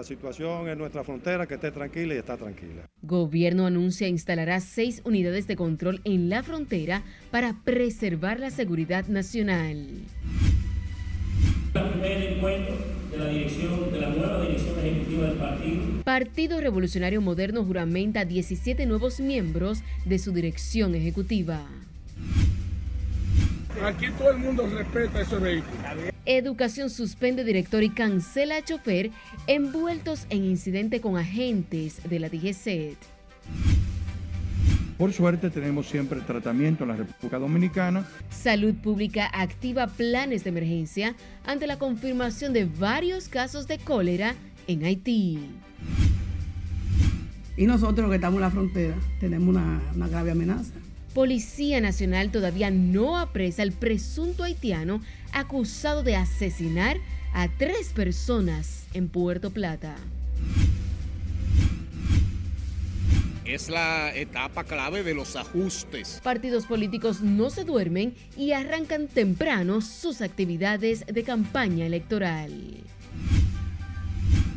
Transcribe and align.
La 0.00 0.04
situación 0.04 0.66
en 0.66 0.78
nuestra 0.78 1.04
frontera 1.04 1.46
que 1.46 1.56
esté 1.56 1.70
tranquila 1.70 2.14
y 2.14 2.16
está 2.16 2.38
tranquila. 2.38 2.88
Gobierno 3.02 3.66
anuncia 3.66 4.08
instalará 4.08 4.58
seis 4.60 5.02
unidades 5.04 5.46
de 5.46 5.56
control 5.56 6.00
en 6.04 6.30
la 6.30 6.42
frontera 6.42 7.02
para 7.30 7.56
preservar 7.64 8.40
la 8.40 8.48
seguridad 8.48 9.08
nacional. 9.08 9.76
El 11.74 11.90
primer 11.90 12.32
encuentro 12.32 12.76
de 13.10 13.18
la 13.18 13.26
dirección, 13.26 13.92
de 13.92 14.00
la 14.00 14.08
nueva 14.08 14.40
dirección 14.40 14.78
ejecutiva 14.78 15.26
del 15.26 15.36
partido. 15.36 15.82
Partido 16.02 16.60
Revolucionario 16.62 17.20
Moderno 17.20 17.62
juramenta 17.62 18.24
17 18.24 18.86
nuevos 18.86 19.20
miembros 19.20 19.82
de 20.06 20.18
su 20.18 20.32
dirección 20.32 20.94
ejecutiva. 20.94 21.60
Aquí 23.84 24.06
todo 24.16 24.30
el 24.30 24.38
mundo 24.38 24.66
respeta 24.66 25.20
ese 25.20 25.36
vehículo. 25.36 26.09
Educación 26.26 26.90
suspende 26.90 27.44
director 27.44 27.82
y 27.82 27.90
cancela 27.90 28.56
a 28.56 28.64
chofer 28.64 29.10
envueltos 29.46 30.26
en 30.30 30.44
incidente 30.44 31.00
con 31.00 31.16
agentes 31.16 32.00
de 32.08 32.18
la 32.18 32.28
DGCET. 32.28 32.96
Por 34.98 35.14
suerte 35.14 35.48
tenemos 35.48 35.88
siempre 35.88 36.20
tratamiento 36.20 36.84
en 36.84 36.90
la 36.90 36.96
República 36.96 37.38
Dominicana. 37.38 38.06
Salud 38.28 38.74
Pública 38.74 39.30
activa 39.32 39.86
planes 39.86 40.44
de 40.44 40.50
emergencia 40.50 41.14
ante 41.46 41.66
la 41.66 41.78
confirmación 41.78 42.52
de 42.52 42.66
varios 42.66 43.28
casos 43.28 43.66
de 43.66 43.78
cólera 43.78 44.34
en 44.66 44.84
Haití. 44.84 45.38
Y 47.56 47.64
nosotros 47.64 48.10
que 48.10 48.16
estamos 48.16 48.36
en 48.36 48.42
la 48.42 48.50
frontera 48.50 48.94
tenemos 49.20 49.48
una, 49.48 49.80
una 49.94 50.08
grave 50.08 50.32
amenaza. 50.32 50.79
Policía 51.14 51.80
Nacional 51.80 52.30
todavía 52.30 52.70
no 52.70 53.18
apresa 53.18 53.62
al 53.62 53.72
presunto 53.72 54.44
haitiano 54.44 55.00
acusado 55.32 56.04
de 56.04 56.14
asesinar 56.14 56.98
a 57.32 57.48
tres 57.48 57.88
personas 57.88 58.86
en 58.94 59.08
Puerto 59.08 59.50
Plata. 59.50 59.96
Es 63.44 63.68
la 63.68 64.14
etapa 64.14 64.62
clave 64.62 65.02
de 65.02 65.12
los 65.14 65.34
ajustes. 65.34 66.20
Partidos 66.22 66.66
políticos 66.66 67.20
no 67.20 67.50
se 67.50 67.64
duermen 67.64 68.14
y 68.36 68.52
arrancan 68.52 69.08
temprano 69.08 69.80
sus 69.80 70.22
actividades 70.22 71.04
de 71.06 71.24
campaña 71.24 71.86
electoral. 71.86 72.52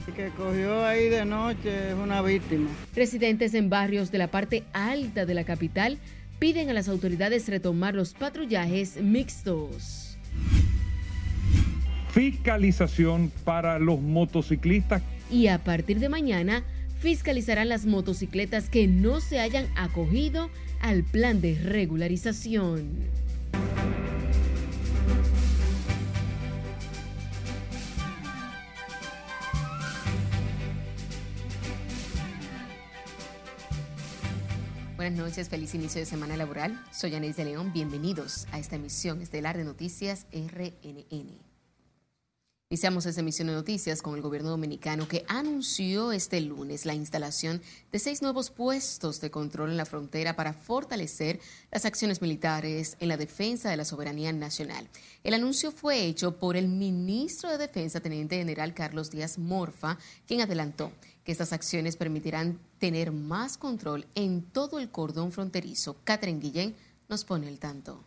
El 0.07 0.13
que 0.13 0.29
cogió 0.37 0.85
ahí 0.85 1.09
de 1.09 1.25
noche 1.25 1.89
es 1.89 1.95
una 1.95 2.21
víctima. 2.21 2.69
Residentes 2.95 3.55
en 3.55 3.71
barrios 3.71 4.11
de 4.11 4.19
la 4.19 4.27
parte 4.27 4.63
alta 4.73 5.25
de 5.25 5.33
la 5.33 5.43
capital 5.43 5.97
piden 6.43 6.69
a 6.69 6.73
las 6.73 6.89
autoridades 6.89 7.47
retomar 7.47 7.95
los 7.95 8.13
patrullajes 8.13 9.01
mixtos. 9.01 10.17
Fiscalización 12.11 13.31
para 13.45 13.79
los 13.79 14.01
motociclistas. 14.01 15.01
Y 15.31 15.47
a 15.47 15.63
partir 15.63 16.01
de 16.01 16.09
mañana, 16.09 16.65
fiscalizarán 16.99 17.69
las 17.69 17.85
motocicletas 17.85 18.67
que 18.67 18.87
no 18.87 19.21
se 19.21 19.39
hayan 19.39 19.67
acogido 19.77 20.49
al 20.81 21.05
plan 21.05 21.39
de 21.39 21.55
regularización. 21.55 22.89
Buenas 35.03 35.19
noches, 35.19 35.49
feliz 35.49 35.75
inicio 35.75 35.99
de 35.99 36.05
semana 36.05 36.37
laboral. 36.37 36.81
Soy 36.93 37.13
Anés 37.13 37.35
de 37.35 37.43
León, 37.43 37.73
bienvenidos 37.73 38.47
a 38.53 38.59
esta 38.59 38.77
emisión 38.77 39.21
estelar 39.21 39.57
de 39.57 39.65
Noticias 39.65 40.27
RNN. 40.31 41.41
Iniciamos 42.69 43.05
esta 43.05 43.19
emisión 43.19 43.49
de 43.49 43.53
noticias 43.53 44.01
con 44.01 44.15
el 44.15 44.21
gobierno 44.21 44.49
dominicano 44.49 45.07
que 45.07 45.25
anunció 45.27 46.13
este 46.13 46.39
lunes 46.39 46.85
la 46.85 46.93
instalación 46.93 47.61
de 47.91 47.99
seis 47.99 48.21
nuevos 48.21 48.49
puestos 48.49 49.19
de 49.19 49.29
control 49.29 49.71
en 49.71 49.77
la 49.77 49.85
frontera 49.85 50.37
para 50.37 50.53
fortalecer 50.53 51.41
las 51.69 51.83
acciones 51.83 52.21
militares 52.21 52.95
en 53.01 53.09
la 53.09 53.17
defensa 53.17 53.69
de 53.69 53.77
la 53.77 53.85
soberanía 53.85 54.31
nacional. 54.31 54.87
El 55.25 55.33
anuncio 55.33 55.73
fue 55.73 56.05
hecho 56.05 56.39
por 56.39 56.55
el 56.55 56.69
ministro 56.69 57.51
de 57.51 57.57
Defensa, 57.57 57.99
Teniente 57.99 58.37
General 58.37 58.73
Carlos 58.73 59.11
Díaz 59.11 59.37
Morfa, 59.37 59.99
quien 60.25 60.39
adelantó 60.39 60.93
que 61.23 61.31
estas 61.31 61.53
acciones 61.53 61.95
permitirán 61.97 62.59
tener 62.79 63.11
más 63.11 63.57
control 63.57 64.05
en 64.15 64.41
todo 64.41 64.79
el 64.79 64.89
cordón 64.89 65.31
fronterizo. 65.31 65.97
Catherine 66.03 66.39
Guillén 66.39 66.75
nos 67.09 67.23
pone 67.23 67.47
el 67.47 67.59
tanto. 67.59 68.03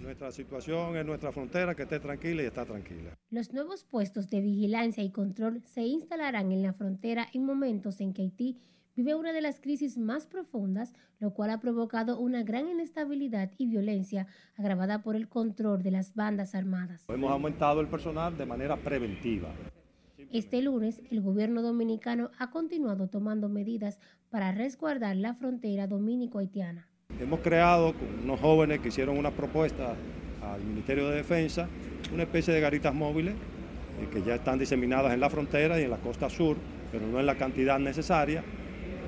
Nuestra 0.00 0.32
situación 0.32 0.96
en 0.96 1.06
nuestra 1.06 1.32
frontera 1.32 1.74
que 1.74 1.84
esté 1.84 2.00
tranquila 2.00 2.42
y 2.42 2.46
está 2.46 2.64
tranquila. 2.64 3.14
Los 3.30 3.52
nuevos 3.52 3.84
puestos 3.84 4.28
de 4.28 4.40
vigilancia 4.40 5.02
y 5.02 5.10
control 5.10 5.62
se 5.64 5.82
instalarán 5.82 6.52
en 6.52 6.62
la 6.62 6.72
frontera 6.72 7.28
en 7.32 7.44
momentos 7.44 8.00
en 8.00 8.12
que 8.12 8.22
Haití 8.22 8.58
vive 8.94 9.14
una 9.14 9.32
de 9.32 9.40
las 9.40 9.60
crisis 9.60 9.98
más 9.98 10.26
profundas, 10.26 10.92
lo 11.18 11.32
cual 11.32 11.50
ha 11.50 11.60
provocado 11.60 12.18
una 12.18 12.42
gran 12.42 12.68
inestabilidad 12.68 13.52
y 13.58 13.66
violencia 13.66 14.26
agravada 14.56 15.02
por 15.02 15.16
el 15.16 15.28
control 15.28 15.82
de 15.82 15.92
las 15.92 16.14
bandas 16.14 16.54
armadas. 16.54 17.04
Hemos 17.08 17.30
aumentado 17.30 17.80
el 17.80 17.88
personal 17.88 18.36
de 18.36 18.46
manera 18.46 18.76
preventiva. 18.76 19.48
Este 20.32 20.62
lunes, 20.62 21.02
el 21.10 21.20
gobierno 21.20 21.60
dominicano 21.60 22.30
ha 22.38 22.48
continuado 22.48 23.06
tomando 23.06 23.50
medidas 23.50 24.00
para 24.30 24.50
resguardar 24.50 25.14
la 25.14 25.34
frontera 25.34 25.86
dominico-haitiana. 25.86 26.88
Hemos 27.20 27.40
creado 27.40 27.92
con 27.92 28.24
unos 28.24 28.40
jóvenes 28.40 28.80
que 28.80 28.88
hicieron 28.88 29.18
una 29.18 29.30
propuesta 29.30 29.94
al 30.42 30.64
Ministerio 30.64 31.10
de 31.10 31.16
Defensa, 31.16 31.68
una 32.14 32.22
especie 32.22 32.54
de 32.54 32.62
garitas 32.62 32.94
móviles 32.94 33.34
eh, 33.34 34.08
que 34.10 34.22
ya 34.22 34.36
están 34.36 34.58
diseminadas 34.58 35.12
en 35.12 35.20
la 35.20 35.28
frontera 35.28 35.78
y 35.78 35.82
en 35.82 35.90
la 35.90 35.98
costa 35.98 36.30
sur, 36.30 36.56
pero 36.90 37.06
no 37.06 37.20
en 37.20 37.26
la 37.26 37.36
cantidad 37.36 37.78
necesaria, 37.78 38.42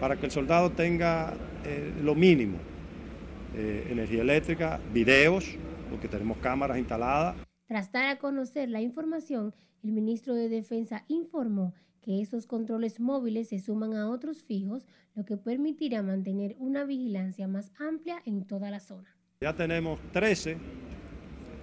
para 0.02 0.16
que 0.16 0.26
el 0.26 0.30
soldado 0.30 0.72
tenga 0.72 1.32
eh, 1.64 1.90
lo 2.02 2.14
mínimo, 2.14 2.58
eh, 3.54 3.86
energía 3.88 4.20
eléctrica, 4.20 4.78
videos, 4.92 5.56
porque 5.88 6.06
tenemos 6.06 6.36
cámaras 6.36 6.76
instaladas. 6.76 7.34
Tras 7.66 7.90
dar 7.90 8.08
a 8.08 8.18
conocer 8.18 8.68
la 8.68 8.82
información, 8.82 9.54
el 9.84 9.92
ministro 9.92 10.34
de 10.34 10.48
Defensa 10.48 11.04
informó 11.08 11.74
que 12.00 12.20
esos 12.20 12.46
controles 12.46 13.00
móviles 13.00 13.48
se 13.48 13.58
suman 13.58 13.94
a 13.94 14.08
otros 14.08 14.42
fijos, 14.42 14.86
lo 15.14 15.24
que 15.24 15.36
permitirá 15.36 16.02
mantener 16.02 16.56
una 16.58 16.84
vigilancia 16.84 17.46
más 17.48 17.70
amplia 17.78 18.20
en 18.24 18.46
toda 18.46 18.70
la 18.70 18.80
zona. 18.80 19.14
Ya 19.42 19.54
tenemos 19.54 20.00
13, 20.12 20.56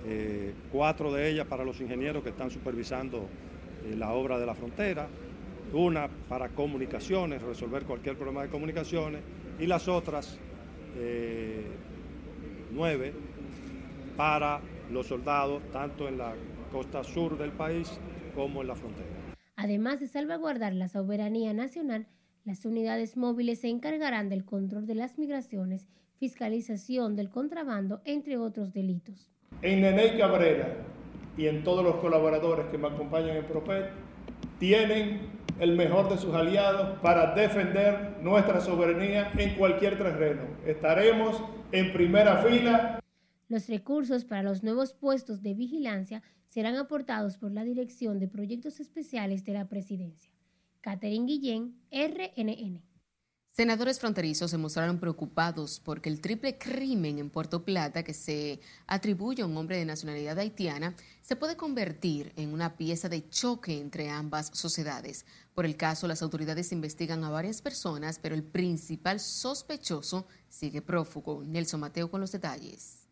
eh, 0.06 0.54
cuatro 0.72 1.12
de 1.12 1.30
ellas 1.30 1.48
para 1.48 1.66
los 1.66 1.82
ingenieros 1.82 2.24
que 2.24 2.30
están 2.30 2.52
supervisando 2.52 3.28
eh, 3.86 3.96
la 3.98 4.14
obra 4.14 4.40
de 4.40 4.46
la 4.46 4.54
frontera, 4.54 5.08
una 5.74 6.08
para 6.30 6.50
comunicaciones, 6.50 7.42
resolver 7.42 7.86
cualquier 7.86 8.18
problema 8.18 8.44
de 8.44 8.50
comunicaciones, 8.50 9.22
y 9.60 9.66
las 9.66 9.88
otras 9.88 10.38
eh, 10.96 11.66
nueve 12.72 13.14
para 14.16 14.62
los 14.92 15.08
soldados, 15.08 15.64
tanto 15.72 16.08
en 16.08 16.18
la 16.18 16.34
costa 16.72 17.04
sur 17.04 17.38
del 17.38 17.52
país 17.52 18.00
como 18.34 18.62
en 18.62 18.68
la 18.68 18.76
frontera. 18.76 19.08
Además 19.56 20.00
de 20.00 20.08
salvaguardar 20.08 20.74
la 20.74 20.88
soberanía 20.88 21.54
nacional, 21.54 22.08
las 22.44 22.66
unidades 22.66 23.18
móviles 23.18 23.62
se 23.62 23.70
encargarán 23.70 24.30
del 24.30 24.46
control 24.46 24.88
de 24.88 24.96
las 24.96 25.20
migraciones, 25.20 25.88
fiscalización 26.14 27.16
del 27.16 27.30
contrabando, 27.30 28.02
entre 28.06 28.38
otros 28.38 28.74
delitos. 28.74 29.30
En 29.62 29.82
Neney 29.82 30.18
Cabrera 30.18 30.76
y 31.38 31.48
en 31.48 31.64
todos 31.64 31.84
los 31.84 31.98
colaboradores 31.98 32.66
que 32.68 32.78
me 32.78 32.88
acompañan 32.88 33.38
en 33.38 33.46
Propet, 33.46 33.92
tienen 34.60 35.30
el 35.60 35.76
mejor 35.76 36.10
de 36.10 36.18
sus 36.18 36.34
aliados 36.34 37.00
para 37.00 37.36
defender 37.36 38.18
nuestra 38.22 38.60
soberanía 38.62 39.32
en 39.38 39.56
cualquier 39.56 39.98
terreno. 39.98 40.42
Estaremos 40.66 41.44
en 41.72 41.94
primera 41.94 42.38
fila. 42.38 43.00
Los 43.48 43.68
recursos 43.68 44.26
para 44.26 44.44
los 44.44 44.64
nuevos 44.64 44.94
puestos 44.94 45.42
de 45.44 45.54
vigilancia 45.54 46.24
serán 46.52 46.76
aportados 46.76 47.38
por 47.38 47.54
la 47.54 47.64
Dirección 47.64 48.20
de 48.20 48.28
Proyectos 48.28 48.82
Especiales 48.82 49.46
de 49.46 49.54
la 49.54 49.70
Presidencia. 49.70 50.30
Catherine 50.82 51.26
Guillén, 51.26 51.80
RNN. 51.90 52.84
Senadores 53.52 54.00
fronterizos 54.00 54.52
se 54.52 54.58
mostraron 54.58 55.00
preocupados 55.00 55.80
porque 55.80 56.10
el 56.10 56.20
triple 56.20 56.58
crimen 56.58 57.20
en 57.20 57.30
Puerto 57.30 57.64
Plata 57.64 58.04
que 58.04 58.14
se 58.14 58.60
atribuye 58.86 59.44
a 59.44 59.46
un 59.46 59.56
hombre 59.56 59.78
de 59.78 59.86
nacionalidad 59.86 60.40
haitiana 60.40 60.94
se 61.22 61.38
puede 61.38 61.56
convertir 61.56 62.34
en 62.36 62.54
una 62.54 62.76
pieza 62.76 63.08
de 63.08 63.30
choque 63.30 63.80
entre 63.80 64.10
ambas 64.10 64.52
sociedades. 64.54 65.26
Por 65.54 65.66
el 65.66 65.78
caso, 65.78 66.08
las 66.08 66.22
autoridades 66.22 66.74
investigan 66.74 67.24
a 67.24 67.30
varias 67.30 67.62
personas, 67.62 68.20
pero 68.20 68.36
el 68.36 68.44
principal 68.44 69.22
sospechoso 69.22 70.28
sigue 70.50 70.82
prófugo. 70.82 71.44
Nelson 71.46 71.80
Mateo 71.80 72.12
con 72.12 72.20
los 72.20 72.32
detalles. 72.34 73.08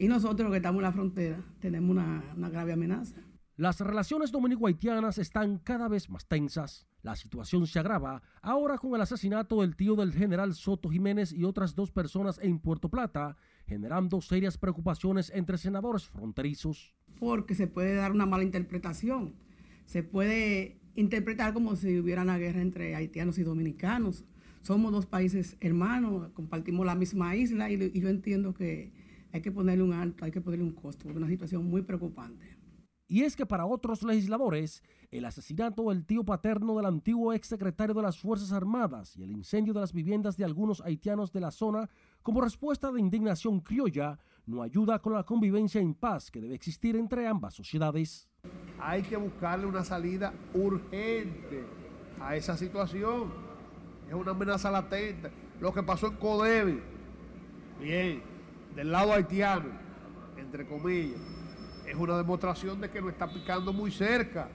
Y 0.00 0.08
nosotros 0.08 0.50
que 0.50 0.56
estamos 0.56 0.78
en 0.78 0.84
la 0.84 0.92
frontera 0.92 1.44
tenemos 1.60 1.90
una, 1.90 2.24
una 2.34 2.48
grave 2.48 2.72
amenaza. 2.72 3.16
Las 3.58 3.80
relaciones 3.80 4.32
dominico-haitianas 4.32 5.18
están 5.18 5.58
cada 5.58 5.88
vez 5.88 6.08
más 6.08 6.26
tensas. 6.26 6.86
La 7.02 7.16
situación 7.16 7.66
se 7.66 7.78
agrava 7.80 8.22
ahora 8.40 8.78
con 8.78 8.94
el 8.94 9.02
asesinato 9.02 9.60
del 9.60 9.76
tío 9.76 9.96
del 9.96 10.14
general 10.14 10.54
Soto 10.54 10.88
Jiménez 10.88 11.34
y 11.34 11.44
otras 11.44 11.74
dos 11.74 11.90
personas 11.90 12.40
en 12.42 12.60
Puerto 12.60 12.88
Plata, 12.88 13.36
generando 13.66 14.22
serias 14.22 14.56
preocupaciones 14.56 15.30
entre 15.34 15.58
senadores 15.58 16.06
fronterizos. 16.06 16.94
Porque 17.18 17.54
se 17.54 17.66
puede 17.66 17.94
dar 17.94 18.12
una 18.12 18.24
mala 18.24 18.42
interpretación. 18.42 19.34
se 19.84 20.02
puede 20.02 20.80
interpretar 20.94 21.52
como 21.52 21.76
si 21.76 21.98
hubiera 21.98 22.22
una 22.22 22.38
guerra 22.38 22.62
entre 22.62 22.94
haitianos 22.94 23.36
y 23.36 23.42
dominicanos. 23.42 24.24
Somos 24.62 24.92
dos 24.92 25.04
países 25.04 25.58
hermanos, 25.60 26.30
compartimos 26.32 26.86
la 26.86 26.94
misma 26.94 27.36
isla 27.36 27.70
y, 27.70 28.00
yo 28.00 28.08
entiendo 28.08 28.54
que 28.54 28.92
hay 29.32 29.40
que 29.40 29.52
ponerle 29.52 29.84
un 29.84 29.92
alto, 29.92 30.24
hay 30.24 30.30
que 30.30 30.40
ponerle 30.40 30.64
un 30.64 30.72
costo, 30.72 31.04
porque 31.04 31.18
es 31.18 31.22
una 31.22 31.28
situación 31.28 31.68
muy 31.68 31.82
preocupante. 31.82 32.60
Y 33.10 33.24
es 33.24 33.34
que 33.34 33.44
para 33.44 33.66
otros 33.66 34.04
legisladores, 34.04 34.84
el 35.10 35.24
asesinato 35.24 35.88
del 35.88 36.06
tío 36.06 36.22
paterno 36.22 36.76
del 36.76 36.86
antiguo 36.86 37.32
exsecretario 37.32 37.92
de 37.92 38.02
las 38.02 38.16
Fuerzas 38.16 38.52
Armadas 38.52 39.16
y 39.16 39.24
el 39.24 39.32
incendio 39.32 39.74
de 39.74 39.80
las 39.80 39.92
viviendas 39.92 40.36
de 40.36 40.44
algunos 40.44 40.80
haitianos 40.80 41.32
de 41.32 41.40
la 41.40 41.50
zona, 41.50 41.90
como 42.22 42.40
respuesta 42.40 42.92
de 42.92 43.00
indignación 43.00 43.58
criolla, 43.60 44.20
no 44.46 44.62
ayuda 44.62 45.00
con 45.00 45.14
la 45.14 45.24
convivencia 45.24 45.80
en 45.80 45.94
paz 45.94 46.30
que 46.30 46.40
debe 46.40 46.54
existir 46.54 46.94
entre 46.94 47.26
ambas 47.26 47.54
sociedades. 47.54 48.28
Hay 48.78 49.02
que 49.02 49.16
buscarle 49.16 49.66
una 49.66 49.82
salida 49.82 50.32
urgente 50.54 51.64
a 52.20 52.36
esa 52.36 52.56
situación. 52.56 53.32
Es 54.08 54.14
una 54.14 54.30
amenaza 54.30 54.70
latente. 54.70 55.32
Lo 55.60 55.74
que 55.74 55.82
pasó 55.82 56.06
en 56.06 56.16
Codevi, 56.16 56.80
bien, 57.80 58.22
del 58.80 58.92
lado 58.92 59.12
haitiano, 59.12 59.68
entre 60.38 60.66
comillas, 60.66 61.20
es 61.86 61.94
una 61.96 62.16
demostración 62.16 62.80
de 62.80 62.88
que 62.88 63.02
nos 63.02 63.10
está 63.10 63.30
picando 63.30 63.74
muy 63.74 63.90
cerca. 63.90 64.48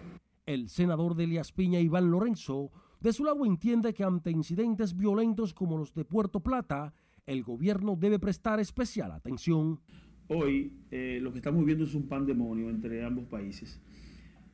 El 0.47 0.67
senador 0.67 1.13
de 1.13 1.25
Elías 1.25 1.51
Piña, 1.51 1.79
Iván 1.79 2.09
Lorenzo, 2.09 2.71
de 2.99 3.13
su 3.13 3.23
lado 3.23 3.45
entiende 3.45 3.93
que 3.93 4.03
ante 4.03 4.31
incidentes 4.31 4.97
violentos 4.97 5.53
como 5.53 5.77
los 5.77 5.93
de 5.93 6.05
Puerto 6.05 6.39
Plata, 6.39 6.91
el 7.27 7.43
gobierno 7.43 7.95
debe 7.95 8.17
prestar 8.17 8.59
especial 8.59 9.11
atención. 9.11 9.79
Hoy 10.27 10.73
eh, 10.89 11.19
lo 11.21 11.31
que 11.31 11.37
estamos 11.37 11.63
viendo 11.63 11.83
es 11.83 11.93
un 11.93 12.07
pandemonio 12.07 12.71
entre 12.71 13.05
ambos 13.05 13.25
países. 13.25 13.79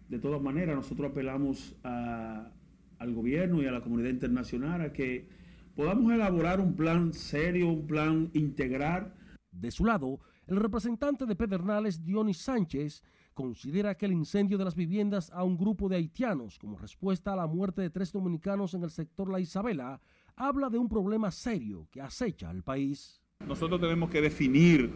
De 0.10 0.20
todas 0.20 0.42
maneras, 0.42 0.76
nosotros 0.76 1.12
apelamos 1.12 1.78
al 1.84 3.14
gobierno 3.14 3.64
y 3.64 3.68
a 3.68 3.72
la 3.72 3.80
comunidad 3.80 4.10
internacional 4.10 4.82
a 4.82 4.92
que 4.92 5.30
podamos 5.78 6.12
elaborar 6.12 6.60
un 6.60 6.76
plan 6.76 7.14
serio, 7.14 7.70
un 7.70 7.88
plan 7.88 8.30
integral. 8.34 9.14
De 9.52 9.70
su 9.72 9.86
lado, 9.86 10.20
el 10.48 10.58
representante 10.58 11.26
de 11.26 11.36
Pedernales, 11.36 12.04
Dionis 12.04 12.38
Sánchez, 12.38 13.04
considera 13.34 13.96
que 13.96 14.06
el 14.06 14.14
incendio 14.14 14.58
de 14.58 14.66
las 14.66 14.76
viviendas 14.76 15.30
a 15.32 15.44
un 15.44 15.58
grupo 15.58 15.90
de 15.90 15.98
haitianos 15.98 16.58
como 16.58 16.78
respuesta 16.78 17.34
a 17.34 17.36
la 17.36 17.48
muerte 17.48 17.82
de 17.82 17.90
tres 17.90 18.12
dominicanos 18.12 18.74
en 18.74 18.84
el 18.84 18.92
sector 18.92 19.30
La 19.30 19.40
Isabela 19.40 20.02
habla 20.36 20.70
de 20.70 20.78
un 20.78 20.90
problema 20.90 21.32
serio 21.32 21.88
que 21.92 22.02
acecha 22.02 22.50
al 22.50 22.64
país. 22.64 23.22
Nosotros 23.46 23.80
tenemos 23.80 24.10
que 24.10 24.22
definir 24.22 24.92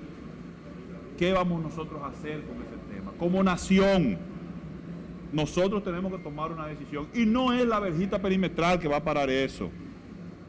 qué 1.17 1.33
vamos 1.33 1.61
nosotros 1.61 2.01
a 2.01 2.07
hacer 2.07 2.45
con 2.45 2.61
ese 2.61 2.77
tema. 2.93 3.11
Como 3.17 3.43
nación, 3.43 4.17
nosotros 5.31 5.83
tenemos 5.83 6.11
que 6.11 6.19
tomar 6.19 6.51
una 6.51 6.67
decisión 6.67 7.07
y 7.13 7.25
no 7.25 7.53
es 7.53 7.65
la 7.65 7.79
verjita 7.79 8.21
perimetral 8.21 8.79
que 8.79 8.87
va 8.87 8.97
a 8.97 9.03
parar 9.03 9.29
eso. 9.29 9.69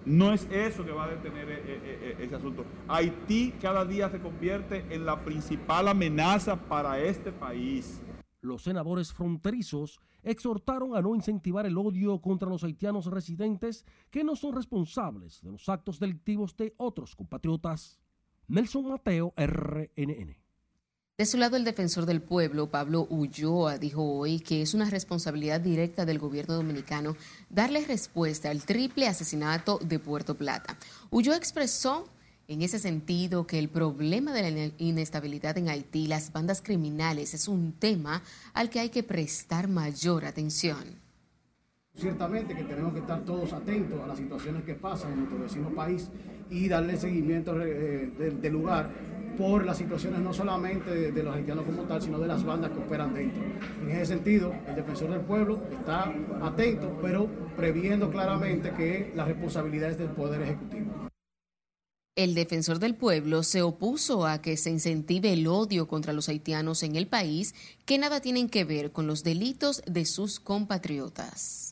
No 0.07 0.33
es 0.33 0.45
eso 0.53 0.85
que 0.85 0.93
va 0.93 1.05
a 1.05 1.09
detener 1.09 1.51
eh, 1.51 1.63
eh, 1.67 1.81
eh, 1.85 2.17
ese 2.21 2.37
asunto. 2.37 2.65
Haití 2.87 3.53
cada 3.61 3.85
día 3.85 4.09
se 4.09 4.21
convierte 4.21 4.87
en 4.89 5.05
la 5.05 5.25
principal 5.25 5.89
amenaza 5.89 6.55
para 6.55 7.01
este 7.01 7.33
país. 7.33 8.01
Los 8.41 8.63
senadores 8.63 9.13
fronterizos 9.13 9.99
exhortaron 10.23 10.95
a 10.95 11.03
no 11.03 11.17
incentivar 11.17 11.67
el 11.67 11.77
odio 11.77 12.21
contra 12.21 12.49
los 12.49 12.63
haitianos 12.63 13.07
residentes 13.07 13.85
que 14.11 14.23
no 14.23 14.37
son 14.37 14.55
responsables 14.55 15.43
de 15.43 15.51
los 15.51 15.69
actos 15.69 15.99
delictivos 15.99 16.57
de 16.57 16.73
otros 16.77 17.17
compatriotas. 17.17 17.99
Nelson 18.47 18.89
Mateo, 18.89 19.35
RNN. 19.37 20.46
De 21.19 21.25
su 21.25 21.39
lado, 21.39 21.57
el 21.57 21.65
defensor 21.65 22.05
del 22.05 22.21
pueblo, 22.21 22.71
Pablo 22.71 23.07
Ulloa, 23.09 23.79
dijo 23.79 24.03
hoy 24.03 24.39
que 24.39 24.61
es 24.61 24.75
una 24.75 24.91
responsabilidad 24.91 25.63
directa 25.63 26.05
del 26.05 26.19
gobierno 26.19 26.57
dominicano 26.57 27.17
darle 27.49 27.87
respuesta 27.87 28.51
al 28.51 28.65
triple 28.67 29.09
asesinato 29.09 29.79
de 29.83 29.99
Puerto 29.99 30.35
Plata. 30.35 30.77
Ulloa 31.09 31.39
expresó 31.39 32.07
en 32.49 32.61
ese 32.61 32.79
sentido 32.79 33.47
que 33.47 33.59
el 33.59 33.71
problema 33.71 34.35
de 34.35 34.51
la 34.51 34.73
inestabilidad 34.77 35.57
en 35.57 35.71
Haití, 35.71 36.07
las 36.07 36.35
bandas 36.35 36.61
criminales, 36.61 37.33
es 37.33 37.49
un 37.49 37.73
tema 37.73 38.23
al 38.53 38.69
que 38.69 38.81
hay 38.81 38.91
que 38.91 39.03
prestar 39.03 39.69
mayor 39.69 40.27
atención. 40.27 41.06
Ciertamente 41.97 42.55
que 42.55 42.65
tenemos 42.65 42.93
que 42.93 43.01
estar 43.01 43.25
todos 43.25 43.53
atentos 43.55 43.99
a 44.01 44.07
las 44.07 44.19
situaciones 44.19 44.63
que 44.65 44.75
pasan 44.75 45.13
en 45.13 45.19
nuestro 45.21 45.39
vecino 45.41 45.71
país 45.71 46.11
y 46.51 46.69
darle 46.69 46.97
seguimiento 46.97 47.61
eh, 47.63 48.11
del 48.41 48.53
lugar 48.53 48.91
por 49.39 49.65
las 49.65 49.79
situaciones 49.79 50.21
no 50.21 50.33
solamente 50.33 51.13
de, 51.13 51.23
los 51.23 51.35
haitianos 51.35 51.65
como 51.65 51.83
tal, 51.83 52.01
sino 52.03 52.19
de 52.19 52.27
las 52.27 52.45
bandas 52.45 52.71
que 52.71 52.79
operan 52.79 53.15
dentro. 53.15 53.43
En 53.83 53.91
ese 53.91 54.07
sentido, 54.07 54.55
el 54.69 54.75
defensor 54.75 55.11
del 55.11 55.21
pueblo 55.21 55.63
está 55.73 56.13
atento, 56.43 56.99
pero 57.03 57.29
previendo 57.57 58.11
claramente 58.11 58.73
que 58.73 59.13
la 59.15 59.25
responsabilidad 59.25 59.91
es 59.91 59.99
del 59.99 60.09
Poder 60.09 60.43
Ejecutivo. 60.43 60.93
El 62.15 62.35
defensor 62.35 62.79
del 62.79 62.95
pueblo 62.95 63.43
se 63.43 63.61
opuso 63.61 64.27
a 64.27 64.41
que 64.41 64.57
se 64.57 64.71
incentive 64.71 65.35
el 65.35 65.47
odio 65.47 65.87
contra 65.87 66.15
los 66.15 66.31
haitianos 66.31 66.83
en 66.83 66.97
el 66.97 67.09
país, 67.09 67.55
que 67.85 67.99
nada 67.99 68.21
tienen 68.21 68.49
que 68.49 68.65
ver 68.65 68.91
con 68.91 69.07
los 69.07 69.23
delitos 69.23 69.83
de 69.87 70.07
sus 70.07 70.41
compatriotas. 70.41 71.66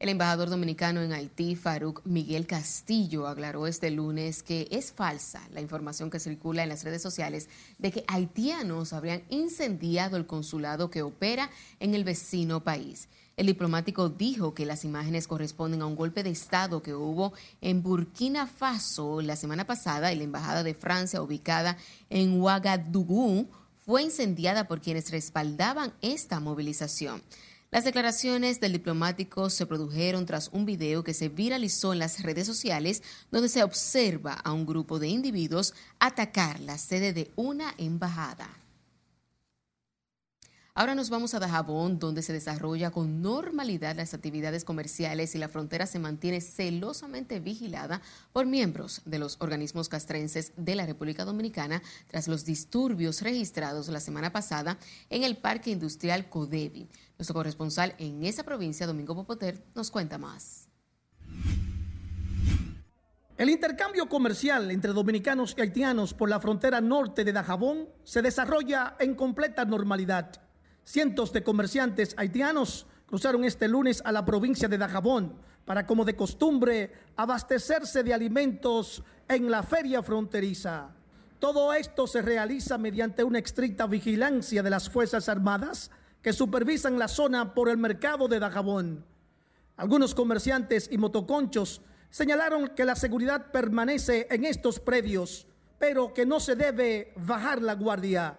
El 0.00 0.10
embajador 0.10 0.48
dominicano 0.48 1.02
en 1.02 1.12
Haití, 1.12 1.56
Farouk 1.56 2.02
Miguel 2.04 2.46
Castillo, 2.46 3.26
aclaró 3.26 3.66
este 3.66 3.90
lunes 3.90 4.44
que 4.44 4.68
es 4.70 4.92
falsa 4.92 5.42
la 5.52 5.60
información 5.60 6.08
que 6.08 6.20
circula 6.20 6.62
en 6.62 6.68
las 6.68 6.84
redes 6.84 7.02
sociales 7.02 7.48
de 7.78 7.90
que 7.90 8.04
haitianos 8.06 8.92
habrían 8.92 9.24
incendiado 9.28 10.16
el 10.16 10.24
consulado 10.24 10.88
que 10.88 11.02
opera 11.02 11.50
en 11.80 11.96
el 11.96 12.04
vecino 12.04 12.62
país. 12.62 13.08
El 13.36 13.46
diplomático 13.46 14.08
dijo 14.08 14.54
que 14.54 14.66
las 14.66 14.84
imágenes 14.84 15.26
corresponden 15.26 15.82
a 15.82 15.86
un 15.86 15.96
golpe 15.96 16.22
de 16.22 16.30
Estado 16.30 16.80
que 16.80 16.94
hubo 16.94 17.32
en 17.60 17.82
Burkina 17.82 18.46
Faso 18.46 19.20
la 19.20 19.34
semana 19.34 19.66
pasada 19.66 20.12
y 20.12 20.16
la 20.16 20.24
embajada 20.24 20.62
de 20.62 20.74
Francia 20.74 21.22
ubicada 21.22 21.76
en 22.08 22.40
Ouagadougou 22.40 23.48
fue 23.84 24.02
incendiada 24.02 24.68
por 24.68 24.80
quienes 24.80 25.10
respaldaban 25.10 25.92
esta 26.02 26.38
movilización. 26.38 27.20
Las 27.70 27.84
declaraciones 27.84 28.60
del 28.60 28.72
diplomático 28.72 29.50
se 29.50 29.66
produjeron 29.66 30.24
tras 30.24 30.48
un 30.54 30.64
video 30.64 31.04
que 31.04 31.12
se 31.12 31.28
viralizó 31.28 31.92
en 31.92 31.98
las 31.98 32.22
redes 32.22 32.46
sociales 32.46 33.02
donde 33.30 33.50
se 33.50 33.62
observa 33.62 34.32
a 34.32 34.52
un 34.52 34.64
grupo 34.64 34.98
de 34.98 35.08
individuos 35.08 35.74
atacar 35.98 36.60
la 36.60 36.78
sede 36.78 37.12
de 37.12 37.30
una 37.36 37.74
embajada. 37.76 38.48
Ahora 40.78 40.94
nos 40.94 41.10
vamos 41.10 41.34
a 41.34 41.40
Dajabón, 41.40 41.98
donde 41.98 42.22
se 42.22 42.32
desarrolla 42.32 42.92
con 42.92 43.20
normalidad 43.20 43.96
las 43.96 44.14
actividades 44.14 44.64
comerciales 44.64 45.34
y 45.34 45.38
la 45.38 45.48
frontera 45.48 45.86
se 45.86 45.98
mantiene 45.98 46.40
celosamente 46.40 47.40
vigilada 47.40 48.00
por 48.32 48.46
miembros 48.46 49.02
de 49.04 49.18
los 49.18 49.38
organismos 49.40 49.88
castrenses 49.88 50.52
de 50.56 50.76
la 50.76 50.86
República 50.86 51.24
Dominicana 51.24 51.82
tras 52.06 52.28
los 52.28 52.44
disturbios 52.44 53.22
registrados 53.22 53.88
la 53.88 53.98
semana 53.98 54.32
pasada 54.32 54.78
en 55.10 55.24
el 55.24 55.36
Parque 55.36 55.72
Industrial 55.72 56.28
Codevi. 56.30 56.88
Nuestro 57.18 57.34
corresponsal 57.34 57.96
en 57.98 58.22
esa 58.22 58.44
provincia, 58.44 58.86
Domingo 58.86 59.12
Popoter, 59.16 59.60
nos 59.74 59.90
cuenta 59.90 60.18
más. 60.18 60.68
El 63.36 63.50
intercambio 63.50 64.08
comercial 64.08 64.70
entre 64.70 64.92
dominicanos 64.92 65.52
y 65.56 65.60
haitianos 65.60 66.14
por 66.14 66.28
la 66.28 66.38
frontera 66.38 66.80
norte 66.80 67.24
de 67.24 67.32
Dajabón 67.32 67.88
se 68.04 68.22
desarrolla 68.22 68.94
en 69.00 69.16
completa 69.16 69.64
normalidad. 69.64 70.30
Cientos 70.84 71.32
de 71.32 71.42
comerciantes 71.42 72.14
haitianos 72.16 72.86
cruzaron 73.06 73.44
este 73.44 73.66
lunes 73.66 74.00
a 74.04 74.12
la 74.12 74.24
provincia 74.24 74.68
de 74.68 74.78
Dajabón 74.78 75.40
para, 75.64 75.88
como 75.88 76.04
de 76.04 76.14
costumbre, 76.14 76.92
abastecerse 77.16 78.04
de 78.04 78.14
alimentos 78.14 79.02
en 79.26 79.50
la 79.50 79.64
feria 79.64 80.04
fronteriza. 80.04 80.94
Todo 81.40 81.72
esto 81.72 82.06
se 82.06 82.22
realiza 82.22 82.78
mediante 82.78 83.24
una 83.24 83.40
estricta 83.40 83.88
vigilancia 83.88 84.62
de 84.62 84.70
las 84.70 84.88
Fuerzas 84.88 85.28
Armadas 85.28 85.90
que 86.22 86.32
supervisan 86.32 86.98
la 86.98 87.08
zona 87.08 87.54
por 87.54 87.68
el 87.68 87.78
mercado 87.78 88.28
de 88.28 88.40
Dajabón. 88.40 89.04
Algunos 89.76 90.14
comerciantes 90.14 90.88
y 90.90 90.98
motoconchos 90.98 91.82
señalaron 92.10 92.68
que 92.68 92.84
la 92.84 92.96
seguridad 92.96 93.52
permanece 93.52 94.26
en 94.30 94.44
estos 94.44 94.80
predios, 94.80 95.46
pero 95.78 96.12
que 96.12 96.26
no 96.26 96.40
se 96.40 96.56
debe 96.56 97.12
bajar 97.16 97.62
la 97.62 97.74
guardia. 97.74 98.38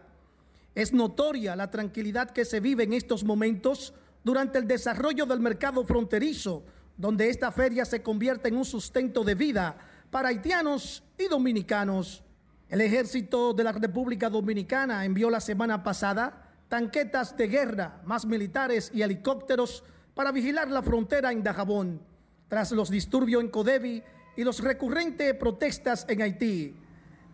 Es 0.75 0.93
notoria 0.93 1.55
la 1.55 1.71
tranquilidad 1.71 2.31
que 2.31 2.45
se 2.45 2.59
vive 2.59 2.83
en 2.83 2.93
estos 2.93 3.23
momentos 3.23 3.93
durante 4.23 4.59
el 4.59 4.67
desarrollo 4.67 5.25
del 5.25 5.39
mercado 5.39 5.85
fronterizo, 5.85 6.63
donde 6.97 7.29
esta 7.29 7.51
feria 7.51 7.85
se 7.85 8.03
convierte 8.03 8.49
en 8.49 8.57
un 8.57 8.65
sustento 8.65 9.23
de 9.23 9.35
vida 9.35 9.77
para 10.11 10.29
haitianos 10.29 11.03
y 11.17 11.27
dominicanos. 11.27 12.23
El 12.67 12.81
ejército 12.81 13.53
de 13.53 13.63
la 13.63 13.71
República 13.71 14.29
Dominicana 14.29 15.05
envió 15.05 15.29
la 15.29 15.39
semana 15.39 15.83
pasada 15.83 16.48
tanquetas 16.69 17.35
de 17.35 17.47
guerra, 17.47 18.01
más 18.05 18.25
militares 18.25 18.91
y 18.93 19.01
helicópteros 19.01 19.83
para 20.13 20.31
vigilar 20.31 20.69
la 20.69 20.83
frontera 20.83 21.31
en 21.31 21.43
Dajabón, 21.43 22.01
tras 22.47 22.71
los 22.71 22.89
disturbios 22.89 23.43
en 23.43 23.49
Codevi 23.49 24.03
y 24.37 24.43
los 24.43 24.63
recurrentes 24.63 25.33
protestas 25.33 26.05
en 26.07 26.21
Haití. 26.21 26.75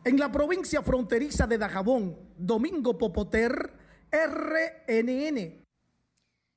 En 0.03 0.17
la 0.17 0.31
provincia 0.31 0.81
fronteriza 0.81 1.47
de 1.47 1.57
Dajabón, 1.57 2.17
Domingo 2.37 2.97
Popoter, 2.97 3.73
RNN. 4.11 5.64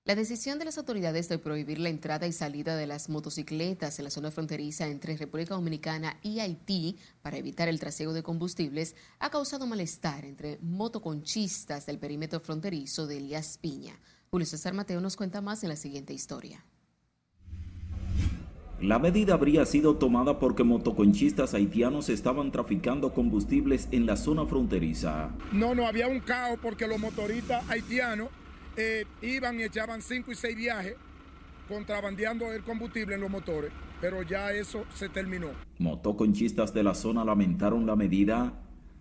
La 0.09 0.15
decisión 0.15 0.59
de 0.59 0.65
las 0.65 0.79
autoridades 0.79 1.29
de 1.29 1.37
prohibir 1.37 1.79
la 1.79 1.91
entrada 1.91 2.27
y 2.27 2.33
salida 2.33 2.77
de 2.77 2.87
las 2.87 3.11
motocicletas 3.11 3.99
en 3.99 4.05
la 4.07 4.11
zona 4.11 4.31
fronteriza 4.31 4.87
entre 4.87 5.19
República 5.19 5.53
Dominicana 5.53 6.17
y 6.23 6.41
Haití 6.41 6.97
para 7.21 7.37
evitar 7.37 7.69
el 7.69 7.79
trasiego 7.79 8.15
de 8.15 8.23
combustibles 8.23 8.97
ha 9.19 9.29
causado 9.29 9.67
malestar 9.67 10.25
entre 10.25 10.59
motoconchistas 10.63 11.85
del 11.85 11.99
perímetro 11.99 12.41
fronterizo 12.41 13.07
de 13.07 13.19
Elías 13.19 13.59
Piña. 13.59 14.01
Julio 14.31 14.47
César 14.47 14.73
Mateo 14.73 14.99
nos 15.03 15.15
cuenta 15.15 15.43
más 15.43 15.63
en 15.63 15.69
la 15.69 15.77
siguiente 15.77 16.15
historia. 16.15 16.65
La 18.81 18.99
medida 18.99 19.35
habría 19.35 19.67
sido 19.67 19.97
tomada 19.97 20.39
porque 20.39 20.65
motoconchistas 20.65 21.53
haitianos 21.53 22.09
estaban 22.09 22.51
traficando 22.51 23.13
combustibles 23.13 23.89
en 23.91 24.07
la 24.07 24.17
zona 24.17 24.47
fronteriza. 24.47 25.33
No, 25.53 25.75
no, 25.75 25.87
había 25.87 26.09
un 26.09 26.21
caos 26.21 26.59
porque 26.63 26.87
los 26.87 26.99
motoristas 26.99 27.69
haitianos 27.69 28.31
eh, 28.79 29.05
iban 29.23 29.59
y 29.59 29.65
echaban 29.65 30.01
cinco 30.01 30.31
y 30.31 30.37
seis 30.37 30.57
viajes 30.57 30.95
contrabandeando 31.69 32.53
el 32.53 32.63
combustible 32.63 33.17
en 33.17 33.21
los 33.21 33.31
motores, 33.31 33.73
pero 34.01 34.23
ya 34.23 34.53
eso 34.53 34.85
se 34.95 35.09
terminó. 35.09 35.49
Motoconchistas 35.79 36.73
de 36.73 36.85
la 36.85 36.95
zona 36.95 37.25
lamentaron 37.25 37.87
la 37.87 37.97
medida, 37.97 38.53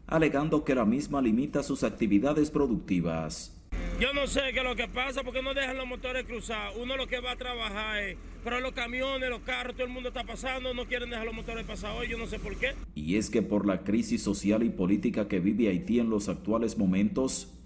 alegando 0.07 0.65
que 0.65 0.73
la 0.73 0.83
misma 0.83 1.21
limita 1.21 1.61
sus 1.61 1.83
actividades 1.83 2.49
productivas. 2.49 3.53
Yo 3.99 4.13
no 4.13 4.27
sé 4.27 4.41
qué 4.51 4.59
es 4.59 4.63
lo 4.65 4.75
que 4.75 4.87
pasa 4.87 5.23
porque 5.23 5.41
no 5.41 5.53
dejan 5.53 5.77
los 5.77 5.87
motores 5.87 6.25
cruzar. 6.25 6.71
Uno 6.79 6.97
lo 6.97 7.07
que 7.07 7.19
va 7.19 7.31
a 7.31 7.35
trabajar 7.35 8.03
es, 8.03 8.17
pero 8.43 8.59
los 8.59 8.71
camiones, 8.73 9.29
los 9.29 9.41
carros, 9.41 9.75
todo 9.75 9.85
el 9.85 9.93
mundo 9.93 10.09
está 10.09 10.23
pasando, 10.23 10.73
no 10.73 10.85
quieren 10.85 11.09
dejar 11.09 11.25
los 11.25 11.35
motores 11.35 11.65
pasar 11.65 11.95
hoy, 11.97 12.07
yo 12.07 12.17
no 12.17 12.25
sé 12.27 12.39
por 12.39 12.55
qué. 12.57 12.73
Y 12.95 13.17
es 13.17 13.29
que 13.29 13.41
por 13.41 13.65
la 13.65 13.83
crisis 13.83 14.23
social 14.23 14.63
y 14.63 14.69
política 14.69 15.27
que 15.27 15.39
vive 15.39 15.69
Haití 15.69 15.99
en 15.99 16.09
los 16.09 16.29
actuales 16.29 16.77
momentos, 16.77 17.56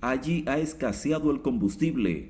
allí 0.00 0.44
ha 0.46 0.58
escaseado 0.58 1.30
el 1.30 1.42
combustible, 1.42 2.28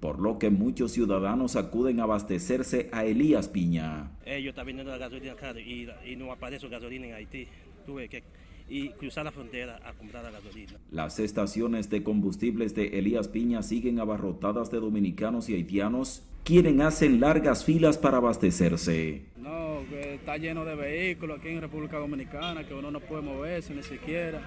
por 0.00 0.20
lo 0.20 0.38
que 0.38 0.50
muchos 0.50 0.92
ciudadanos 0.92 1.56
acuden 1.56 2.00
a 2.00 2.04
abastecerse 2.04 2.88
a 2.92 3.04
Elías 3.04 3.48
Piña. 3.48 4.12
Ellos 4.24 4.50
están 4.50 4.66
vendiendo 4.66 4.92
la 4.92 4.98
gasolina 4.98 5.34
cara 5.34 5.60
y, 5.60 5.88
y 6.06 6.16
no 6.16 6.32
aparece 6.32 6.68
gasolina 6.68 7.06
en 7.06 7.14
Haití. 7.14 7.48
Tuve 7.86 8.08
que 8.08 8.22
y 8.70 8.90
cruzar 8.90 9.24
la 9.24 9.32
frontera 9.32 9.80
a 9.84 9.92
comprar 9.92 10.22
la 10.24 10.30
gasolina. 10.30 10.74
Las 10.90 11.18
estaciones 11.18 11.88
de 11.90 12.02
combustibles 12.02 12.74
de 12.74 12.98
Elías 12.98 13.28
Piña 13.28 13.62
siguen 13.62 13.98
abarrotadas 13.98 14.70
de 14.70 14.78
dominicanos 14.78 15.48
y 15.48 15.54
haitianos, 15.54 16.22
quienes 16.44 16.78
hacen 16.80 17.20
largas 17.20 17.64
filas 17.64 17.98
para 17.98 18.18
abastecerse. 18.18 19.22
No, 19.36 19.80
está 19.92 20.36
lleno 20.36 20.64
de 20.64 20.74
vehículos 20.74 21.38
aquí 21.38 21.48
en 21.48 21.60
República 21.60 21.98
Dominicana, 21.98 22.66
que 22.66 22.74
uno 22.74 22.90
no 22.90 23.00
puede 23.00 23.22
moverse 23.22 23.74
ni 23.74 23.82
siquiera 23.82 24.40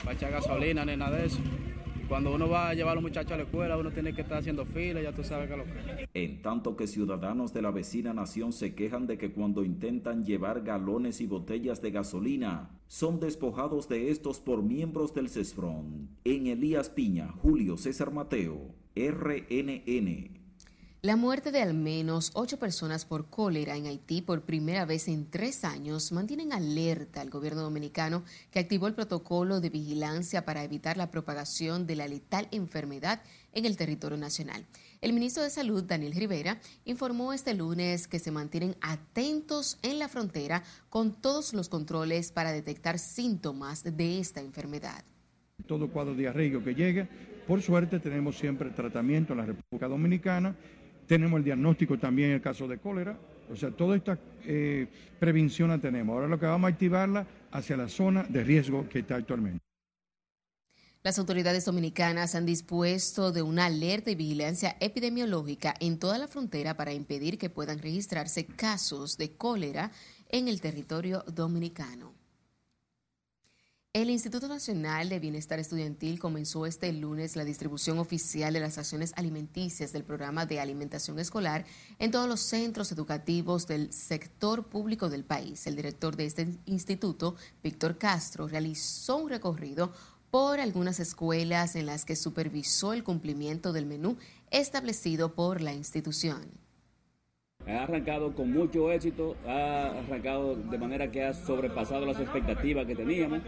para 0.00 0.16
echar 0.16 0.30
gasolina 0.30 0.84
ni 0.84 0.96
nada 0.96 1.16
de 1.16 1.26
eso. 1.26 1.38
Cuando 2.08 2.34
uno 2.34 2.48
va 2.48 2.68
a 2.68 2.74
llevar 2.74 2.92
a 2.92 2.94
los 2.96 3.02
muchachos 3.02 3.32
a 3.32 3.36
la 3.36 3.42
escuela, 3.44 3.78
uno 3.78 3.90
tiene 3.90 4.12
que 4.12 4.20
estar 4.20 4.38
haciendo 4.38 4.66
fila, 4.66 5.00
ya 5.00 5.12
tú 5.12 5.24
sabes 5.24 5.48
que 5.48 5.56
lo 5.56 5.64
que 5.64 6.08
En 6.12 6.42
tanto 6.42 6.76
que 6.76 6.86
ciudadanos 6.86 7.54
de 7.54 7.62
la 7.62 7.70
vecina 7.70 8.12
nación 8.12 8.52
se 8.52 8.74
quejan 8.74 9.06
de 9.06 9.16
que 9.16 9.32
cuando 9.32 9.64
intentan 9.64 10.24
llevar 10.24 10.62
galones 10.62 11.20
y 11.20 11.26
botellas 11.26 11.80
de 11.80 11.90
gasolina, 11.90 12.70
son 12.86 13.20
despojados 13.20 13.88
de 13.88 14.10
estos 14.10 14.40
por 14.40 14.62
miembros 14.62 15.14
del 15.14 15.30
CESFRON. 15.30 16.08
En 16.24 16.46
Elías 16.46 16.90
Piña, 16.90 17.28
Julio 17.28 17.76
César 17.78 18.12
Mateo, 18.12 18.74
RNN. 18.94 20.43
La 21.04 21.16
muerte 21.16 21.52
de 21.52 21.60
al 21.60 21.74
menos 21.74 22.30
ocho 22.32 22.58
personas 22.58 23.04
por 23.04 23.28
cólera 23.28 23.76
en 23.76 23.84
Haití 23.84 24.22
por 24.22 24.40
primera 24.40 24.86
vez 24.86 25.06
en 25.06 25.28
tres 25.28 25.62
años 25.62 26.12
mantienen 26.12 26.54
alerta 26.54 27.20
al 27.20 27.28
gobierno 27.28 27.60
dominicano 27.60 28.24
que 28.50 28.58
activó 28.58 28.86
el 28.86 28.94
protocolo 28.94 29.60
de 29.60 29.68
vigilancia 29.68 30.46
para 30.46 30.64
evitar 30.64 30.96
la 30.96 31.10
propagación 31.10 31.86
de 31.86 31.96
la 31.96 32.08
letal 32.08 32.48
enfermedad 32.52 33.20
en 33.52 33.66
el 33.66 33.76
territorio 33.76 34.16
nacional. 34.16 34.64
El 35.02 35.12
ministro 35.12 35.42
de 35.42 35.50
Salud, 35.50 35.84
Daniel 35.84 36.14
Rivera, 36.14 36.58
informó 36.86 37.34
este 37.34 37.52
lunes 37.52 38.08
que 38.08 38.18
se 38.18 38.30
mantienen 38.30 38.74
atentos 38.80 39.76
en 39.82 39.98
la 39.98 40.08
frontera 40.08 40.62
con 40.88 41.20
todos 41.20 41.52
los 41.52 41.68
controles 41.68 42.32
para 42.32 42.50
detectar 42.50 42.98
síntomas 42.98 43.84
de 43.84 44.20
esta 44.20 44.40
enfermedad. 44.40 45.04
Todo 45.66 45.90
cuadro 45.90 46.14
diarreico 46.14 46.64
que 46.64 46.74
llegue, 46.74 47.06
por 47.46 47.60
suerte 47.60 48.00
tenemos 48.00 48.38
siempre 48.38 48.70
tratamiento 48.70 49.34
en 49.34 49.40
la 49.40 49.44
República 49.44 49.86
Dominicana 49.86 50.56
tenemos 51.06 51.38
el 51.38 51.44
diagnóstico 51.44 51.98
también 51.98 52.30
en 52.30 52.34
el 52.36 52.40
caso 52.40 52.66
de 52.68 52.78
cólera. 52.78 53.18
O 53.50 53.56
sea, 53.56 53.70
toda 53.70 53.96
esta 53.96 54.18
eh, 54.44 54.86
prevención 55.18 55.68
la 55.68 55.78
tenemos. 55.78 56.14
Ahora 56.14 56.28
lo 56.28 56.38
que 56.38 56.46
vamos 56.46 56.68
a 56.68 56.72
activarla 56.72 57.26
hacia 57.50 57.76
la 57.76 57.88
zona 57.88 58.24
de 58.24 58.42
riesgo 58.42 58.88
que 58.88 59.00
está 59.00 59.16
actualmente. 59.16 59.60
Las 61.02 61.18
autoridades 61.18 61.66
dominicanas 61.66 62.34
han 62.34 62.46
dispuesto 62.46 63.30
de 63.30 63.42
una 63.42 63.66
alerta 63.66 64.10
y 64.10 64.14
vigilancia 64.14 64.76
epidemiológica 64.80 65.74
en 65.78 65.98
toda 65.98 66.16
la 66.16 66.28
frontera 66.28 66.78
para 66.78 66.94
impedir 66.94 67.36
que 67.36 67.50
puedan 67.50 67.78
registrarse 67.78 68.46
casos 68.46 69.18
de 69.18 69.36
cólera 69.36 69.92
en 70.30 70.48
el 70.48 70.62
territorio 70.62 71.22
dominicano. 71.26 72.23
El 73.94 74.10
Instituto 74.10 74.48
Nacional 74.48 75.08
de 75.08 75.20
Bienestar 75.20 75.60
Estudiantil 75.60 76.18
comenzó 76.18 76.66
este 76.66 76.92
lunes 76.92 77.36
la 77.36 77.44
distribución 77.44 78.00
oficial 78.00 78.52
de 78.52 78.58
las 78.58 78.76
acciones 78.76 79.12
alimenticias 79.14 79.92
del 79.92 80.02
programa 80.02 80.46
de 80.46 80.58
alimentación 80.58 81.20
escolar 81.20 81.64
en 82.00 82.10
todos 82.10 82.28
los 82.28 82.40
centros 82.40 82.90
educativos 82.90 83.68
del 83.68 83.92
sector 83.92 84.66
público 84.66 85.10
del 85.10 85.22
país. 85.22 85.68
El 85.68 85.76
director 85.76 86.16
de 86.16 86.24
este 86.24 86.48
instituto, 86.66 87.36
Víctor 87.62 87.96
Castro, 87.96 88.48
realizó 88.48 89.14
un 89.18 89.30
recorrido 89.30 89.92
por 90.32 90.58
algunas 90.58 90.98
escuelas 90.98 91.76
en 91.76 91.86
las 91.86 92.04
que 92.04 92.16
supervisó 92.16 92.94
el 92.94 93.04
cumplimiento 93.04 93.72
del 93.72 93.86
menú 93.86 94.16
establecido 94.50 95.36
por 95.36 95.60
la 95.60 95.72
institución. 95.72 96.63
Ha 97.66 97.84
arrancado 97.84 98.34
con 98.34 98.52
mucho 98.52 98.92
éxito, 98.92 99.36
ha 99.46 99.98
arrancado 99.98 100.54
de 100.54 100.78
manera 100.78 101.10
que 101.10 101.22
ha 101.22 101.32
sobrepasado 101.32 102.04
las 102.04 102.20
expectativas 102.20 102.86
que 102.86 102.94
teníamos. 102.94 103.40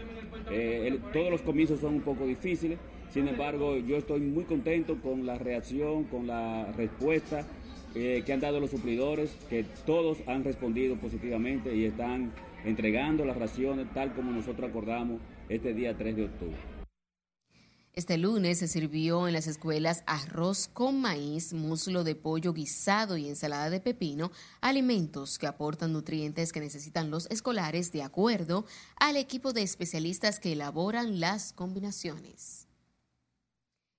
Eh, 0.49 0.99
todos 1.13 1.29
los 1.29 1.41
comienzos 1.41 1.79
son 1.79 1.95
un 1.95 2.01
poco 2.01 2.25
difíciles, 2.25 2.79
sin 3.11 3.27
embargo 3.27 3.77
yo 3.77 3.97
estoy 3.97 4.21
muy 4.21 4.45
contento 4.45 4.97
con 5.01 5.25
la 5.25 5.37
reacción, 5.37 6.05
con 6.05 6.25
la 6.25 6.71
respuesta 6.75 7.45
eh, 7.93 8.23
que 8.25 8.33
han 8.33 8.39
dado 8.39 8.59
los 8.59 8.71
suplidores, 8.71 9.35
que 9.49 9.65
todos 9.85 10.17
han 10.27 10.43
respondido 10.43 10.95
positivamente 10.95 11.75
y 11.75 11.85
están 11.85 12.31
entregando 12.65 13.23
las 13.23 13.37
raciones 13.37 13.87
tal 13.93 14.13
como 14.13 14.31
nosotros 14.31 14.69
acordamos 14.69 15.21
este 15.47 15.73
día 15.73 15.95
3 15.95 16.15
de 16.15 16.25
octubre. 16.25 16.76
Este 17.97 18.19
lunes 18.19 18.59
se 18.59 18.67
sirvió 18.67 19.27
en 19.27 19.33
las 19.33 19.47
escuelas 19.47 20.03
arroz 20.05 20.67
con 20.71 21.01
maíz, 21.01 21.51
muslo 21.51 22.03
de 22.03 22.13
pollo 22.13 22.53
guisado 22.53 23.17
y 23.17 23.27
ensalada 23.27 23.71
de 23.71 23.79
pepino, 23.79 24.31
alimentos 24.61 25.39
que 25.39 25.47
aportan 25.47 25.93
nutrientes 25.93 26.53
que 26.53 26.59
necesitan 26.59 27.09
los 27.09 27.25
escolares 27.31 27.91
de 27.91 28.03
acuerdo 28.03 28.67
al 28.97 29.17
equipo 29.17 29.51
de 29.51 29.63
especialistas 29.63 30.39
que 30.39 30.51
elaboran 30.51 31.19
las 31.19 31.53
combinaciones. 31.53 32.67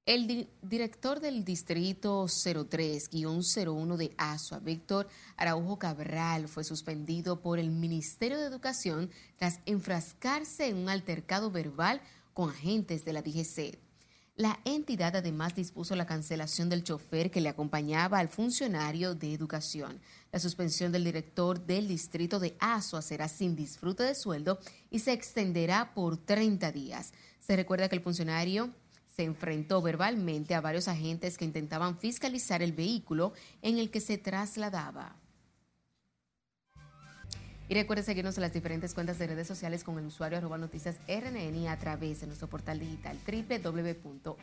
El 0.06 0.48
director 0.62 1.18
del 1.18 1.44
Distrito 1.44 2.26
03-01 2.26 3.96
de 3.96 4.14
ASUA, 4.16 4.60
Víctor 4.60 5.08
Araujo 5.36 5.76
Cabral, 5.80 6.46
fue 6.46 6.62
suspendido 6.62 7.40
por 7.42 7.58
el 7.58 7.72
Ministerio 7.72 8.38
de 8.38 8.46
Educación 8.46 9.10
tras 9.38 9.58
enfrascarse 9.66 10.68
en 10.68 10.76
un 10.76 10.88
altercado 10.88 11.50
verbal 11.50 12.00
con 12.32 12.50
agentes 12.50 13.04
de 13.04 13.12
la 13.12 13.22
DGC. 13.22 13.87
La 14.38 14.60
entidad 14.64 15.16
además 15.16 15.56
dispuso 15.56 15.96
la 15.96 16.06
cancelación 16.06 16.68
del 16.68 16.84
chofer 16.84 17.28
que 17.28 17.40
le 17.40 17.48
acompañaba 17.48 18.20
al 18.20 18.28
funcionario 18.28 19.16
de 19.16 19.34
educación. 19.34 20.00
La 20.30 20.38
suspensión 20.38 20.92
del 20.92 21.02
director 21.02 21.66
del 21.66 21.88
distrito 21.88 22.38
de 22.38 22.56
Asua 22.60 23.02
será 23.02 23.26
sin 23.26 23.56
disfrute 23.56 24.04
de 24.04 24.14
sueldo 24.14 24.60
y 24.92 25.00
se 25.00 25.12
extenderá 25.12 25.92
por 25.92 26.18
30 26.18 26.70
días. 26.70 27.12
Se 27.40 27.56
recuerda 27.56 27.88
que 27.88 27.96
el 27.96 28.02
funcionario 28.02 28.72
se 29.08 29.24
enfrentó 29.24 29.82
verbalmente 29.82 30.54
a 30.54 30.60
varios 30.60 30.86
agentes 30.86 31.36
que 31.36 31.44
intentaban 31.44 31.98
fiscalizar 31.98 32.62
el 32.62 32.72
vehículo 32.72 33.32
en 33.60 33.78
el 33.78 33.90
que 33.90 34.00
se 34.00 34.18
trasladaba. 34.18 35.16
Y 37.68 37.74
recuerde 37.74 38.02
seguirnos 38.02 38.38
en 38.38 38.42
las 38.42 38.54
diferentes 38.54 38.94
cuentas 38.94 39.18
de 39.18 39.26
redes 39.26 39.46
sociales 39.46 39.84
con 39.84 39.98
el 39.98 40.06
usuario 40.06 40.38
arroba 40.38 40.56
noticias 40.56 40.96
RNN 41.06 41.68
a 41.68 41.76
través 41.76 42.22
de 42.22 42.26
nuestro 42.26 42.48
portal 42.48 42.78
digital 42.80 43.18
www.rnn.com.do 43.26 44.34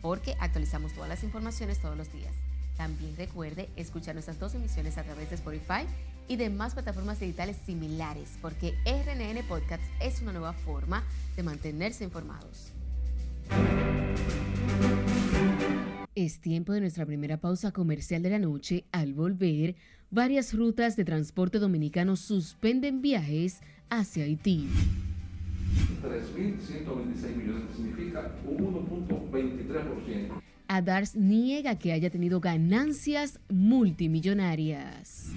porque 0.00 0.36
actualizamos 0.38 0.92
todas 0.92 1.08
las 1.08 1.24
informaciones 1.24 1.80
todos 1.80 1.96
los 1.96 2.12
días. 2.12 2.32
También 2.76 3.16
recuerde 3.16 3.68
escuchar 3.74 4.14
nuestras 4.14 4.38
dos 4.38 4.54
emisiones 4.54 4.96
a 4.96 5.02
través 5.02 5.30
de 5.30 5.34
Spotify 5.36 5.86
y 6.28 6.36
demás 6.36 6.74
plataformas 6.74 7.18
digitales 7.18 7.56
similares 7.66 8.28
porque 8.40 8.74
RNN 8.84 9.44
Podcast 9.48 9.82
es 10.00 10.22
una 10.22 10.32
nueva 10.32 10.52
forma 10.52 11.02
de 11.36 11.42
mantenerse 11.42 12.04
informados. 12.04 12.70
Es 16.14 16.40
tiempo 16.40 16.72
de 16.72 16.80
nuestra 16.80 17.04
primera 17.04 17.38
pausa 17.38 17.72
comercial 17.72 18.22
de 18.22 18.30
la 18.30 18.38
noche. 18.38 18.84
Al 18.92 19.14
volver, 19.14 19.74
varias 20.14 20.54
rutas 20.54 20.96
de 20.96 21.04
transporte 21.04 21.58
dominicano 21.58 22.14
suspenden 22.16 23.02
viajes 23.02 23.60
hacia 23.90 24.24
Haití. 24.24 24.68
3.126 26.02 27.36
millones 27.36 27.64
significa 27.76 28.32
un 28.46 28.86
1.23%. 29.30 30.42
Adars 30.68 31.16
niega 31.16 31.78
que 31.78 31.92
haya 31.92 32.10
tenido 32.10 32.40
ganancias 32.40 33.40
multimillonarias. 33.48 35.32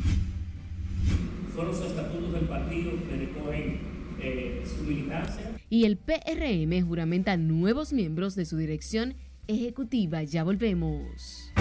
Son 1.56 1.68
los 1.68 1.82
estatutos 1.82 2.34
del 2.34 2.46
partido 2.46 2.92
que 3.10 3.18
recogen 3.18 3.80
eh, 4.22 4.64
su 4.66 4.84
militancia. 4.84 5.44
Y 5.70 5.86
el 5.86 5.98
PRM 5.98 6.88
juramenta 6.88 7.36
nuevos 7.36 7.94
miembros 7.94 8.36
de 8.36 8.46
su 8.46 8.58
dirección 8.58 9.16
ejecutiva. 9.48 10.24
Ya 10.24 10.44
volvemos. 10.44 11.52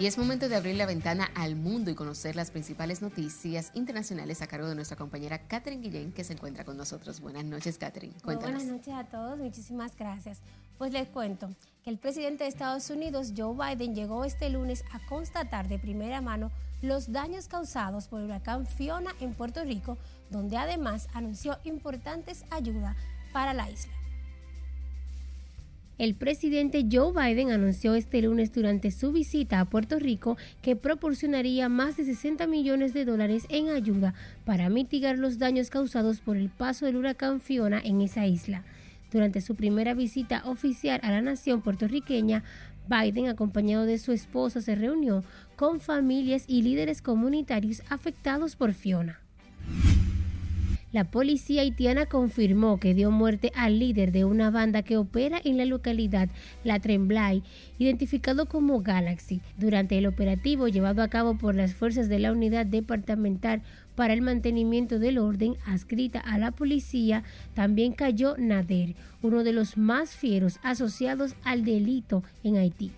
Y 0.00 0.06
es 0.06 0.16
momento 0.16 0.48
de 0.48 0.56
abrir 0.56 0.76
la 0.76 0.86
ventana 0.86 1.28
al 1.34 1.56
mundo 1.56 1.90
y 1.90 1.94
conocer 1.94 2.34
las 2.34 2.50
principales 2.50 3.02
noticias 3.02 3.70
internacionales 3.74 4.40
a 4.40 4.46
cargo 4.46 4.66
de 4.66 4.74
nuestra 4.74 4.96
compañera 4.96 5.46
Catherine 5.46 5.82
Guillén, 5.82 6.12
que 6.12 6.24
se 6.24 6.32
encuentra 6.32 6.64
con 6.64 6.78
nosotros. 6.78 7.20
Buenas 7.20 7.44
noches, 7.44 7.76
Catherine. 7.76 8.14
Cuéntanos. 8.24 8.62
buenas 8.62 8.78
noches 8.78 8.94
a 8.94 9.04
todos, 9.04 9.38
muchísimas 9.38 9.94
gracias. 9.98 10.38
Pues 10.78 10.94
les 10.94 11.06
cuento 11.06 11.50
que 11.84 11.90
el 11.90 11.98
presidente 11.98 12.44
de 12.44 12.48
Estados 12.48 12.88
Unidos, 12.88 13.34
Joe 13.36 13.54
Biden, 13.54 13.94
llegó 13.94 14.24
este 14.24 14.48
lunes 14.48 14.84
a 14.90 15.06
constatar 15.06 15.68
de 15.68 15.78
primera 15.78 16.22
mano 16.22 16.50
los 16.80 17.12
daños 17.12 17.46
causados 17.46 18.08
por 18.08 18.20
el 18.20 18.26
huracán 18.28 18.66
Fiona 18.66 19.14
en 19.20 19.34
Puerto 19.34 19.62
Rico, 19.64 19.98
donde 20.30 20.56
además 20.56 21.08
anunció 21.12 21.58
importantes 21.64 22.46
ayudas 22.50 22.96
para 23.34 23.52
la 23.52 23.68
isla. 23.68 23.99
El 26.00 26.14
presidente 26.14 26.86
Joe 26.90 27.12
Biden 27.12 27.50
anunció 27.50 27.94
este 27.94 28.22
lunes 28.22 28.54
durante 28.54 28.90
su 28.90 29.12
visita 29.12 29.60
a 29.60 29.66
Puerto 29.66 29.98
Rico 29.98 30.38
que 30.62 30.74
proporcionaría 30.74 31.68
más 31.68 31.98
de 31.98 32.06
60 32.06 32.46
millones 32.46 32.94
de 32.94 33.04
dólares 33.04 33.44
en 33.50 33.68
ayuda 33.68 34.14
para 34.46 34.70
mitigar 34.70 35.18
los 35.18 35.38
daños 35.38 35.68
causados 35.68 36.20
por 36.20 36.38
el 36.38 36.48
paso 36.48 36.86
del 36.86 36.96
huracán 36.96 37.38
Fiona 37.38 37.82
en 37.84 38.00
esa 38.00 38.26
isla. 38.26 38.64
Durante 39.12 39.42
su 39.42 39.56
primera 39.56 39.92
visita 39.92 40.42
oficial 40.46 41.00
a 41.02 41.10
la 41.10 41.20
nación 41.20 41.60
puertorriqueña, 41.60 42.44
Biden, 42.88 43.28
acompañado 43.28 43.84
de 43.84 43.98
su 43.98 44.12
esposa, 44.12 44.62
se 44.62 44.76
reunió 44.76 45.22
con 45.54 45.80
familias 45.80 46.44
y 46.46 46.62
líderes 46.62 47.02
comunitarios 47.02 47.82
afectados 47.90 48.56
por 48.56 48.72
Fiona. 48.72 49.20
La 50.92 51.04
policía 51.04 51.62
haitiana 51.62 52.06
confirmó 52.06 52.80
que 52.80 52.94
dio 52.94 53.12
muerte 53.12 53.52
al 53.54 53.78
líder 53.78 54.10
de 54.10 54.24
una 54.24 54.50
banda 54.50 54.82
que 54.82 54.96
opera 54.96 55.40
en 55.44 55.56
la 55.56 55.64
localidad 55.64 56.28
La 56.64 56.80
Tremblay, 56.80 57.44
identificado 57.78 58.46
como 58.46 58.80
Galaxy. 58.82 59.40
Durante 59.56 59.96
el 59.98 60.06
operativo 60.06 60.66
llevado 60.66 61.02
a 61.02 61.08
cabo 61.08 61.38
por 61.38 61.54
las 61.54 61.74
fuerzas 61.74 62.08
de 62.08 62.18
la 62.18 62.32
Unidad 62.32 62.66
Departamental 62.66 63.62
para 63.94 64.14
el 64.14 64.20
Mantenimiento 64.20 64.98
del 64.98 65.18
Orden, 65.18 65.54
adscrita 65.64 66.18
a 66.18 66.38
la 66.38 66.50
policía, 66.50 67.22
también 67.54 67.92
cayó 67.92 68.36
Nader, 68.36 68.96
uno 69.22 69.44
de 69.44 69.52
los 69.52 69.76
más 69.76 70.16
fieros 70.16 70.58
asociados 70.64 71.34
al 71.44 71.64
delito 71.64 72.24
en 72.42 72.56
Haití 72.56 72.90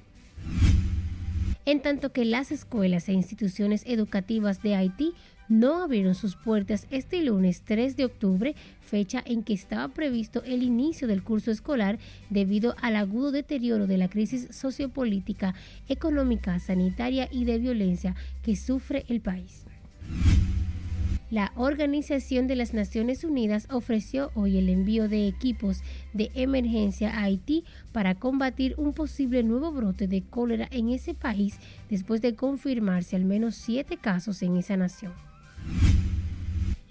en 1.65 1.81
tanto 1.81 2.13
que 2.13 2.25
las 2.25 2.51
escuelas 2.51 3.09
e 3.09 3.13
instituciones 3.13 3.85
educativas 3.87 4.63
de 4.63 4.75
Haití 4.75 5.15
no 5.53 5.83
abrieron 5.83 6.15
sus 6.15 6.35
puertas 6.35 6.87
este 6.91 7.23
lunes 7.23 7.63
3 7.63 7.95
de 7.97 8.07
octubre, 8.07 8.55
fecha 8.81 9.23
en 9.25 9.43
que 9.43 9.53
estaba 9.53 9.89
previsto 9.89 10.43
el 10.45 10.63
inicio 10.63 11.07
del 11.07 11.23
curso 11.23 11.51
escolar 11.51 11.99
debido 12.31 12.75
al 12.81 12.97
agudo 12.97 13.33
deterioro 13.33 13.87
de 13.87 13.99
la 13.99 14.09
crisis 14.09 14.49
sociopolítica, 14.51 15.55
económica, 15.89 16.59
sanitaria 16.59 17.29
y 17.31 17.45
de 17.45 17.59
violencia 17.59 18.17
que 18.43 18.57
sufre 18.57 19.05
el 19.09 19.21
país. 19.21 19.67
La 21.31 21.53
Organización 21.57 22.47
de 22.47 22.57
las 22.57 22.73
Naciones 22.75 23.25
Unidas 23.25 23.67
ofreció 23.71 24.31
hoy 24.35 24.59
el 24.59 24.69
envío 24.69 25.09
de 25.09 25.29
equipos 25.29 25.83
de 26.15 26.31
emergencia 26.35 27.11
a 27.11 27.25
Haití 27.25 27.65
para 27.93 28.15
combatir 28.15 28.75
un 28.79 28.93
posible 28.93 29.43
nuevo 29.43 29.71
brote 29.73 30.09
de 30.09 30.23
cólera 30.23 30.69
en 30.71 30.91
ese 30.91 31.15
país 31.15 31.59
después 31.91 32.21
de 32.23 32.35
confirmarse 32.35 33.17
al 33.17 33.25
menos 33.25 33.55
siete 33.55 33.99
casos 33.99 34.43
en 34.43 34.57
esa 34.57 34.77
nación. 34.77 35.13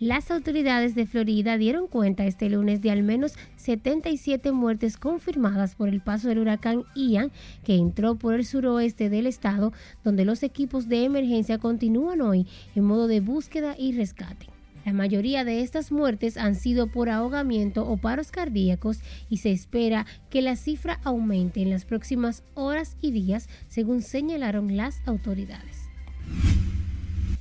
Las 0.02 0.32
autoridades 0.32 0.96
de 0.96 1.06
Florida 1.06 1.60
dieron 1.60 1.86
cuenta 1.86 2.26
este 2.26 2.50
lunes 2.50 2.82
de 2.82 2.90
al 2.90 3.04
menos 3.04 3.36
77 3.58 4.52
muertes 4.52 4.98
confirmadas 4.98 5.76
por 5.76 5.90
el 5.90 6.02
paso 6.02 6.28
del 6.28 6.40
huracán 6.40 6.86
Ian, 6.96 7.32
que 7.64 7.76
entró 7.76 8.16
por 8.16 8.34
el 8.34 8.44
suroeste 8.44 9.12
del 9.12 9.28
estado, 9.28 9.74
donde 10.04 10.26
los 10.26 10.42
equipos 10.42 10.90
de 10.90 11.04
emergencia 11.04 11.60
continúan 11.60 12.22
hoy 12.22 12.48
en 12.74 12.84
modo 12.84 13.06
de 13.06 13.20
búsqueda 13.20 13.76
y 13.78 13.92
rescate. 13.96 14.48
La 14.86 14.94
mayoría 14.94 15.44
de 15.44 15.62
estas 15.62 15.92
muertes 15.92 16.38
han 16.38 16.56
sido 16.56 16.88
por 16.88 17.10
ahogamiento 17.10 17.88
o 17.88 17.98
paros 17.98 18.32
cardíacos 18.32 19.02
y 19.30 19.38
se 19.38 19.52
espera 19.52 20.08
que 20.32 20.42
la 20.42 20.56
cifra 20.56 21.00
aumente 21.04 21.62
en 21.62 21.70
las 21.70 21.86
próximas 21.86 22.44
horas 22.56 22.98
y 23.02 23.12
días, 23.12 23.50
según 23.68 24.02
señalaron 24.02 24.76
las 24.76 25.00
autoridades. 25.06 25.92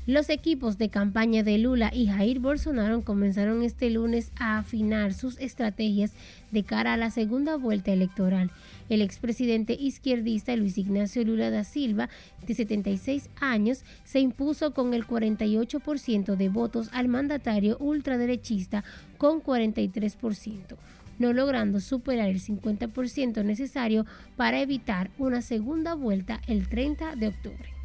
Los 0.07 0.31
equipos 0.31 0.79
de 0.79 0.89
campaña 0.89 1.43
de 1.43 1.59
Lula 1.59 1.91
y 1.93 2.07
Jair 2.07 2.39
Bolsonaro 2.39 3.03
comenzaron 3.03 3.63
este 3.63 3.91
lunes 3.91 4.33
a 4.41 4.57
afinar 4.57 5.13
sus 5.13 5.39
estrategias 5.39 6.15
de 6.51 6.65
cara 6.65 6.95
a 6.95 6.97
la 6.97 7.11
segunda 7.11 7.57
vuelta 7.57 7.93
electoral. 7.93 8.51
El 8.89 9.03
expresidente 9.03 9.75
izquierdista 9.75 10.57
Luis 10.57 10.79
Ignacio 10.79 11.23
Lula 11.23 11.51
da 11.51 11.65
Silva, 11.65 12.09
de 12.47 12.55
76 12.55 13.29
años, 13.41 13.85
se 14.05 14.21
impuso 14.21 14.73
con 14.73 14.95
el 14.95 15.07
48% 15.07 16.35
de 16.35 16.49
votos 16.49 16.89
al 16.93 17.09
mandatario 17.09 17.77
ultraderechista 17.79 18.85
con 19.19 19.43
43% 19.43 20.77
no 21.19 21.35
logrando 21.35 21.81
superar 21.81 22.31
el 22.31 22.41
50% 22.41 23.45
necesario 23.45 24.07
para 24.37 24.63
evitar 24.63 25.11
una 25.19 25.43
segunda 25.43 25.95
vuelta 25.95 26.41
el 26.47 26.67
30 26.67 27.15
de 27.17 27.29
octubre. 27.29 27.80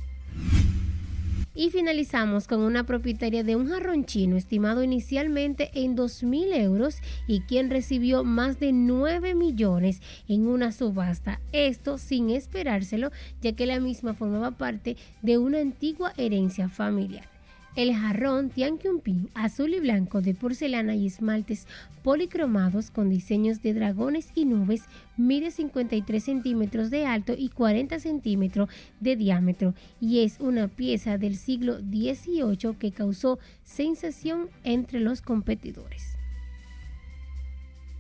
Y 1.56 1.70
finalizamos 1.70 2.48
con 2.48 2.60
una 2.60 2.86
propietaria 2.86 3.44
de 3.44 3.56
un 3.56 3.70
jarrón 3.70 4.06
chino 4.06 4.36
estimado 4.36 4.84
inicialmente 4.84 5.72
en 5.74 5.96
2 5.96 6.24
mil 6.24 6.52
euros 6.54 6.98
y 7.28 7.42
quien 7.42 7.70
recibió 7.70 8.26
más 8.26 8.60
de 8.60 8.74
9 8.74 9.36
millones 9.36 10.02
en 10.28 10.48
una 10.48 10.74
subasta. 10.74 11.40
Esto 11.54 11.98
sin 11.98 12.30
esperárselo, 12.30 13.12
ya 13.42 13.54
que 13.54 13.66
la 13.66 13.80
misma 13.80 14.14
formaba 14.14 14.52
parte 14.52 14.98
de 15.22 15.38
una 15.38 15.60
antigua 15.60 16.14
herencia 16.18 16.68
familiar. 16.68 17.35
El 17.76 17.94
jarrón 17.94 18.50
Tianqiongping 18.52 19.30
azul 19.34 19.74
y 19.74 19.82
blanco 19.82 20.22
de 20.22 20.34
porcelana 20.34 20.96
y 20.96 21.08
esmaltes 21.08 21.68
policromados 22.04 22.90
con 22.90 23.10
diseños 23.10 23.62
de 23.62 23.74
dragones 23.74 24.30
y 24.34 24.46
nubes 24.46 24.84
mide 25.18 25.52
53 25.52 26.24
centímetros 26.24 26.90
de 26.90 27.06
alto 27.06 27.34
y 27.38 27.50
40 27.50 28.00
centímetros 28.00 28.70
de 29.02 29.18
diámetro 29.18 29.74
y 30.00 30.22
es 30.22 30.40
una 30.40 30.70
pieza 30.70 31.18
del 31.18 31.36
siglo 31.36 31.80
XVIII 31.80 32.78
que 32.80 32.94
causó 32.94 33.40
sensación 33.64 34.50
entre 34.64 35.02
los 35.02 35.22
competidores. 35.22 36.18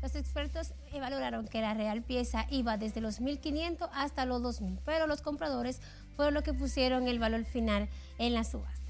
Los 0.01 0.15
expertos 0.15 0.73
valoraron 0.99 1.47
que 1.47 1.59
la 1.59 1.73
real 1.73 2.01
pieza 2.01 2.45
iba 2.49 2.77
desde 2.77 3.01
los 3.01 3.19
1.500 3.19 3.89
hasta 3.93 4.25
los 4.25 4.41
2.000, 4.41 4.79
pero 4.85 5.07
los 5.07 5.21
compradores 5.21 5.81
fueron 6.15 6.35
los 6.35 6.43
que 6.43 6.53
pusieron 6.53 7.07
el 7.07 7.19
valor 7.19 7.43
final 7.43 7.89
en 8.17 8.33
la 8.33 8.45
subasta. 8.45 8.84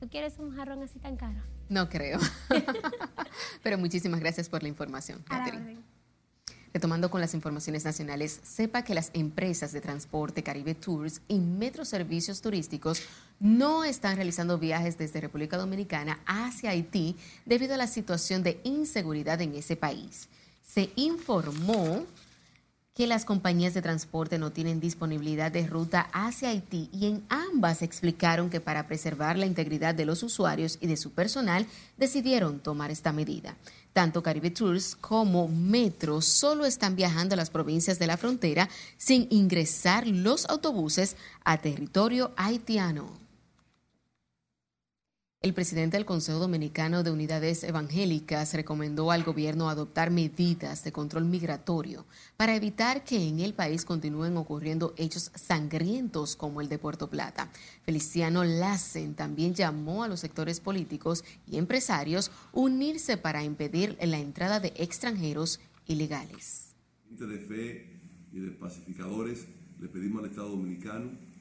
¿Tú 0.00 0.08
quieres 0.08 0.38
un 0.38 0.54
jarrón 0.54 0.82
así 0.82 0.98
tan 0.98 1.16
caro? 1.16 1.40
No 1.68 1.88
creo. 1.88 2.18
Pero 3.62 3.78
muchísimas 3.78 4.20
gracias 4.20 4.48
por 4.48 4.62
la 4.62 4.68
información, 4.68 5.22
Catherine. 5.28 5.78
Retomando 6.74 7.08
con 7.08 7.20
las 7.20 7.34
informaciones 7.34 7.84
nacionales, 7.84 8.40
sepa 8.42 8.82
que 8.82 8.94
las 8.94 9.10
empresas 9.14 9.70
de 9.70 9.80
transporte 9.80 10.42
Caribe 10.42 10.74
Tours 10.74 11.20
y 11.28 11.38
Metro 11.38 11.84
Servicios 11.84 12.40
Turísticos 12.40 13.00
no 13.38 13.84
están 13.84 14.16
realizando 14.16 14.58
viajes 14.58 14.98
desde 14.98 15.20
República 15.20 15.56
Dominicana 15.56 16.18
hacia 16.26 16.70
Haití 16.70 17.16
debido 17.46 17.74
a 17.74 17.76
la 17.76 17.86
situación 17.86 18.42
de 18.42 18.60
inseguridad 18.64 19.40
en 19.40 19.54
ese 19.54 19.76
país. 19.76 20.28
Se 20.66 20.90
informó 20.96 22.04
que 22.94 23.08
las 23.08 23.24
compañías 23.24 23.74
de 23.74 23.82
transporte 23.82 24.38
no 24.38 24.52
tienen 24.52 24.78
disponibilidad 24.78 25.50
de 25.50 25.66
ruta 25.66 26.08
hacia 26.12 26.50
Haití 26.50 26.88
y 26.92 27.06
en 27.06 27.24
ambas 27.28 27.82
explicaron 27.82 28.50
que 28.50 28.60
para 28.60 28.86
preservar 28.86 29.36
la 29.36 29.46
integridad 29.46 29.96
de 29.96 30.04
los 30.04 30.22
usuarios 30.22 30.78
y 30.80 30.86
de 30.86 30.96
su 30.96 31.10
personal 31.10 31.66
decidieron 31.96 32.60
tomar 32.60 32.92
esta 32.92 33.12
medida. 33.12 33.56
Tanto 33.92 34.22
Caribe 34.22 34.52
Tours 34.52 34.94
como 34.94 35.48
Metro 35.48 36.20
solo 36.20 36.66
están 36.66 36.94
viajando 36.94 37.34
a 37.34 37.36
las 37.36 37.50
provincias 37.50 37.98
de 37.98 38.06
la 38.06 38.16
frontera 38.16 38.68
sin 38.96 39.26
ingresar 39.30 40.06
los 40.06 40.48
autobuses 40.48 41.16
a 41.44 41.58
territorio 41.58 42.32
haitiano. 42.36 43.23
El 45.44 45.52
presidente 45.52 45.98
del 45.98 46.06
Consejo 46.06 46.38
Dominicano 46.38 47.02
de 47.02 47.10
Unidades 47.10 47.64
Evangélicas 47.64 48.54
recomendó 48.54 49.10
al 49.10 49.24
gobierno 49.24 49.68
adoptar 49.68 50.10
medidas 50.10 50.82
de 50.84 50.90
control 50.90 51.26
migratorio 51.26 52.06
para 52.38 52.56
evitar 52.56 53.04
que 53.04 53.28
en 53.28 53.40
el 53.40 53.52
país 53.52 53.84
continúen 53.84 54.38
ocurriendo 54.38 54.94
hechos 54.96 55.30
sangrientos 55.34 56.34
como 56.34 56.62
el 56.62 56.70
de 56.70 56.78
Puerto 56.78 57.10
Plata. 57.10 57.50
Feliciano 57.82 58.42
Lassen 58.42 59.12
también 59.12 59.52
llamó 59.52 60.02
a 60.02 60.08
los 60.08 60.20
sectores 60.20 60.60
políticos 60.60 61.22
y 61.46 61.58
empresarios 61.58 62.30
unirse 62.52 63.18
para 63.18 63.44
impedir 63.44 63.98
la 64.00 64.18
entrada 64.18 64.60
de 64.60 64.72
extranjeros 64.76 65.60
ilegales. 65.86 66.74
De 67.10 67.38
fe 67.38 68.00
y 68.32 68.40
de 68.40 68.50
pacificadores 68.52 69.44
le 69.78 69.88
pedimos 69.88 70.22
al 70.22 70.30
Estado 70.30 70.48
Dominicano 70.48 71.33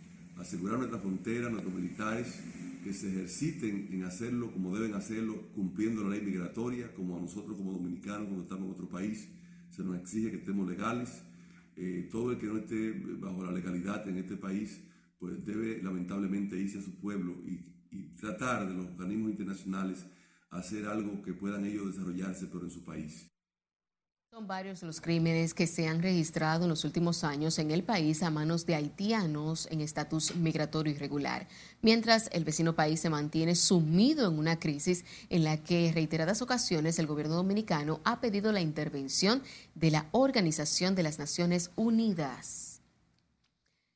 asegurar 0.44 0.78
nuestra 0.78 1.00
frontera, 1.00 1.50
nuestros 1.50 1.74
militares 1.74 2.40
que 2.84 2.94
se 2.94 3.08
ejerciten 3.08 3.88
en 3.92 4.04
hacerlo 4.04 4.52
como 4.52 4.78
deben 4.78 4.94
hacerlo, 4.94 5.42
cumpliendo 5.56 6.04
la 6.04 6.10
ley 6.10 6.22
migratoria, 6.22 6.94
como 6.94 7.18
a 7.18 7.22
nosotros 7.22 7.56
como 7.56 7.72
dominicanos 7.72 8.28
cuando 8.28 8.44
estamos 8.44 8.66
en 8.66 8.72
otro 8.72 8.90
país, 8.90 9.30
se 9.70 9.84
nos 9.84 9.96
exige 9.96 10.32
que 10.32 10.38
estemos 10.38 10.70
legales. 10.70 11.24
Eh, 11.76 12.10
todo 12.12 12.34
el 12.34 12.38
que 12.38 12.48
no 12.48 12.58
esté 12.58 12.92
bajo 13.20 13.44
la 13.46 13.52
legalidad 13.52 14.08
en 14.08 14.18
este 14.18 14.36
país, 14.36 14.82
pues 15.18 15.44
debe 15.46 15.82
lamentablemente 15.82 16.60
irse 16.60 16.80
a 16.80 16.82
su 16.82 17.00
pueblo 17.00 17.36
y, 17.48 17.66
y 17.90 18.14
tratar 18.20 18.68
de 18.68 18.76
los 18.76 18.88
organismos 18.88 19.32
internacionales 19.32 20.06
hacer 20.52 20.86
algo 20.86 21.24
que 21.24 21.34
puedan 21.34 21.66
ellos 21.66 21.88
desarrollarse, 21.88 22.48
pero 22.52 22.66
en 22.66 22.72
su 22.72 22.84
país. 22.84 23.33
Son 24.34 24.48
varios 24.48 24.82
los 24.82 25.00
crímenes 25.00 25.54
que 25.54 25.68
se 25.68 25.88
han 25.88 26.02
registrado 26.02 26.64
en 26.64 26.70
los 26.70 26.86
últimos 26.86 27.24
años 27.24 27.60
en 27.60 27.70
el 27.70 27.84
país 27.84 28.24
a 28.24 28.32
manos 28.32 28.66
de 28.66 28.74
haitianos 28.74 29.68
en 29.70 29.80
estatus 29.80 30.36
migratorio 30.36 30.92
irregular, 30.92 31.48
mientras 31.84 32.32
el 32.32 32.44
vecino 32.44 32.74
país 32.74 33.00
se 33.00 33.12
mantiene 33.12 33.54
sumido 33.54 34.28
en 34.28 34.40
una 34.40 34.58
crisis 34.58 35.06
en 35.30 35.44
la 35.44 35.58
que 35.58 35.92
reiteradas 35.94 36.42
ocasiones 36.42 36.98
el 36.98 37.06
gobierno 37.06 37.36
dominicano 37.36 38.02
ha 38.06 38.22
pedido 38.22 38.52
la 38.52 38.62
intervención 38.62 39.44
de 39.76 39.92
la 39.92 40.08
Organización 40.10 40.96
de 40.96 41.04
las 41.04 41.20
Naciones 41.20 41.70
Unidas. 41.76 42.73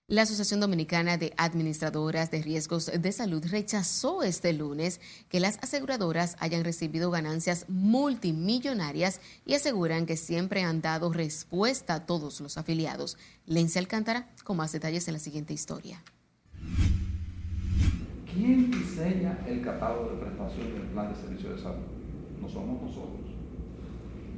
La 0.10 0.22
Asociación 0.22 0.62
Dominicana 0.62 1.18
de 1.18 1.34
Administradoras 1.36 2.32
de 2.32 2.42
Riesgos 2.42 2.86
de 2.86 3.12
Salud 3.12 3.44
rechazó 3.46 4.24
este 4.24 4.54
lunes 4.54 5.02
que 5.28 5.42
las 5.42 5.58
aseguradoras 5.62 6.38
hayan 6.40 6.64
recibido 6.64 7.12
ganancias 7.12 7.66
multimillonarias 7.68 9.20
y 9.46 9.56
aseguran 9.56 10.06
que 10.06 10.16
siempre 10.16 10.64
han 10.64 10.80
dado 10.80 11.12
respuesta 11.12 11.96
a 11.96 12.06
todos 12.06 12.40
los 12.40 12.58
afiliados. 12.58 13.18
Lense 13.46 13.80
Alcántara 13.80 14.30
con 14.46 14.56
más 14.56 14.72
detalles 14.72 15.06
en 15.10 15.16
la 15.16 15.20
siguiente 15.20 15.54
historia. 15.54 16.02
¿Quién 18.34 18.72
diseña 18.72 19.38
el 19.46 19.62
catálogo 19.62 20.12
de 20.12 20.22
prestación 20.24 20.74
del 20.74 20.84
plan 20.84 21.14
de 21.14 21.20
servicio 21.20 21.50
de 21.50 21.62
salud? 21.62 21.84
No 22.42 22.48
somos 22.48 22.82
nosotros. 22.82 23.26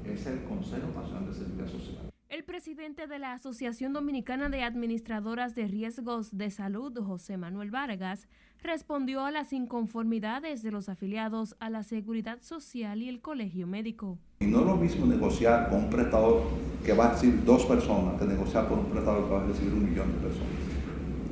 Es 0.04 0.26
el 0.26 0.44
Consejo 0.46 0.88
Nacional 0.96 1.28
de 1.28 1.34
Seguridad 1.38 1.72
Social. 1.72 2.09
El 2.30 2.44
presidente 2.44 3.08
de 3.08 3.18
la 3.18 3.34
Asociación 3.34 3.92
Dominicana 3.92 4.50
de 4.50 4.62
Administradoras 4.62 5.56
de 5.56 5.66
Riesgos 5.66 6.38
de 6.38 6.52
Salud, 6.52 6.96
José 6.96 7.38
Manuel 7.38 7.72
Vargas, 7.72 8.28
respondió 8.62 9.26
a 9.26 9.32
las 9.32 9.52
inconformidades 9.52 10.62
de 10.62 10.70
los 10.70 10.90
afiliados 10.90 11.56
a 11.60 11.72
la 11.72 11.82
Seguridad 11.82 12.38
Social 12.44 13.02
y 13.02 13.10
el 13.10 13.20
Colegio 13.20 13.66
Médico. 13.66 14.20
Y 14.42 14.46
no 14.46 14.60
es 14.60 14.66
lo 14.68 14.76
mismo 14.76 15.08
negociar 15.08 15.72
con 15.72 15.86
un 15.86 15.90
prestador 15.90 16.44
que 16.86 16.94
va 16.94 17.08
a 17.08 17.14
recibir 17.14 17.44
dos 17.46 17.66
personas 17.66 18.20
que 18.20 18.28
negociar 18.28 18.68
con 18.68 18.78
un 18.78 18.92
prestador 18.92 19.26
que 19.26 19.34
va 19.34 19.42
a 19.42 19.48
recibir 19.48 19.74
un 19.74 19.90
millón 19.90 20.12
de 20.12 20.20
personas. 20.20 20.54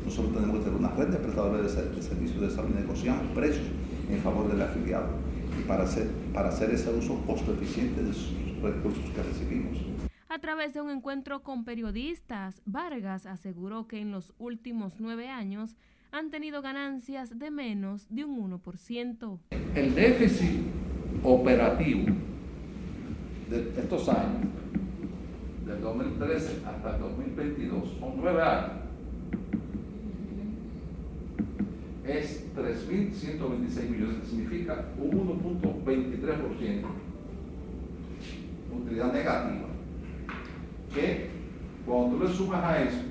Nosotros 0.04 0.34
tenemos 0.34 0.58
que 0.58 0.64
tener 0.64 0.80
una 0.80 0.90
red 0.96 1.10
de 1.10 1.18
prestadores 1.18 1.76
de, 1.76 2.02
servicios 2.02 2.42
de 2.42 2.50
salud 2.50 2.72
y 2.72 2.82
negociamos 2.82 3.28
precios 3.36 3.68
en 4.10 4.18
favor 4.24 4.48
del 4.52 4.64
afiliado 4.64 5.10
y 5.60 5.62
para 5.68 5.84
hacer, 5.84 6.10
para 6.34 6.50
hacer 6.50 6.72
ese 6.72 6.90
uso 6.90 7.22
costo 7.28 7.54
eficiente 7.54 8.02
de 8.02 8.14
sus 8.14 8.34
recursos 8.64 9.08
que 9.12 9.22
recibimos. 9.22 9.87
A 10.38 10.40
través 10.40 10.76
de 10.76 10.82
un 10.82 10.92
encuentro 10.92 11.42
con 11.42 11.66
periodistas, 11.66 12.62
Vargas 12.64 13.26
aseguró 13.26 13.88
que 13.88 14.00
en 14.00 14.12
los 14.12 14.36
últimos 14.38 15.00
nueve 15.00 15.30
años 15.30 15.76
han 16.12 16.30
tenido 16.30 16.62
ganancias 16.62 17.40
de 17.40 17.50
menos 17.50 18.06
de 18.12 18.24
un 18.24 18.62
1%. 18.62 19.40
El 19.74 19.96
déficit 19.96 20.62
operativo 21.24 22.06
de 23.50 23.74
estos 23.80 24.08
años, 24.10 24.52
del 25.66 25.82
2013 25.82 26.62
hasta 26.68 26.96
el 26.96 27.02
2022, 27.02 27.98
son 28.00 28.14
nueve 28.18 28.42
años, 28.44 28.74
es 32.06 32.46
3.126 32.56 33.90
millones, 33.90 34.18
que 34.20 34.26
significa 34.28 34.86
un 35.00 35.42
1.23%, 35.84 36.86
utilidad 38.72 39.12
negativa 39.12 39.67
que 40.98 41.30
cuando 41.86 42.18
tú 42.18 42.24
le 42.24 42.34
sumas 42.34 42.64
a 42.64 42.82
eso 42.84 43.04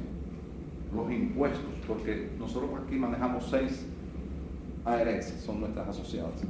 los 0.94 1.10
impuestos, 1.10 1.64
porque 1.86 2.30
nosotros 2.38 2.70
aquí 2.84 2.96
manejamos 2.96 3.48
seis 3.50 3.86
ARS, 4.84 5.26
son 5.44 5.60
nuestras 5.60 5.88
asociadas. 5.88 6.42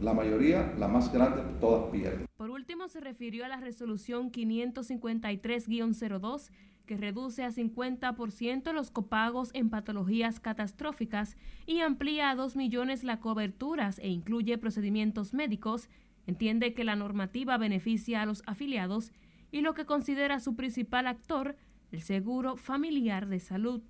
La 0.00 0.14
mayoría, 0.14 0.72
la 0.78 0.86
más 0.88 1.12
grande, 1.12 1.42
todas 1.60 1.90
pierden. 1.90 2.26
Por 2.36 2.50
último, 2.50 2.88
se 2.88 3.00
refirió 3.00 3.44
a 3.44 3.48
la 3.48 3.58
resolución 3.58 4.32
553-02 4.32 6.50
que 6.86 6.96
reduce 6.96 7.44
a 7.44 7.50
50% 7.50 8.72
los 8.72 8.90
copagos 8.90 9.50
en 9.52 9.68
patologías 9.68 10.40
catastróficas 10.40 11.36
y 11.66 11.80
amplía 11.80 12.30
a 12.30 12.34
2 12.34 12.56
millones 12.56 13.04
las 13.04 13.18
coberturas 13.18 13.98
e 13.98 14.08
incluye 14.08 14.56
procedimientos 14.56 15.34
médicos. 15.34 15.90
Entiende 16.26 16.72
que 16.72 16.84
la 16.84 16.96
normativa 16.96 17.58
beneficia 17.58 18.22
a 18.22 18.26
los 18.26 18.42
afiliados 18.46 19.12
y 19.50 19.60
lo 19.60 19.74
que 19.74 19.86
considera 19.86 20.40
su 20.40 20.54
principal 20.56 21.06
actor, 21.06 21.56
el 21.90 22.02
Seguro 22.02 22.56
Familiar 22.56 23.28
de 23.28 23.40
Salud. 23.40 23.82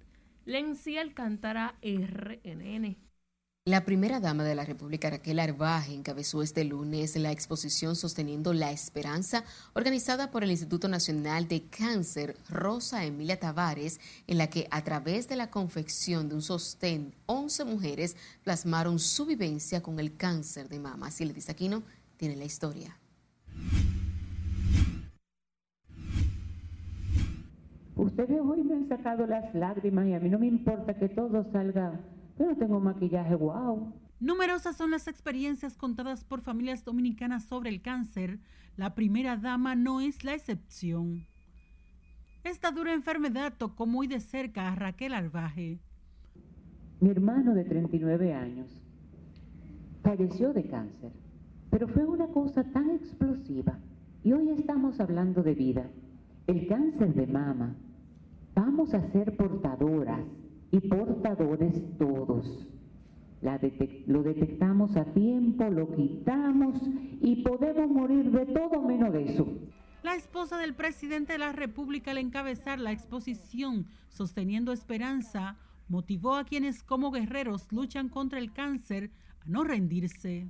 Lenzi 0.44 0.96
Alcántara, 0.96 1.74
RNN. 1.82 2.96
La 3.68 3.84
primera 3.84 4.18
dama 4.18 4.44
de 4.44 4.54
la 4.54 4.64
República, 4.64 5.10
Raquel 5.10 5.38
Arbaje, 5.40 5.92
encabezó 5.92 6.42
este 6.42 6.64
lunes 6.64 7.14
la 7.16 7.32
exposición 7.32 7.96
Sosteniendo 7.96 8.54
la 8.54 8.70
Esperanza, 8.70 9.44
organizada 9.74 10.30
por 10.30 10.42
el 10.42 10.50
Instituto 10.50 10.88
Nacional 10.88 11.48
de 11.48 11.64
Cáncer 11.64 12.34
Rosa 12.48 13.04
Emilia 13.04 13.38
Tavares, 13.38 14.00
en 14.26 14.38
la 14.38 14.48
que 14.48 14.68
a 14.70 14.82
través 14.84 15.28
de 15.28 15.36
la 15.36 15.50
confección 15.50 16.30
de 16.30 16.36
un 16.36 16.40
sostén, 16.40 17.14
11 17.26 17.66
mujeres 17.66 18.16
plasmaron 18.42 18.98
su 18.98 19.26
vivencia 19.26 19.82
con 19.82 20.00
el 20.00 20.16
cáncer 20.16 20.70
de 20.70 20.78
mama. 20.78 21.10
Silvia 21.10 21.44
Aquino 21.46 21.82
tiene 22.16 22.36
la 22.36 22.46
historia. 22.46 22.96
Ustedes 27.98 28.40
hoy 28.40 28.62
me 28.62 28.74
han 28.74 28.88
sacado 28.88 29.26
las 29.26 29.52
lágrimas 29.56 30.06
y 30.06 30.14
a 30.14 30.20
mí 30.20 30.30
no 30.30 30.38
me 30.38 30.46
importa 30.46 30.96
que 30.96 31.08
todo 31.08 31.42
salga. 31.50 31.98
Yo 32.38 32.46
no 32.46 32.56
tengo 32.56 32.78
maquillaje, 32.78 33.34
wow. 33.34 33.92
Numerosas 34.20 34.76
son 34.76 34.92
las 34.92 35.08
experiencias 35.08 35.76
contadas 35.76 36.22
por 36.22 36.40
familias 36.40 36.84
dominicanas 36.84 37.46
sobre 37.46 37.70
el 37.70 37.82
cáncer. 37.82 38.38
La 38.76 38.94
primera 38.94 39.36
dama 39.36 39.74
no 39.74 40.00
es 40.00 40.22
la 40.22 40.34
excepción. 40.34 41.26
Esta 42.44 42.70
dura 42.70 42.94
enfermedad 42.94 43.54
tocó 43.58 43.84
muy 43.84 44.06
de 44.06 44.20
cerca 44.20 44.68
a 44.68 44.76
Raquel 44.76 45.12
Albaje. 45.12 45.80
Mi 47.00 47.10
hermano 47.10 47.52
de 47.52 47.64
39 47.64 48.32
años 48.32 48.80
falleció 50.04 50.52
de 50.52 50.68
cáncer, 50.68 51.10
pero 51.68 51.88
fue 51.88 52.04
una 52.04 52.28
cosa 52.28 52.62
tan 52.62 52.90
explosiva. 52.90 53.76
Y 54.22 54.30
hoy 54.30 54.50
estamos 54.50 55.00
hablando 55.00 55.42
de 55.42 55.54
vida. 55.54 55.90
El 56.46 56.68
cáncer 56.68 57.12
de 57.12 57.26
mama 57.26 57.74
Vamos 58.58 58.92
a 58.92 59.00
ser 59.12 59.36
portadoras 59.36 60.26
y 60.72 60.80
portadores 60.80 61.80
todos. 61.96 62.66
lo 64.06 64.22
detectamos 64.24 64.96
a 64.96 65.04
tiempo, 65.04 65.70
lo 65.70 65.94
quitamos 65.94 66.82
y 67.20 67.44
podemos 67.44 67.88
morir 67.88 68.32
de 68.32 68.46
todo 68.46 68.82
menos 68.82 69.12
de 69.12 69.32
eso. 69.32 69.46
La 70.02 70.16
esposa 70.16 70.58
del 70.58 70.74
presidente 70.74 71.34
de 71.34 71.38
la 71.38 71.52
República 71.52 72.10
al 72.10 72.18
encabezar 72.18 72.80
la 72.80 72.90
exposición 72.90 73.86
Sosteniendo 74.08 74.72
Esperanza 74.72 75.56
motivó 75.86 76.34
a 76.34 76.42
quienes 76.42 76.82
como 76.82 77.12
guerreros 77.12 77.70
luchan 77.70 78.08
contra 78.08 78.40
el 78.40 78.52
cáncer 78.52 79.12
a 79.40 79.48
no 79.48 79.62
rendirse. 79.62 80.48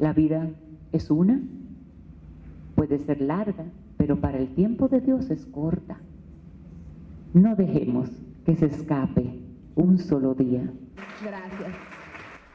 La 0.00 0.12
vida 0.12 0.50
es 0.90 1.12
una, 1.12 1.40
puede 2.74 2.98
ser 2.98 3.20
larga, 3.20 3.66
pero 3.96 4.20
para 4.20 4.38
el 4.38 4.52
tiempo 4.56 4.88
de 4.88 5.00
Dios 5.00 5.30
es 5.30 5.46
corta. 5.46 6.00
No 7.38 7.54
dejemos 7.54 8.10
que 8.44 8.56
se 8.56 8.66
escape 8.66 9.22
un 9.76 9.96
solo 9.96 10.34
día. 10.34 10.72
Gracias. 11.24 11.72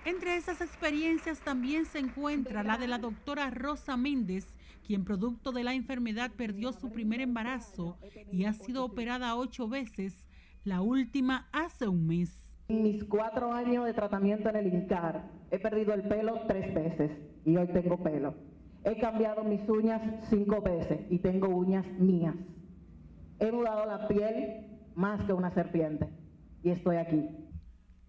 Entre 0.03 0.35
esas 0.35 0.59
experiencias 0.59 1.39
también 1.39 1.85
se 1.85 1.99
encuentra 1.99 2.63
la 2.63 2.77
de 2.77 2.89
la 2.89 2.97
doctora 2.97 3.49
Rosa 3.49 3.95
Méndez, 3.95 4.57
quien 4.85 5.05
producto 5.05 5.53
de 5.53 5.63
la 5.63 5.73
enfermedad 5.73 6.31
perdió 6.35 6.73
su 6.73 6.91
primer 6.91 7.21
embarazo 7.21 7.97
y 8.29 8.43
ha 8.43 8.51
sido 8.51 8.83
operada 8.83 9.37
ocho 9.37 9.69
veces, 9.69 10.27
la 10.65 10.81
última 10.81 11.47
hace 11.53 11.87
un 11.87 12.05
mes. 12.05 12.53
En 12.67 12.83
mis 12.83 13.05
cuatro 13.05 13.53
años 13.53 13.85
de 13.85 13.93
tratamiento 13.93 14.49
en 14.49 14.57
el 14.57 14.67
INCAR, 14.67 15.31
he 15.49 15.59
perdido 15.59 15.93
el 15.93 16.01
pelo 16.09 16.41
tres 16.45 16.75
veces 16.75 17.09
y 17.45 17.55
hoy 17.55 17.67
tengo 17.67 18.03
pelo. 18.03 18.33
He 18.83 18.99
cambiado 18.99 19.45
mis 19.45 19.61
uñas 19.69 20.01
cinco 20.29 20.61
veces 20.61 20.99
y 21.09 21.19
tengo 21.19 21.47
uñas 21.47 21.85
mías. 21.99 22.35
He 23.39 23.49
mudado 23.49 23.85
la 23.85 24.09
piel 24.09 24.72
más 24.95 25.23
que 25.25 25.33
una 25.33 25.51
serpiente 25.51 26.07
y 26.63 26.69
estoy 26.69 26.97
aquí. 26.97 27.29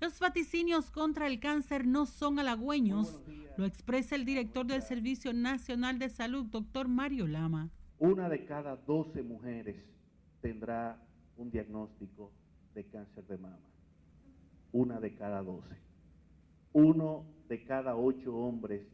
Los 0.00 0.18
vaticinios 0.20 0.90
contra 0.90 1.26
el 1.26 1.40
cáncer 1.40 1.86
no 1.86 2.06
son 2.06 2.38
halagüeños, 2.38 3.22
lo 3.56 3.64
expresa 3.64 4.16
el 4.16 4.24
director 4.24 4.66
del 4.66 4.82
Servicio 4.82 5.32
Nacional 5.32 5.98
de 5.98 6.08
Salud, 6.10 6.44
doctor 6.46 6.88
Mario 6.88 7.26
Lama. 7.26 7.70
Una 7.98 8.28
de 8.28 8.44
cada 8.44 8.76
12 8.76 9.22
mujeres 9.22 9.76
tendrá 10.40 11.00
un 11.36 11.50
diagnóstico 11.50 12.32
de 12.74 12.84
cáncer 12.84 13.26
de 13.26 13.38
mama. 13.38 13.70
Una 14.72 15.00
de 15.00 15.14
cada 15.14 15.42
12. 15.42 15.68
Uno 16.72 17.24
de 17.48 17.64
cada 17.64 17.96
ocho 17.96 18.36
hombres 18.36 18.86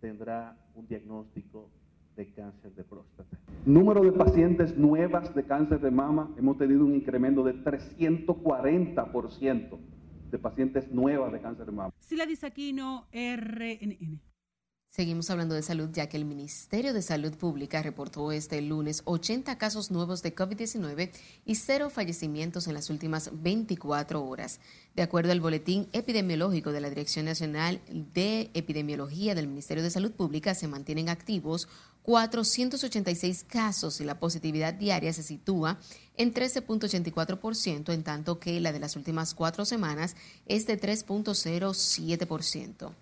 tendrá 0.00 0.58
un 0.74 0.86
diagnóstico 0.86 1.70
de 2.16 2.32
cáncer 2.32 2.74
de 2.74 2.82
próstata. 2.84 3.38
Número 3.64 4.02
de 4.02 4.12
pacientes 4.12 4.76
nuevas 4.76 5.34
de 5.34 5.44
cáncer 5.44 5.80
de 5.80 5.90
mama, 5.90 6.30
hemos 6.36 6.58
tenido 6.58 6.84
un 6.84 6.94
incremento 6.94 7.42
de 7.42 7.54
340% 7.54 9.78
de 10.30 10.38
pacientes 10.38 10.90
nuevas 10.90 11.32
de 11.32 11.40
cáncer 11.40 11.64
de 11.66 11.72
mama. 11.72 11.90
Sila 12.00 12.26
Disaquino, 12.26 13.06
RNN. 13.12 14.20
Seguimos 14.94 15.28
hablando 15.28 15.56
de 15.56 15.62
salud 15.62 15.90
ya 15.92 16.08
que 16.08 16.16
el 16.16 16.24
Ministerio 16.24 16.94
de 16.94 17.02
Salud 17.02 17.34
Pública 17.34 17.82
reportó 17.82 18.30
este 18.30 18.62
lunes 18.62 19.02
80 19.06 19.58
casos 19.58 19.90
nuevos 19.90 20.22
de 20.22 20.36
COVID-19 20.36 21.10
y 21.44 21.54
cero 21.56 21.90
fallecimientos 21.90 22.68
en 22.68 22.74
las 22.74 22.90
últimas 22.90 23.30
24 23.42 24.24
horas. 24.24 24.60
De 24.94 25.02
acuerdo 25.02 25.32
al 25.32 25.40
boletín 25.40 25.88
epidemiológico 25.92 26.70
de 26.70 26.80
la 26.80 26.90
Dirección 26.90 27.24
Nacional 27.24 27.80
de 27.90 28.52
Epidemiología 28.54 29.34
del 29.34 29.48
Ministerio 29.48 29.82
de 29.82 29.90
Salud 29.90 30.12
Pública, 30.12 30.54
se 30.54 30.68
mantienen 30.68 31.08
activos 31.08 31.68
486 32.04 33.46
casos 33.48 34.00
y 34.00 34.04
la 34.04 34.20
positividad 34.20 34.74
diaria 34.74 35.12
se 35.14 35.22
sitúa 35.22 35.78
en 36.18 36.34
13.84%, 36.34 37.94
en 37.94 38.02
tanto 38.02 38.38
que 38.38 38.60
la 38.60 38.72
de 38.72 38.78
las 38.78 38.96
últimas 38.96 39.32
cuatro 39.32 39.64
semanas 39.64 40.14
es 40.44 40.66
de 40.66 40.78
3.07%. 40.78 42.92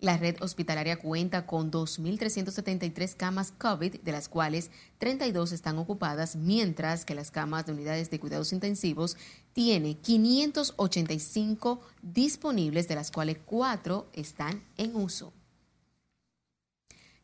La 0.00 0.16
red 0.16 0.34
hospitalaria 0.40 0.98
cuenta 0.98 1.46
con 1.46 1.70
2.373 1.70 3.14
camas 3.14 3.52
COVID, 3.52 4.00
de 4.00 4.12
las 4.12 4.28
cuales 4.28 4.72
32 4.98 5.52
están 5.52 5.78
ocupadas, 5.78 6.34
mientras 6.34 7.04
que 7.04 7.14
las 7.14 7.30
camas 7.30 7.66
de 7.66 7.72
unidades 7.72 8.10
de 8.10 8.18
cuidados 8.18 8.52
intensivos 8.52 9.16
tiene 9.52 9.98
585 9.98 11.80
disponibles, 12.02 12.88
de 12.88 12.96
las 12.96 13.12
cuales 13.12 13.36
4 13.44 14.08
están 14.12 14.64
en 14.76 14.96
uso. 14.96 15.32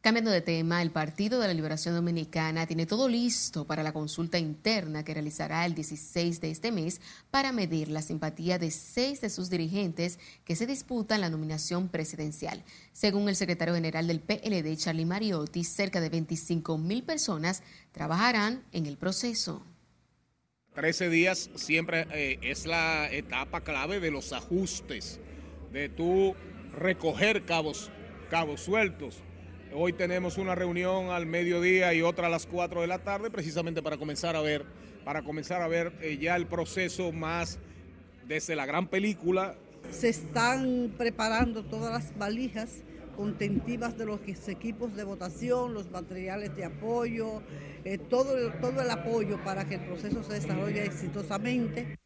Cambiando 0.07 0.31
de 0.31 0.41
tema, 0.41 0.83
el 0.83 0.93
Partido 0.93 1.41
de 1.41 1.49
la 1.49 1.53
Liberación 1.53 1.97
Dominicana 1.97 2.65
tiene 2.69 2.87
todo 2.87 3.09
listo 3.09 3.65
para 3.65 3.83
la 3.83 3.93
consulta 3.93 4.39
interna 4.39 5.05
que 5.05 5.13
realizará 5.13 5.67
el 5.67 5.75
16 5.75 6.41
de 6.41 6.53
este 6.53 6.71
mes 6.71 7.01
para 7.33 7.51
medir 7.51 7.89
la 7.89 8.03
simpatía 8.03 8.57
de 8.57 8.71
seis 8.71 9.21
de 9.21 9.31
sus 9.31 9.51
dirigentes 9.51 10.21
que 10.45 10.55
se 10.55 10.65
disputan 10.65 11.23
la 11.23 11.29
nominación 11.29 11.89
presidencial. 11.89 12.63
Según 12.93 13.29
el 13.29 13.35
secretario 13.35 13.75
general 13.75 14.07
del 14.07 14.21
PLD, 14.21 14.77
Charlie 14.77 15.07
Mariotti, 15.07 15.65
cerca 15.65 16.01
de 16.01 16.09
25 16.09 16.79
mil 16.79 17.03
personas 17.03 17.65
trabajarán 17.91 18.63
en 18.71 18.87
el 18.87 18.99
proceso. 18.99 19.61
13 20.75 21.11
días 21.11 21.51
siempre 21.57 22.07
eh, 22.13 22.39
es 22.43 22.65
la 22.65 23.11
etapa 23.11 23.63
clave 23.63 23.99
de 23.99 24.13
los 24.13 24.33
ajustes, 24.33 25.19
de 25.73 25.89
tú 25.89 26.37
recoger 26.71 27.45
cabos, 27.45 27.91
cabos 28.31 28.61
sueltos 28.61 29.25
Hoy 29.75 29.93
tenemos 29.93 30.39
una 30.39 30.55
reunión 30.55 31.11
al 31.11 31.27
mediodía 31.27 31.93
y 31.93 32.01
otra 32.01 32.29
a 32.29 32.31
las 32.31 32.47
4 32.47 32.81
de 32.81 32.87
la 32.87 32.99
tarde, 32.99 33.31
precisamente 33.31 33.83
para 33.83 33.97
comenzar 33.97 34.37
a 34.37 34.41
ver, 34.41 34.65
para 35.05 35.23
comenzar 35.23 35.61
a 35.61 35.69
ver 35.69 35.93
eh, 36.01 36.19
ya 36.19 36.37
el 36.37 36.47
proceso 36.47 37.13
más 37.13 37.59
desde 38.27 38.57
la 38.57 38.65
gran 38.65 38.87
película. 38.87 39.57
Se 39.91 40.09
están 40.09 40.95
preparando 40.97 41.65
todas 41.65 41.93
las 41.93 42.17
valijas 42.17 42.83
contentivas 43.17 43.99
de 43.99 44.07
los 44.07 44.21
equipos 44.49 44.95
de 44.95 45.05
votación, 45.05 45.75
los 45.75 45.91
materiales 45.91 46.55
de 46.55 46.65
apoyo, 46.65 47.43
eh, 47.85 47.99
todo, 47.99 48.35
todo 48.61 48.83
el 48.83 48.91
apoyo 48.91 49.43
para 49.45 49.67
que 49.67 49.77
el 49.77 49.83
proceso 49.83 50.23
se 50.23 50.35
desarrolle 50.35 50.85
exitosamente. 50.85 51.97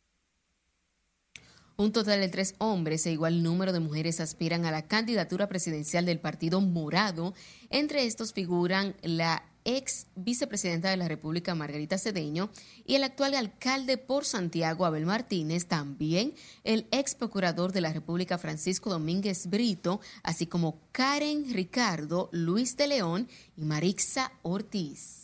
Un 1.81 1.93
total 1.93 2.21
de 2.21 2.29
tres 2.29 2.57
hombres 2.59 3.07
e 3.07 3.13
igual 3.13 3.43
número 3.43 3.73
de 3.73 3.81
mujeres 3.81 4.21
aspiran 4.21 4.67
a 4.67 4.71
la 4.71 4.87
candidatura 4.87 5.49
presidencial 5.49 6.05
del 6.05 6.21
Partido 6.21 6.61
Morado. 6.61 7.33
Entre 7.71 8.05
estos 8.05 8.35
figuran 8.35 8.95
la 9.01 9.45
ex 9.65 10.07
vicepresidenta 10.15 10.91
de 10.91 10.99
la 10.99 11.09
República, 11.09 11.55
Margarita 11.55 11.97
Cedeño, 11.97 12.51
y 12.85 12.97
el 12.97 13.03
actual 13.03 13.33
alcalde 13.33 13.97
por 13.97 14.27
Santiago, 14.27 14.85
Abel 14.85 15.07
Martínez, 15.07 15.69
también 15.69 16.35
el 16.65 16.87
ex 16.91 17.15
procurador 17.15 17.73
de 17.73 17.81
la 17.81 17.95
República, 17.95 18.37
Francisco 18.37 18.91
Domínguez 18.91 19.47
Brito, 19.47 20.03
así 20.23 20.47
como 20.47 20.83
Karen 20.93 21.51
Ricardo, 21.51 22.29
Luis 22.31 22.77
de 22.77 22.89
León 22.89 23.27
y 23.57 23.65
Marixa 23.65 24.33
Ortiz. 24.43 25.20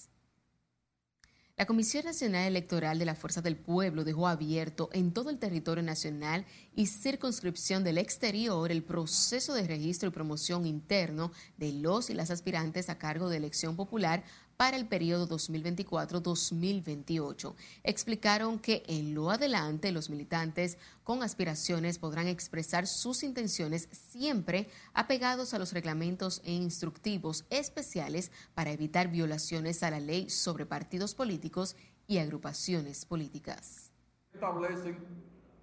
La 1.59 1.65
Comisión 1.65 2.05
Nacional 2.05 2.47
Electoral 2.47 2.99
de 2.99 3.07
la 3.07 3.15
Fuerza 3.15 3.41
del 3.41 3.57
Pueblo 3.57 4.05
dejó 4.05 4.29
abierto 4.29 4.91
en 4.93 5.11
todo 5.11 5.31
el 5.31 5.39
territorio 5.39 5.83
nacional 5.83 6.45
y 6.75 6.85
circunscripción 6.85 7.83
del 7.83 7.97
exterior 7.97 8.71
el 8.71 8.83
proceso 8.83 9.55
de 9.55 9.67
registro 9.67 10.07
y 10.07 10.13
promoción 10.13 10.67
interno 10.67 11.33
de 11.57 11.73
los 11.73 12.11
y 12.11 12.15
las 12.15 12.31
aspirantes 12.31 12.91
a 12.91 12.99
cargo 12.99 13.31
de 13.31 13.39
elección 13.39 13.75
popular 13.75 14.23
para 14.57 14.77
el 14.77 14.87
periodo 14.87 15.29
2024-2028. 15.29 17.55
Explicaron 17.85 18.59
que 18.59 18.83
en 18.87 19.15
lo 19.15 19.31
adelante 19.31 19.93
los 19.93 20.11
militantes 20.11 20.79
con 21.05 21.23
aspiraciones 21.23 21.99
podrán 21.99 22.27
expresar 22.29 22.87
sus 22.87 23.23
intenciones 23.23 23.89
siempre 23.93 24.69
apegados 24.95 25.53
a 25.55 25.59
los 25.59 25.73
reglamentos 25.73 26.43
e 26.45 26.53
instructivos 26.53 27.47
especiales 27.51 28.31
para 28.55 28.73
evitar 28.73 29.09
violaciones 29.09 29.83
a 29.83 29.91
la 29.91 30.01
ley 30.01 30.29
sobre 30.31 30.67
partidos 30.67 31.15
políticos 31.15 31.77
y 32.07 32.19
agrupaciones 32.19 33.05
políticas. 33.05 33.91
Establecen 34.33 34.97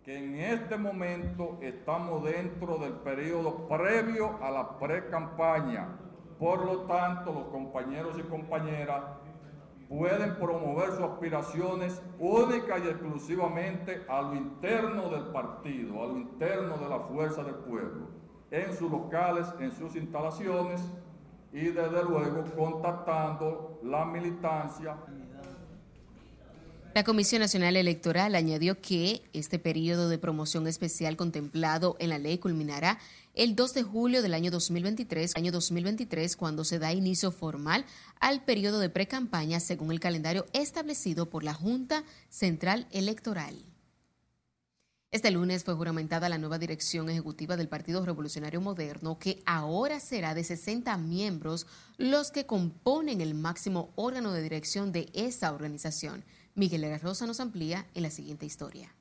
que 0.04 0.18
en 0.18 0.36
este 0.36 0.78
momento 0.78 1.58
estamos 1.62 2.26
dentro 2.26 2.78
del 2.78 2.94
periodo 2.94 3.68
previo 3.68 4.38
a 4.44 4.52
la 4.52 4.78
pre-campaña 4.78 5.98
por 6.40 6.66
lo 6.66 6.82
tanto, 6.82 7.32
los 7.34 7.46
compañeros 7.48 8.16
y 8.18 8.24
compañeras 8.24 9.04
pueden 9.88 10.36
promover 10.36 10.92
sus 10.92 11.02
aspiraciones 11.02 12.02
única 12.20 12.80
y 12.80 12.88
exclusivamente 12.88 14.02
a 14.08 14.22
lo 14.22 14.36
interno 14.36 15.10
del 15.10 15.26
partido, 15.26 16.04
a 16.04 16.08
lo 16.08 16.18
interno 16.18 16.78
de 16.78 16.90
la 16.90 17.00
fuerza 17.00 17.44
del 17.44 17.56
pueblo, 17.56 18.08
en 18.50 18.76
sus 18.76 18.90
locales, 18.90 19.48
en 19.60 19.72
sus 19.72 19.96
instalaciones 19.96 20.82
y 21.52 21.66
desde 21.66 22.04
luego 22.04 22.44
contactando 22.56 23.80
la 23.84 24.06
militancia. 24.06 24.96
La 26.96 27.04
Comisión 27.04 27.42
Nacional 27.42 27.76
Electoral 27.76 28.36
añadió 28.36 28.80
que 28.80 29.24
este 29.34 29.58
periodo 29.58 30.10
de 30.10 30.20
promoción 30.20 30.68
especial 30.68 31.16
contemplado 31.16 31.96
en 32.00 32.10
la 32.10 32.20
ley 32.20 32.38
culminará 32.38 33.00
el 33.34 33.56
2 33.56 33.74
de 33.74 33.84
julio 33.84 34.22
del 34.22 34.36
año 34.36 34.52
2023, 34.52 35.36
año 35.36 35.52
2023, 35.52 36.36
cuando 36.36 36.64
se 36.64 36.78
da 36.78 36.94
inicio 36.94 37.32
formal 37.32 37.86
al 38.20 38.44
periodo 38.44 38.80
de 38.80 38.90
precampaña 38.90 39.60
según 39.60 39.92
el 39.92 40.00
calendario 40.00 40.46
establecido 40.54 41.30
por 41.30 41.44
la 41.44 41.54
Junta 41.54 42.04
Central 42.30 42.88
Electoral. 42.92 43.66
Este 45.10 45.30
lunes 45.30 45.64
fue 45.64 45.76
juramentada 45.76 46.30
la 46.30 46.40
nueva 46.40 46.58
dirección 46.58 47.10
ejecutiva 47.10 47.56
del 47.56 47.70
Partido 47.70 48.04
Revolucionario 48.06 48.62
Moderno, 48.62 49.20
que 49.20 49.44
ahora 49.46 50.00
será 50.00 50.34
de 50.34 50.44
60 50.44 50.96
miembros 50.98 51.68
los 51.98 52.32
que 52.32 52.46
componen 52.46 53.22
el 53.22 53.36
máximo 53.36 53.92
órgano 53.96 54.32
de 54.32 54.42
dirección 54.42 54.92
de 54.92 55.10
esa 55.14 55.54
organización. 55.54 56.24
Miguel 56.56 56.84
Herrera 56.84 57.00
Rosa 57.00 57.28
nos 57.28 57.40
amplía 57.40 57.88
en 57.94 58.04
la 58.04 58.10
siguiente 58.10 58.46
historia 58.46 58.94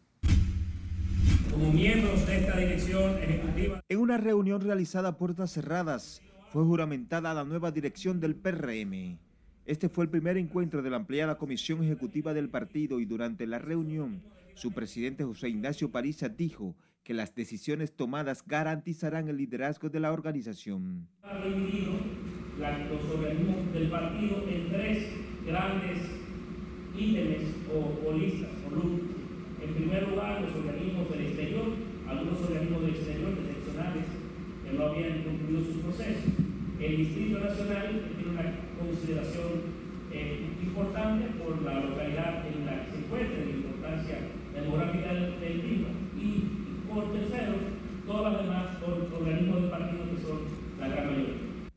como 1.50 1.72
miembros 1.72 2.26
de 2.26 2.38
esta 2.38 2.56
dirección 2.58 3.18
ejecutiva. 3.22 3.82
En 3.88 3.98
una 3.98 4.16
reunión 4.16 4.60
realizada 4.60 5.10
a 5.10 5.16
puertas 5.16 5.52
cerradas, 5.52 6.22
fue 6.52 6.64
juramentada 6.64 7.32
la 7.32 7.44
nueva 7.44 7.70
dirección 7.70 8.20
del 8.20 8.34
PRM. 8.34 9.18
Este 9.64 9.88
fue 9.88 10.04
el 10.04 10.10
primer 10.10 10.36
encuentro 10.36 10.82
de 10.82 10.90
la 10.90 10.96
ampliada 10.96 11.38
comisión 11.38 11.82
ejecutiva 11.82 12.34
del 12.34 12.50
partido 12.50 13.00
y 13.00 13.06
durante 13.06 13.46
la 13.46 13.58
reunión, 13.58 14.22
su 14.54 14.72
presidente 14.72 15.24
José 15.24 15.48
Ignacio 15.48 15.90
Parisa 15.90 16.28
dijo 16.28 16.74
que 17.04 17.14
las 17.14 17.34
decisiones 17.34 17.92
tomadas 17.94 18.44
garantizarán 18.46 19.28
el 19.28 19.36
liderazgo 19.36 19.88
de 19.88 20.00
la 20.00 20.12
organización. 20.12 21.08
Los 21.22 23.04
organismos 23.10 23.72
del 23.72 23.88
partido 23.88 24.46
en 24.48 24.68
tres 24.68 25.06
grandes 25.46 25.98
ítems 26.96 27.44
o, 27.72 28.08
o 28.08 28.12
listas 28.12 28.50
o 28.66 28.70
grupos. 28.70 29.21
En 29.62 29.74
primer 29.74 30.08
lugar, 30.08 30.42
los 30.42 30.54
organismos 30.54 31.08
del 31.10 31.20
exterior, 31.22 31.66
algunos 32.08 32.40
organismos 32.42 32.82
del 32.82 32.90
exterior, 32.90 33.30
excepcionales, 33.30 34.04
que 34.64 34.72
no 34.72 34.86
habían 34.86 35.22
concluido 35.22 35.60
sus 35.64 35.76
procesos. 35.82 36.32
El 36.80 36.96
Distrito 36.96 37.38
Nacional 37.38 38.02
tiene 38.16 38.32
una 38.32 38.54
consideración 38.78 39.82
eh, 40.10 40.50
importante 40.62 41.26
por 41.38 41.62
la 41.62 41.80
localidad 41.80 42.42
en 42.46 42.66
la 42.66 42.84
que 42.84 42.90
se 42.90 42.98
encuentra, 42.98 43.38
la 43.38 43.50
importancia 43.50 44.18
demográfica 44.52 45.14
del, 45.14 45.40
del 45.40 45.62
mismo. 45.62 45.88
Y 46.18 46.90
por 46.90 47.12
tercero, 47.12 47.54
todas 48.06 48.32
las 48.32 48.42
demás 48.42 48.76
organismos 49.14 49.62
del 49.62 49.70
partido 49.70 50.04
que 50.10 50.22
son 50.22 50.38
la 50.80 50.88
gran 50.88 51.06
mayoría. 51.06 51.34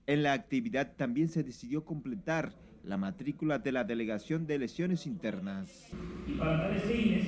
En 0.08 0.24
la 0.24 0.34
actividad 0.34 0.94
también 0.98 1.28
se 1.30 1.44
decidió 1.44 1.86
completar 1.86 2.54
la 2.84 2.98
matrícula 2.98 3.60
de 3.60 3.72
la 3.72 3.84
Delegación 3.84 4.46
de 4.46 4.56
Elecciones 4.56 5.08
Internas. 5.08 5.90
Y 6.28 6.34
para 6.34 6.62
tales 6.62 6.84
fines, 6.84 7.28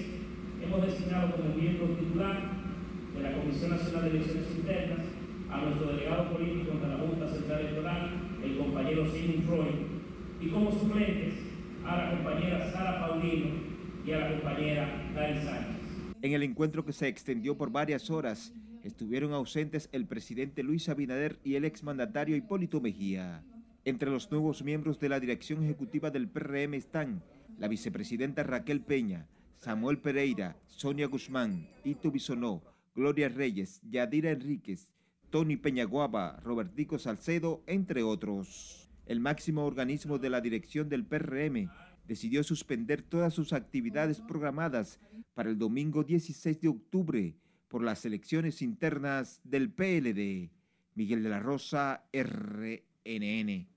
hemos 0.62 0.86
designado 0.86 1.36
como 1.36 1.56
miembro 1.56 1.88
titular 1.96 2.42
de 3.16 3.22
la 3.22 3.38
Comisión 3.38 3.72
Nacional 3.72 4.04
de 4.04 4.10
Elecciones 4.10 4.56
Internas 4.58 5.06
a 5.50 5.62
nuestro 5.62 5.88
delegado 5.88 6.32
político 6.34 6.78
de 6.78 6.88
la 6.88 6.98
Junta 6.98 7.28
Central 7.28 7.62
Electoral, 7.62 8.12
el 8.44 8.58
compañero 8.58 9.06
Simon 9.12 9.44
Freud, 9.44 9.76
y 10.42 10.50
como 10.50 10.72
suplentes 10.72 11.34
a 11.86 11.98
la 11.98 12.12
compañera 12.12 12.72
Sara 12.72 13.08
Paulino 13.08 13.56
y 14.06 14.12
a 14.12 14.20
la 14.20 14.32
compañera 14.32 15.12
Dani 15.16 15.42
Sánchez. 15.42 15.76
En 16.22 16.34
el 16.34 16.44
encuentro 16.44 16.84
que 16.84 16.94
se 16.94 17.08
extendió 17.08 17.58
por 17.58 17.72
varias 17.72 18.10
horas, 18.10 18.54
estuvieron 18.84 19.34
ausentes 19.34 19.90
el 19.92 20.06
presidente 20.06 20.64
Luis 20.64 20.90
Abinader 20.90 21.40
y 21.44 21.56
el 21.56 21.66
exmandatario 21.66 22.36
Hipólito 22.36 22.82
Mejía. 22.82 23.44
Entre 23.86 24.10
los 24.10 24.32
nuevos 24.32 24.64
miembros 24.64 25.00
de 25.00 25.10
la 25.10 25.20
dirección 25.20 25.64
ejecutiva 25.64 26.12
del 26.12 26.28
PRM 26.28 26.74
están 26.74 27.22
la 27.58 27.68
vicepresidenta 27.68 28.44
Raquel 28.44 28.82
Peña, 28.82 29.28
Samuel 29.58 29.98
Pereira, 29.98 30.56
Sonia 30.68 31.08
Guzmán, 31.08 31.68
Ito 31.84 32.12
Bisonó, 32.12 32.62
Gloria 32.96 33.28
Reyes, 33.28 33.82
Yadira 33.90 34.32
Enríquez, 34.32 34.94
Tony 35.32 35.58
Peñaguaba, 35.58 36.40
Robertico 36.44 37.00
Salcedo, 37.00 37.64
entre 37.66 38.04
otros. 38.04 38.88
El 39.08 39.20
máximo 39.20 39.66
organismo 39.66 40.20
de 40.20 40.30
la 40.30 40.42
dirección 40.42 40.90
del 40.90 41.06
PRM 41.06 41.70
decidió 42.08 42.44
suspender 42.44 43.02
todas 43.02 43.34
sus 43.34 43.52
actividades 43.52 44.22
programadas 44.22 45.00
para 45.34 45.50
el 45.50 45.58
domingo 45.58 46.04
16 46.04 46.62
de 46.62 46.68
octubre 46.68 47.36
por 47.68 47.84
las 47.84 48.06
elecciones 48.06 48.62
internas 48.62 49.42
del 49.44 49.72
PLD. 49.72 50.52
Miguel 50.94 51.24
de 51.24 51.30
la 51.30 51.40
Rosa, 51.40 52.04
RNN. 52.14 53.68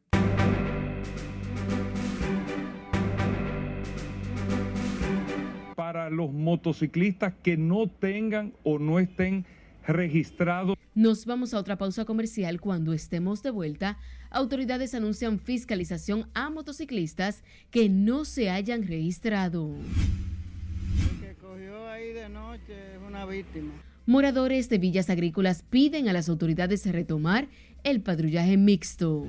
Para 5.90 6.09
los 6.09 6.33
motociclistas 6.33 7.35
que 7.42 7.57
no 7.57 7.88
tengan 7.88 8.53
o 8.62 8.79
no 8.79 9.00
estén 9.00 9.44
registrados. 9.85 10.79
Nos 10.94 11.26
vamos 11.26 11.53
a 11.53 11.59
otra 11.59 11.79
pausa 11.79 12.05
comercial. 12.05 12.61
Cuando 12.61 12.92
estemos 12.92 13.42
de 13.42 13.50
vuelta, 13.50 13.98
autoridades 14.31 14.94
anuncian 14.94 15.40
fiscalización 15.40 16.29
a 16.33 16.48
motociclistas 16.48 17.42
que 17.72 17.88
no 17.88 18.24
se 18.24 18.50
hayan 18.50 18.87
registrado. 18.87 19.74
El 19.74 21.26
que 21.26 21.35
cogió 21.35 21.88
ahí 21.88 22.12
de 22.12 22.29
noche 22.29 22.94
es 22.94 23.03
una 23.05 23.26
víctima. 23.26 23.72
Moradores 24.07 24.68
de 24.68 24.79
villas 24.79 25.11
agrícolas 25.11 25.64
piden 25.64 26.09
a 26.09 26.12
las 26.12 26.29
autoridades 26.29 26.87
retomar 26.87 27.48
el 27.83 28.00
patrullaje 28.00 28.57
mixto. 28.57 29.26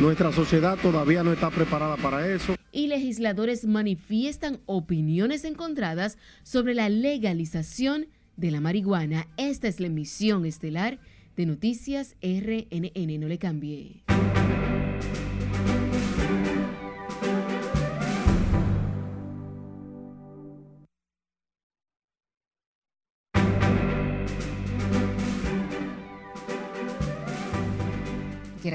Nuestra 0.00 0.32
sociedad 0.32 0.78
todavía 0.80 1.22
no 1.22 1.32
está 1.32 1.50
preparada 1.50 1.96
para 1.96 2.28
eso. 2.28 2.56
Y 2.72 2.88
legisladores 2.88 3.64
manifiestan 3.64 4.60
opiniones 4.66 5.44
encontradas 5.44 6.18
sobre 6.42 6.74
la 6.74 6.88
legalización 6.88 8.06
de 8.36 8.50
la 8.50 8.60
marihuana. 8.60 9.26
Esta 9.36 9.68
es 9.68 9.80
la 9.80 9.86
emisión 9.86 10.44
estelar 10.44 10.98
de 11.36 11.46
Noticias 11.46 12.16
RNN. 12.22 13.20
No 13.20 13.28
le 13.28 13.38
cambie. 13.38 14.02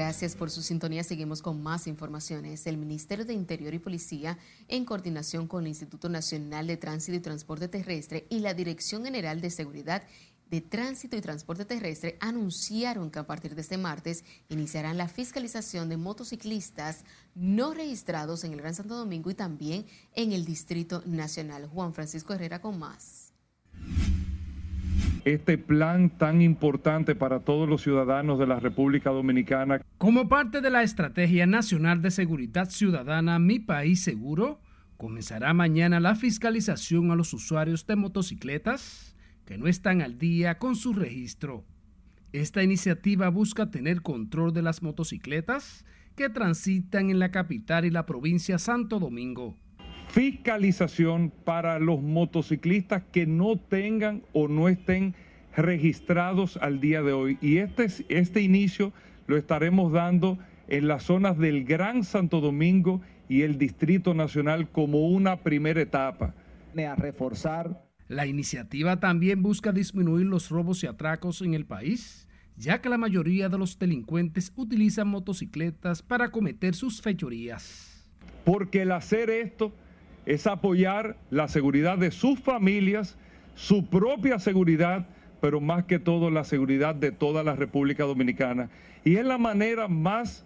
Gracias 0.04 0.34
por 0.34 0.50
su 0.50 0.62
sintonía. 0.62 1.04
Seguimos 1.04 1.42
con 1.42 1.62
más 1.62 1.86
informaciones. 1.86 2.66
El 2.66 2.76
Ministerio 2.76 3.24
de 3.24 3.34
Interior 3.34 3.72
y 3.72 3.78
Policía, 3.78 4.36
en 4.66 4.84
coordinación 4.84 5.46
con 5.46 5.62
el 5.62 5.68
Instituto 5.68 6.08
Nacional 6.08 6.66
de 6.66 6.76
Tránsito 6.76 7.16
y 7.16 7.20
Transporte 7.20 7.68
Terrestre 7.68 8.26
y 8.28 8.40
la 8.40 8.52
Dirección 8.52 9.04
General 9.04 9.40
de 9.40 9.48
Seguridad 9.48 10.02
de 10.50 10.60
Tránsito 10.60 11.16
y 11.16 11.20
Transporte 11.20 11.64
Terrestre, 11.64 12.16
anunciaron 12.18 13.12
que 13.12 13.20
a 13.20 13.26
partir 13.28 13.54
de 13.54 13.60
este 13.60 13.78
martes 13.78 14.24
iniciarán 14.48 14.98
la 14.98 15.06
fiscalización 15.06 15.88
de 15.88 15.98
motociclistas 15.98 17.04
no 17.36 17.72
registrados 17.72 18.42
en 18.42 18.54
el 18.54 18.60
Gran 18.60 18.74
Santo 18.74 18.96
Domingo 18.96 19.30
y 19.30 19.34
también 19.34 19.86
en 20.16 20.32
el 20.32 20.44
Distrito 20.44 21.04
Nacional. 21.06 21.68
Juan 21.68 21.94
Francisco 21.94 22.34
Herrera 22.34 22.60
con 22.60 22.76
más 22.76 23.32
este 25.24 25.58
plan 25.58 26.10
tan 26.10 26.42
importante 26.42 27.14
para 27.14 27.40
todos 27.40 27.68
los 27.68 27.82
ciudadanos 27.82 28.38
de 28.38 28.46
la 28.46 28.58
República 28.58 29.10
Dominicana. 29.10 29.80
Como 29.98 30.28
parte 30.28 30.60
de 30.60 30.70
la 30.70 30.82
Estrategia 30.82 31.46
Nacional 31.46 32.02
de 32.02 32.10
Seguridad 32.10 32.70
Ciudadana 32.70 33.38
Mi 33.38 33.60
País 33.60 34.02
Seguro, 34.02 34.60
comenzará 34.96 35.54
mañana 35.54 36.00
la 36.00 36.14
fiscalización 36.14 37.10
a 37.10 37.16
los 37.16 37.32
usuarios 37.34 37.86
de 37.86 37.96
motocicletas 37.96 39.16
que 39.44 39.58
no 39.58 39.66
están 39.66 40.02
al 40.02 40.18
día 40.18 40.58
con 40.58 40.76
su 40.76 40.92
registro. 40.92 41.64
Esta 42.32 42.62
iniciativa 42.62 43.28
busca 43.28 43.70
tener 43.70 44.02
control 44.02 44.52
de 44.52 44.62
las 44.62 44.82
motocicletas 44.82 45.84
que 46.16 46.30
transitan 46.30 47.10
en 47.10 47.18
la 47.18 47.30
capital 47.30 47.84
y 47.84 47.90
la 47.90 48.06
provincia 48.06 48.58
Santo 48.58 48.98
Domingo 48.98 49.56
fiscalización 50.12 51.32
para 51.44 51.78
los 51.78 52.02
motociclistas 52.02 53.02
que 53.12 53.26
no 53.26 53.56
tengan 53.56 54.22
o 54.34 54.46
no 54.46 54.68
estén 54.68 55.14
registrados 55.56 56.58
al 56.58 56.80
día 56.80 57.02
de 57.02 57.14
hoy. 57.14 57.38
Y 57.40 57.56
este, 57.58 57.86
este 58.10 58.42
inicio 58.42 58.92
lo 59.26 59.38
estaremos 59.38 59.90
dando 59.90 60.38
en 60.68 60.86
las 60.86 61.04
zonas 61.04 61.38
del 61.38 61.64
Gran 61.64 62.04
Santo 62.04 62.42
Domingo 62.42 63.00
y 63.26 63.40
el 63.40 63.56
Distrito 63.56 64.12
Nacional 64.12 64.68
como 64.70 65.08
una 65.08 65.36
primera 65.40 65.80
etapa. 65.80 66.34
A 66.76 66.94
reforzar. 66.94 67.82
La 68.08 68.26
iniciativa 68.26 69.00
también 69.00 69.42
busca 69.42 69.72
disminuir 69.72 70.26
los 70.26 70.50
robos 70.50 70.82
y 70.84 70.86
atracos 70.88 71.40
en 71.40 71.54
el 71.54 71.64
país, 71.64 72.28
ya 72.56 72.82
que 72.82 72.90
la 72.90 72.98
mayoría 72.98 73.48
de 73.48 73.56
los 73.56 73.78
delincuentes 73.78 74.52
utilizan 74.56 75.08
motocicletas 75.08 76.02
para 76.02 76.30
cometer 76.30 76.74
sus 76.74 77.00
fechorías. 77.00 78.06
Porque 78.44 78.82
el 78.82 78.92
hacer 78.92 79.30
esto 79.30 79.72
es 80.26 80.46
apoyar 80.46 81.16
la 81.30 81.48
seguridad 81.48 81.96
de 81.98 82.10
sus 82.10 82.38
familias, 82.40 83.16
su 83.54 83.86
propia 83.86 84.38
seguridad, 84.38 85.06
pero 85.40 85.60
más 85.60 85.84
que 85.84 85.98
todo 85.98 86.30
la 86.30 86.44
seguridad 86.44 86.94
de 86.94 87.12
toda 87.12 87.42
la 87.42 87.56
República 87.56 88.04
Dominicana. 88.04 88.70
Y 89.04 89.16
es 89.16 89.24
la 89.24 89.38
manera 89.38 89.88
más 89.88 90.44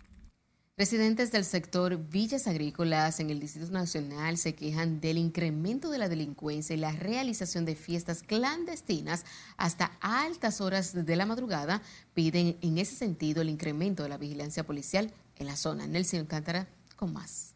Residentes 0.79 1.31
del 1.31 1.45
sector 1.45 1.99
Villas 2.09 2.49
Agrícolas 2.49 3.20
en 3.20 3.29
el 3.29 3.39
Distrito 3.41 3.70
Nacional 3.70 4.39
se 4.39 4.55
quejan 4.55 5.03
del 5.03 5.18
incremento 5.18 5.91
de 5.91 5.99
la 5.99 6.09
delincuencia 6.09 6.75
y 6.75 6.79
la 6.79 6.93
realización 6.93 7.66
de 7.66 7.77
fiestas 7.77 8.23
clandestinas 8.23 9.27
hasta 9.59 9.93
altas 10.01 10.62
horas 10.62 11.05
de 11.05 11.16
la 11.16 11.27
madrugada. 11.27 11.83
Piden 12.14 12.57
en 12.62 12.79
ese 12.79 12.97
sentido 12.97 13.43
el 13.43 13.51
incremento 13.51 14.03
de 14.03 14.09
la 14.09 14.16
vigilancia 14.16 14.64
policial 14.64 15.12
en 15.37 15.47
la 15.47 15.57
zona. 15.57 15.87
Nelson 15.87 16.20
Alcántara 16.20 16.66
con 16.97 17.12
más. 17.12 17.55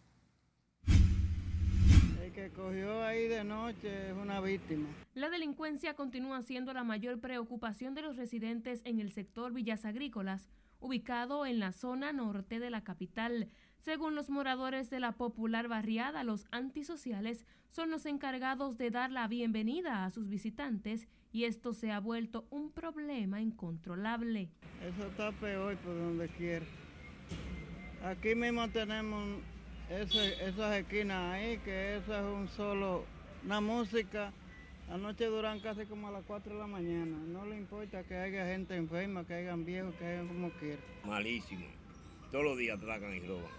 El 0.87 2.33
que 2.35 2.51
cogió 2.51 3.03
ahí 3.03 3.29
de 3.29 3.45
noche 3.45 4.11
es 4.11 4.15
una 4.15 4.43
víctima. 4.43 4.91
La 5.15 5.31
delincuencia 5.31 5.95
continúa 5.95 6.43
siendo 6.43 6.75
la 6.75 6.85
mayor 6.85 7.19
preocupación 7.19 7.95
de 7.95 8.03
los 8.03 8.17
residentes 8.17 8.83
en 8.85 9.01
el 9.01 9.11
sector 9.11 9.55
Villas 9.55 9.87
Agrícolas 9.87 10.49
ubicado 10.81 11.47
en 11.47 11.59
la 11.59 11.73
zona 11.73 12.13
norte 12.13 12.59
de 12.59 12.71
la 12.71 12.83
capital. 12.83 13.49
Según 13.79 14.15
los 14.15 14.31
moradores 14.31 14.91
de 14.91 15.01
la 15.01 15.13
popular 15.13 15.69
barriada, 15.69 16.25
los 16.25 16.47
antisociales 16.51 17.47
son 17.69 17.91
los 17.91 18.07
encargados 18.07 18.79
de 18.79 18.91
dar 18.91 19.11
la 19.11 19.29
bienvenida 19.29 20.05
a 20.05 20.11
sus 20.11 20.29
visitantes 20.29 21.09
y 21.33 21.45
esto 21.45 21.73
se 21.73 21.93
ha 21.93 22.01
vuelto 22.01 22.47
un 22.51 22.73
problema 22.73 23.41
incontrolable. 23.41 24.49
Eso 24.83 25.07
está 25.07 25.33
peor 25.33 25.77
por 25.77 25.95
donde 25.95 26.29
quiera. 26.29 26.65
Aquí 28.05 28.35
mismo 28.35 28.69
tenemos 28.69 29.41
esas 29.91 30.77
esquinas 30.77 31.35
ahí, 31.35 31.59
que 31.59 31.97
eso 31.97 32.17
es 32.17 32.25
un 32.25 32.49
solo, 32.49 33.05
una 33.45 33.61
música. 33.61 34.33
Anoche 34.91 35.27
duran 35.27 35.61
casi 35.61 35.85
como 35.87 36.09
a 36.09 36.13
las 36.13 36.25
4 36.25 36.55
de 36.55 36.59
la 36.61 36.67
mañana. 36.67 37.17
No 37.27 37.45
le 37.45 37.57
importa 37.57 38.05
que 38.05 38.15
haya 38.15 38.47
gente 38.47 38.77
enferma, 38.77 39.27
que 39.27 39.35
hayan 39.35 39.65
viejos, 39.65 39.95
que 39.97 40.07
hayan 40.07 40.29
como 40.29 40.51
quieran. 40.51 40.79
Malísimo. 41.05 41.67
Todos 42.31 42.45
los 42.45 42.59
días 42.59 42.79
atracan 42.79 43.15
y 43.15 43.21
roban. 43.21 43.51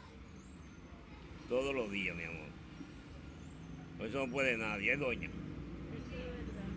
Todos 1.49 1.75
los 1.75 1.91
días, 1.91 2.15
mi 2.15 2.23
amor. 2.23 2.47
Por 3.97 4.07
eso 4.07 4.25
no 4.25 4.31
puede 4.31 4.57
nadie, 4.57 4.93
es 4.93 4.99
doña. 4.99 5.29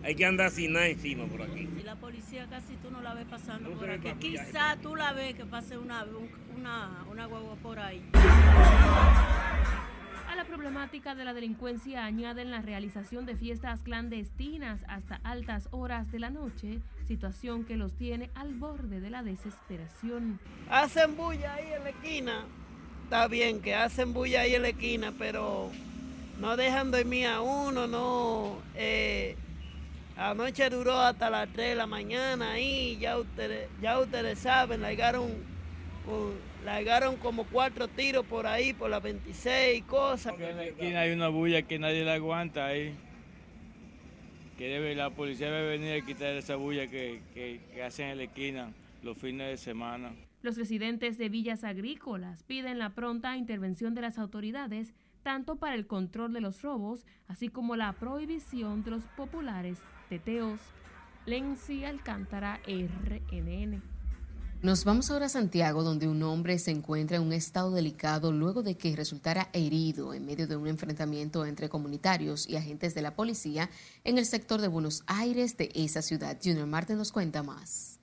Hay 0.03 0.15
que 0.15 0.25
andar 0.25 0.49
sin 0.49 0.73
nada 0.73 0.87
encima 0.87 1.25
por 1.27 1.43
aquí. 1.43 1.69
Y 1.79 1.83
la 1.83 1.95
policía 1.95 2.47
casi 2.49 2.75
tú 2.77 2.89
no 2.89 3.01
la 3.01 3.13
ves 3.13 3.27
pasando 3.29 3.71
por 3.71 3.89
aquí. 3.89 4.11
Quizá 4.19 4.75
tú 4.81 4.95
la 4.95 5.13
ves 5.13 5.35
que 5.35 5.45
pase 5.45 5.77
una, 5.77 6.05
una, 6.57 7.05
una 7.09 7.27
huevo 7.27 7.55
por 7.61 7.79
ahí. 7.79 8.01
La 10.41 10.47
problemática 10.47 11.13
de 11.13 11.23
la 11.23 11.35
delincuencia 11.35 12.03
añaden 12.03 12.49
la 12.49 12.63
realización 12.63 13.27
de 13.27 13.35
fiestas 13.35 13.83
clandestinas 13.83 14.83
hasta 14.87 15.21
altas 15.23 15.67
horas 15.69 16.11
de 16.11 16.17
la 16.17 16.31
noche, 16.31 16.79
situación 17.05 17.63
que 17.63 17.77
los 17.77 17.93
tiene 17.93 18.31
al 18.33 18.55
borde 18.55 19.01
de 19.01 19.11
la 19.11 19.21
desesperación. 19.21 20.39
Hacen 20.67 21.15
bulla 21.15 21.53
ahí 21.53 21.67
en 21.71 21.83
la 21.83 21.89
esquina. 21.91 22.45
Está 23.03 23.27
bien 23.27 23.61
que 23.61 23.75
hacen 23.75 24.13
bulla 24.13 24.41
ahí 24.41 24.55
en 24.55 24.63
la 24.63 24.69
esquina, 24.69 25.13
pero 25.15 25.69
no 26.39 26.57
dejan 26.57 26.89
dormir 26.89 27.27
a 27.27 27.41
uno, 27.41 27.85
no. 27.85 28.57
Eh, 28.73 29.35
Anoche 30.17 30.71
duró 30.71 30.99
hasta 30.99 31.29
las 31.29 31.49
3 31.49 31.69
de 31.69 31.75
la 31.75 31.85
mañana 31.85 32.59
y 32.59 32.97
ya 32.97 33.19
ustedes, 33.19 33.69
ya 33.79 33.99
ustedes 33.99 34.39
saben, 34.39 34.81
largaron, 34.81 35.29
largaron 36.65 37.15
como 37.17 37.45
cuatro 37.45 37.87
tiros 37.87 38.25
por 38.25 38.47
ahí, 38.47 38.73
por 38.73 38.89
las 38.89 39.01
26 39.01 39.83
cosas. 39.85 40.33
En 40.39 40.57
la 40.57 40.65
esquina 40.65 41.01
hay 41.01 41.11
una 41.11 41.29
bulla 41.29 41.61
que 41.63 41.79
nadie 41.79 42.03
la 42.03 42.13
aguanta 42.13 42.67
ahí. 42.67 42.93
Que 44.57 44.67
debe, 44.67 44.95
la 44.95 45.09
policía 45.09 45.49
debe 45.49 45.77
venir 45.77 46.01
a 46.01 46.05
quitar 46.05 46.35
esa 46.35 46.55
bulla 46.55 46.87
que, 46.87 47.21
que 47.33 47.83
hacen 47.83 48.09
en 48.09 48.17
la 48.17 48.23
esquina 48.23 48.71
los 49.01 49.17
fines 49.17 49.47
de 49.47 49.57
semana. 49.57 50.11
Los 50.43 50.57
residentes 50.57 51.17
de 51.17 51.29
villas 51.29 51.63
agrícolas 51.63 52.43
piden 52.43 52.79
la 52.79 52.91
pronta 52.91 53.37
intervención 53.37 53.93
de 53.93 54.01
las 54.01 54.17
autoridades 54.17 54.93
tanto 55.23 55.57
para 55.57 55.75
el 55.75 55.87
control 55.87 56.33
de 56.33 56.41
los 56.41 56.61
robos, 56.61 57.05
así 57.27 57.49
como 57.49 57.75
la 57.75 57.93
prohibición 57.93 58.83
de 58.83 58.91
los 58.91 59.03
populares 59.15 59.79
teteos. 60.09 60.59
Lenzi 61.25 61.85
Alcántara, 61.85 62.59
RNN. 62.65 63.81
Nos 64.61 64.83
vamos 64.85 65.09
ahora 65.09 65.25
a 65.25 65.29
Santiago, 65.29 65.81
donde 65.81 66.07
un 66.07 66.21
hombre 66.21 66.59
se 66.59 66.69
encuentra 66.69 67.17
en 67.17 67.23
un 67.23 67.33
estado 67.33 67.71
delicado 67.71 68.31
luego 68.31 68.61
de 68.61 68.77
que 68.77 68.95
resultara 68.95 69.49
herido 69.53 70.13
en 70.13 70.23
medio 70.23 70.45
de 70.45 70.55
un 70.55 70.67
enfrentamiento 70.67 71.47
entre 71.47 71.67
comunitarios 71.67 72.47
y 72.47 72.57
agentes 72.57 72.93
de 72.93 73.01
la 73.01 73.15
policía 73.15 73.71
en 74.03 74.19
el 74.19 74.27
sector 74.27 74.61
de 74.61 74.67
Buenos 74.67 75.01
Aires 75.07 75.57
de 75.57 75.71
esa 75.73 76.03
ciudad. 76.03 76.37
Junior 76.43 76.67
Marte 76.67 76.93
nos 76.93 77.11
cuenta 77.11 77.41
más. 77.41 77.97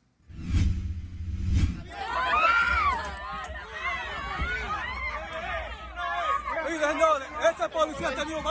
policía 7.69 8.09
ha 8.09 8.15
tenido 8.15 8.43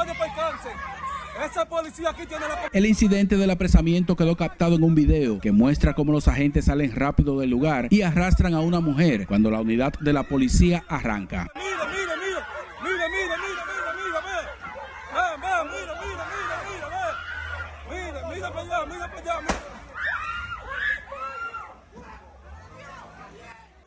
policía 1.70 2.10
aquí 2.10 2.26
tiene 2.26 2.46
El 2.74 2.86
incidente 2.86 3.38
del 3.38 3.50
apresamiento 3.50 4.16
quedó 4.16 4.36
captado 4.36 4.76
en 4.76 4.84
un 4.84 4.96
video 4.96 5.40
que 5.40 5.52
muestra 5.52 5.94
cómo 5.94 6.12
los 6.12 6.28
agentes 6.28 6.66
salen 6.66 6.96
rápido 6.96 7.40
del 7.40 7.50
lugar 7.50 7.88
y 7.90 8.02
arrastran 8.02 8.54
a 8.54 8.62
una 8.62 8.80
mujer 8.80 9.28
cuando 9.28 9.52
la 9.52 9.62
unidad 9.62 9.94
de 10.00 10.14
la 10.14 10.24
policía 10.24 10.84
arranca. 10.88 11.52
Mira, 11.56 11.97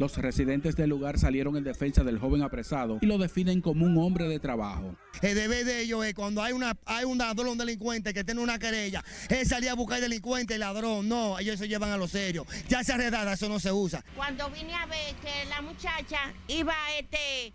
Los 0.00 0.16
residentes 0.16 0.76
del 0.76 0.88
lugar 0.88 1.18
salieron 1.18 1.58
en 1.58 1.64
defensa 1.64 2.02
del 2.02 2.18
joven 2.18 2.40
apresado 2.40 2.96
y 3.02 3.06
lo 3.06 3.18
definen 3.18 3.60
como 3.60 3.84
un 3.84 3.98
hombre 3.98 4.28
de 4.28 4.40
trabajo. 4.40 4.96
El 5.20 5.34
deber 5.34 5.66
de 5.66 5.82
ellos 5.82 6.06
es 6.06 6.14
cuando 6.14 6.42
hay, 6.42 6.54
una, 6.54 6.74
hay 6.86 7.04
un 7.04 7.18
ladrón, 7.18 7.58
delincuente 7.58 8.14
que 8.14 8.24
tiene 8.24 8.40
una 8.40 8.58
querella, 8.58 9.04
él 9.28 9.46
salía 9.46 9.72
a 9.72 9.74
buscar 9.74 10.00
delincuente 10.00 10.54
y 10.54 10.58
ladrón. 10.58 11.06
No, 11.06 11.38
ellos 11.38 11.58
se 11.58 11.68
llevan 11.68 11.90
a 11.90 11.98
lo 11.98 12.08
serio. 12.08 12.46
Ya 12.66 12.82
se 12.82 12.96
redada, 12.96 13.34
eso 13.34 13.46
no 13.50 13.60
se 13.60 13.72
usa. 13.72 14.02
Cuando 14.16 14.48
vine 14.48 14.72
a 14.72 14.86
ver 14.86 15.14
que 15.16 15.44
la 15.50 15.60
muchacha 15.60 16.32
iba 16.48 16.72
este, 16.98 17.52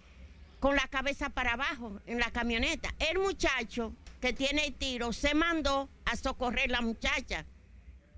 con 0.60 0.76
la 0.76 0.88
cabeza 0.88 1.30
para 1.32 1.54
abajo 1.54 2.00
en 2.06 2.20
la 2.20 2.30
camioneta, 2.30 2.94
el 3.10 3.18
muchacho 3.18 3.92
que 4.22 4.34
tiene 4.34 4.68
el 4.68 4.74
tiro 4.76 5.14
se 5.14 5.34
mandó 5.34 5.90
a 6.06 6.16
socorrer 6.16 6.70
a 6.70 6.74
la 6.74 6.82
muchacha 6.82 7.44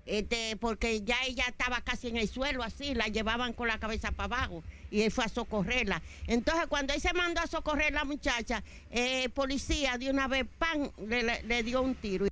este, 0.08 0.56
porque 0.56 1.02
ya 1.02 1.16
ella 1.26 1.44
estaba 1.48 1.82
casi 1.82 2.08
en 2.08 2.16
el 2.16 2.28
suelo 2.28 2.62
así, 2.62 2.94
la 2.94 3.08
llevaban 3.08 3.52
con 3.52 3.68
la 3.68 3.78
cabeza 3.78 4.10
para 4.10 4.36
abajo 4.36 4.64
y 4.90 5.02
él 5.02 5.10
fue 5.10 5.24
a 5.24 5.28
socorrerla. 5.28 6.00
Entonces 6.26 6.66
cuando 6.66 6.94
él 6.94 7.00
se 7.00 7.12
mandó 7.12 7.40
a 7.40 7.46
socorrer 7.46 7.88
a 7.88 7.96
la 7.96 8.04
muchacha, 8.04 8.64
el 8.90 9.24
eh, 9.24 9.28
policía 9.28 9.98
de 9.98 10.10
una 10.10 10.26
vez, 10.26 10.46
pan, 10.58 10.90
le, 11.06 11.62
dio 11.62 11.82
un 11.82 11.94
tiro. 11.94 12.26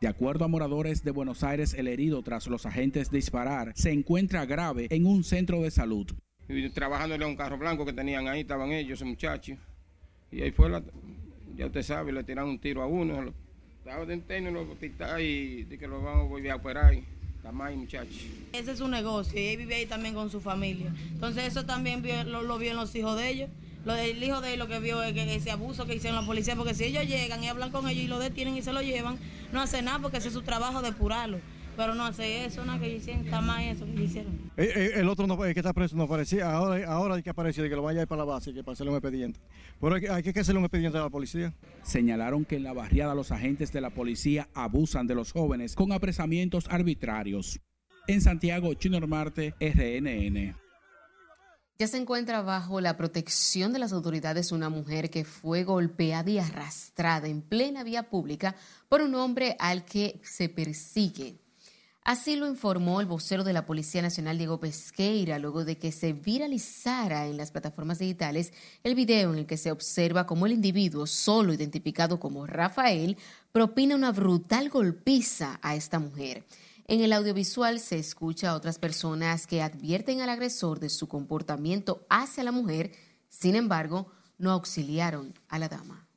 De 0.00 0.06
acuerdo 0.06 0.44
a 0.44 0.48
moradores 0.48 1.02
de 1.02 1.10
Buenos 1.10 1.42
Aires, 1.42 1.74
el 1.74 1.88
herido 1.88 2.22
tras 2.22 2.46
los 2.46 2.64
agentes 2.64 3.10
disparar 3.10 3.72
se 3.74 3.90
encuentra 3.90 4.46
grave 4.46 4.86
en 4.90 5.04
un 5.04 5.24
centro 5.24 5.62
de 5.62 5.72
salud. 5.72 6.06
trabajando 6.72 7.16
en 7.16 7.24
un 7.24 7.34
carro 7.34 7.58
blanco 7.58 7.84
que 7.84 7.92
tenían 7.92 8.28
ahí, 8.28 8.42
estaban 8.42 8.70
ellos, 8.70 9.00
ese 9.00 9.04
muchacho. 9.04 9.56
Y 10.30 10.42
ahí 10.42 10.52
fue 10.52 10.70
la, 10.70 10.82
ya 11.58 11.66
usted 11.66 11.82
sabe, 11.82 12.12
le 12.12 12.22
tiraron 12.22 12.50
un 12.50 12.58
tiro 12.58 12.82
a 12.82 12.86
uno, 12.86 13.34
estaba 13.78 14.06
de 14.06 14.14
interno 14.14 14.50
en 14.50 14.56
el 14.56 14.70
hospital 14.70 15.20
y 15.20 15.64
de 15.64 15.76
que 15.76 15.88
lo 15.88 16.00
vamos 16.00 16.26
a 16.26 16.28
volver 16.28 16.52
a 16.52 16.56
operar. 16.56 16.94
Mal, 17.50 17.74
muchachos. 17.78 18.26
Ese 18.52 18.72
es 18.72 18.78
su 18.78 18.88
negocio 18.88 19.40
y 19.40 19.46
él 19.46 19.56
vive 19.56 19.76
ahí 19.76 19.86
también 19.86 20.14
con 20.14 20.30
su 20.30 20.38
familia. 20.38 20.92
Entonces 21.12 21.46
eso 21.46 21.64
también 21.64 22.02
lo, 22.30 22.42
lo 22.42 22.58
vio 22.58 22.72
en 22.72 22.76
los 22.76 22.94
hijos 22.94 23.16
de 23.16 23.30
ellos. 23.30 23.48
Lo 23.86 23.94
del 23.94 24.22
hijo 24.22 24.42
de 24.42 24.52
él 24.52 24.58
lo 24.58 24.68
que 24.68 24.80
vio 24.80 25.02
es 25.02 25.14
que 25.14 25.34
ese 25.34 25.50
abuso 25.50 25.86
que 25.86 25.94
hicieron 25.94 26.20
la 26.20 26.26
policía, 26.26 26.56
porque 26.56 26.74
si 26.74 26.84
ellos 26.84 27.06
llegan 27.06 27.42
y 27.42 27.48
hablan 27.48 27.70
con 27.70 27.88
ellos 27.88 28.04
y 28.04 28.06
lo 28.06 28.18
detienen 28.18 28.54
y 28.54 28.60
se 28.60 28.74
lo 28.74 28.82
llevan, 28.82 29.18
no 29.50 29.62
hace 29.62 29.80
nada 29.80 29.98
porque 29.98 30.18
ese 30.18 30.28
es 30.28 30.34
su 30.34 30.42
trabajo 30.42 30.82
de 30.82 30.90
depurarlo. 30.90 31.40
Pero 31.78 31.94
no 31.94 32.06
hace 32.06 32.44
eso, 32.44 32.64
nada 32.64 32.80
que 32.80 32.96
hicieron, 32.96 33.24
está 33.24 33.40
mal 33.40 33.62
eso 33.62 33.86
que 33.86 34.02
hicieron. 34.02 34.50
El, 34.56 34.64
eh, 34.64 34.72
eh, 34.74 34.92
el 34.96 35.08
otro 35.08 35.28
no, 35.28 35.44
el 35.44 35.54
que 35.54 35.60
está 35.60 35.72
preso 35.72 35.94
no 35.94 36.02
aparecía, 36.02 36.50
ahora, 36.50 36.84
ahora 36.92 37.14
hay 37.14 37.22
que 37.22 37.30
aparecer, 37.30 37.70
que 37.70 37.76
lo 37.76 37.82
vaya 37.82 38.00
a 38.00 38.02
ir 38.02 38.08
para 38.08 38.18
la 38.18 38.24
base, 38.24 38.52
que 38.52 38.64
para 38.64 38.72
hacerle 38.72 38.90
un 38.90 38.96
expediente. 38.96 39.38
Pero 39.80 39.94
hay, 39.94 40.06
hay 40.06 40.22
que 40.24 40.40
hacerle 40.40 40.58
un 40.58 40.64
expediente 40.64 40.98
a 40.98 41.02
la 41.02 41.08
policía. 41.08 41.54
Señalaron 41.84 42.44
que 42.44 42.56
en 42.56 42.64
la 42.64 42.72
barriada 42.72 43.14
los 43.14 43.30
agentes 43.30 43.72
de 43.72 43.80
la 43.80 43.90
policía 43.90 44.48
abusan 44.54 45.06
de 45.06 45.14
los 45.14 45.30
jóvenes 45.30 45.76
con 45.76 45.92
apresamientos 45.92 46.66
arbitrarios. 46.68 47.60
En 48.08 48.22
Santiago, 48.22 48.74
Chino 48.74 48.98
Marte, 49.06 49.54
RNN. 49.60 50.56
Ya 51.78 51.86
se 51.86 51.96
encuentra 51.96 52.42
bajo 52.42 52.80
la 52.80 52.96
protección 52.96 53.72
de 53.72 53.78
las 53.78 53.92
autoridades 53.92 54.50
una 54.50 54.68
mujer 54.68 55.10
que 55.10 55.24
fue 55.24 55.62
golpeada 55.62 56.28
y 56.28 56.40
arrastrada 56.40 57.28
en 57.28 57.40
plena 57.40 57.84
vía 57.84 58.10
pública 58.10 58.56
por 58.88 59.00
un 59.00 59.14
hombre 59.14 59.54
al 59.60 59.84
que 59.84 60.20
se 60.24 60.48
persigue. 60.48 61.38
Así 62.08 62.36
lo 62.36 62.48
informó 62.48 63.02
el 63.02 63.06
vocero 63.06 63.44
de 63.44 63.52
la 63.52 63.66
Policía 63.66 64.00
Nacional, 64.00 64.38
Diego 64.38 64.58
Pesqueira, 64.58 65.38
luego 65.38 65.66
de 65.66 65.76
que 65.76 65.92
se 65.92 66.14
viralizara 66.14 67.26
en 67.26 67.36
las 67.36 67.50
plataformas 67.50 67.98
digitales 67.98 68.54
el 68.82 68.94
video 68.94 69.34
en 69.34 69.40
el 69.40 69.44
que 69.44 69.58
se 69.58 69.70
observa 69.70 70.24
cómo 70.24 70.46
el 70.46 70.52
individuo, 70.52 71.06
solo 71.06 71.52
identificado 71.52 72.18
como 72.18 72.46
Rafael, 72.46 73.18
propina 73.52 73.94
una 73.94 74.10
brutal 74.10 74.70
golpiza 74.70 75.60
a 75.60 75.76
esta 75.76 75.98
mujer. 75.98 76.46
En 76.86 77.02
el 77.02 77.12
audiovisual 77.12 77.78
se 77.78 77.98
escucha 77.98 78.52
a 78.52 78.54
otras 78.54 78.78
personas 78.78 79.46
que 79.46 79.60
advierten 79.60 80.22
al 80.22 80.30
agresor 80.30 80.80
de 80.80 80.88
su 80.88 81.08
comportamiento 81.08 82.06
hacia 82.08 82.42
la 82.42 82.52
mujer, 82.52 82.90
sin 83.28 83.54
embargo, 83.54 84.10
no 84.38 84.52
auxiliaron 84.52 85.34
a 85.50 85.58
la 85.58 85.68
dama. 85.68 86.07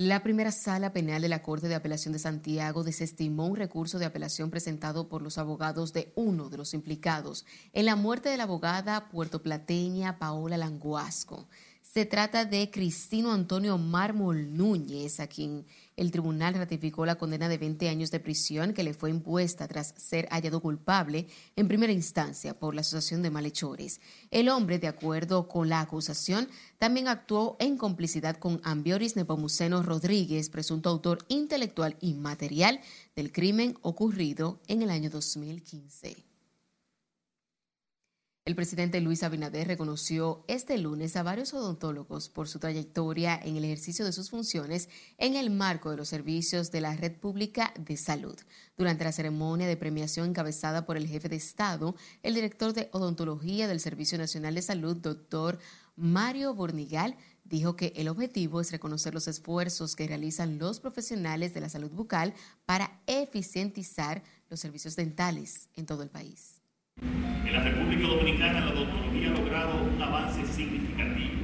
La 0.00 0.22
primera 0.22 0.52
sala 0.52 0.92
penal 0.92 1.22
de 1.22 1.28
la 1.28 1.42
Corte 1.42 1.66
de 1.66 1.74
Apelación 1.74 2.12
de 2.12 2.20
Santiago 2.20 2.84
desestimó 2.84 3.46
un 3.46 3.56
recurso 3.56 3.98
de 3.98 4.04
apelación 4.06 4.48
presentado 4.48 5.08
por 5.08 5.22
los 5.22 5.38
abogados 5.38 5.92
de 5.92 6.12
uno 6.14 6.48
de 6.50 6.56
los 6.56 6.72
implicados 6.72 7.44
en 7.72 7.84
la 7.84 7.96
muerte 7.96 8.28
de 8.28 8.36
la 8.36 8.44
abogada 8.44 9.08
puertoplateña 9.08 10.20
Paola 10.20 10.56
Languasco. 10.56 11.48
Se 11.90 12.04
trata 12.04 12.44
de 12.44 12.70
Cristino 12.70 13.32
Antonio 13.32 13.78
Mármol 13.78 14.54
Núñez, 14.54 15.20
a 15.20 15.26
quien 15.26 15.64
el 15.96 16.10
tribunal 16.10 16.52
ratificó 16.52 17.06
la 17.06 17.14
condena 17.14 17.48
de 17.48 17.56
20 17.56 17.88
años 17.88 18.10
de 18.10 18.20
prisión 18.20 18.74
que 18.74 18.82
le 18.82 18.92
fue 18.92 19.08
impuesta 19.08 19.66
tras 19.66 19.94
ser 19.96 20.28
hallado 20.28 20.60
culpable 20.60 21.28
en 21.56 21.66
primera 21.66 21.90
instancia 21.90 22.58
por 22.58 22.74
la 22.74 22.82
Asociación 22.82 23.22
de 23.22 23.30
Malhechores. 23.30 24.02
El 24.30 24.50
hombre, 24.50 24.78
de 24.78 24.86
acuerdo 24.86 25.48
con 25.48 25.70
la 25.70 25.80
acusación, 25.80 26.48
también 26.76 27.08
actuó 27.08 27.56
en 27.58 27.78
complicidad 27.78 28.36
con 28.36 28.60
Ambioris 28.64 29.16
Nepomuceno 29.16 29.82
Rodríguez, 29.82 30.50
presunto 30.50 30.90
autor 30.90 31.24
intelectual 31.28 31.96
y 32.02 32.12
material 32.12 32.82
del 33.16 33.32
crimen 33.32 33.78
ocurrido 33.80 34.60
en 34.68 34.82
el 34.82 34.90
año 34.90 35.08
2015. 35.08 36.27
El 38.48 38.54
presidente 38.54 39.02
Luis 39.02 39.24
Abinader 39.24 39.68
reconoció 39.68 40.42
este 40.48 40.78
lunes 40.78 41.16
a 41.16 41.22
varios 41.22 41.52
odontólogos 41.52 42.30
por 42.30 42.48
su 42.48 42.58
trayectoria 42.58 43.38
en 43.38 43.58
el 43.58 43.64
ejercicio 43.66 44.06
de 44.06 44.12
sus 44.12 44.30
funciones 44.30 44.88
en 45.18 45.36
el 45.36 45.50
marco 45.50 45.90
de 45.90 45.98
los 45.98 46.08
servicios 46.08 46.70
de 46.70 46.80
la 46.80 46.96
Red 46.96 47.18
Pública 47.18 47.74
de 47.78 47.98
Salud. 47.98 48.38
Durante 48.78 49.04
la 49.04 49.12
ceremonia 49.12 49.66
de 49.66 49.76
premiación 49.76 50.30
encabezada 50.30 50.86
por 50.86 50.96
el 50.96 51.06
jefe 51.06 51.28
de 51.28 51.36
Estado, 51.36 51.94
el 52.22 52.32
director 52.32 52.72
de 52.72 52.88
odontología 52.92 53.68
del 53.68 53.80
Servicio 53.80 54.16
Nacional 54.16 54.54
de 54.54 54.62
Salud, 54.62 54.96
doctor 54.96 55.58
Mario 55.94 56.54
Bornigal, 56.54 57.18
dijo 57.44 57.76
que 57.76 57.92
el 57.96 58.08
objetivo 58.08 58.62
es 58.62 58.72
reconocer 58.72 59.12
los 59.12 59.28
esfuerzos 59.28 59.94
que 59.94 60.08
realizan 60.08 60.56
los 60.56 60.80
profesionales 60.80 61.52
de 61.52 61.60
la 61.60 61.68
salud 61.68 61.90
bucal 61.90 62.32
para 62.64 62.98
eficientizar 63.06 64.22
los 64.48 64.58
servicios 64.58 64.96
dentales 64.96 65.68
en 65.76 65.84
todo 65.84 66.02
el 66.02 66.08
país. 66.08 66.57
En 67.02 67.52
la 67.52 67.62
República 67.62 68.08
Dominicana 68.08 68.60
la 68.60 68.72
odontología 68.72 69.30
ha 69.30 69.38
logrado 69.38 69.82
un 69.82 70.02
avance 70.02 70.44
significativo, 70.46 71.40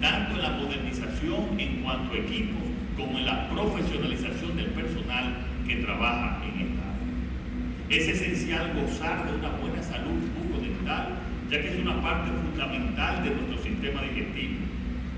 tanto 0.00 0.34
en 0.34 0.42
la 0.42 0.50
modernización 0.50 1.58
en 1.58 1.82
cuanto 1.82 2.12
a 2.12 2.18
equipos 2.18 2.62
como 2.96 3.18
en 3.18 3.26
la 3.26 3.48
profesionalización 3.48 4.56
del 4.56 4.66
personal 4.66 5.36
que 5.66 5.76
trabaja 5.76 6.42
en 6.44 6.60
esta 6.60 6.82
área. 6.82 7.88
Es 7.88 8.08
esencial 8.08 8.72
gozar 8.74 9.30
de 9.30 9.38
una 9.38 9.50
buena 9.56 9.82
salud 9.82 10.20
bucodental, 10.36 11.08
ya 11.50 11.60
que 11.60 11.68
es 11.68 11.78
una 11.78 12.02
parte 12.02 12.30
fundamental 12.30 13.22
de 13.22 13.30
nuestro 13.30 13.62
sistema 13.62 14.02
digestivo, 14.02 14.60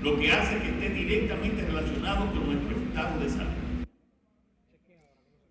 lo 0.03 0.19
que 0.19 0.31
hace 0.31 0.57
que 0.59 0.69
esté 0.69 0.89
directamente 0.89 1.65
relacionado 1.65 2.27
con 2.27 2.45
nuestro 2.45 2.77
estado 2.77 3.19
de 3.19 3.29
salud. 3.29 3.58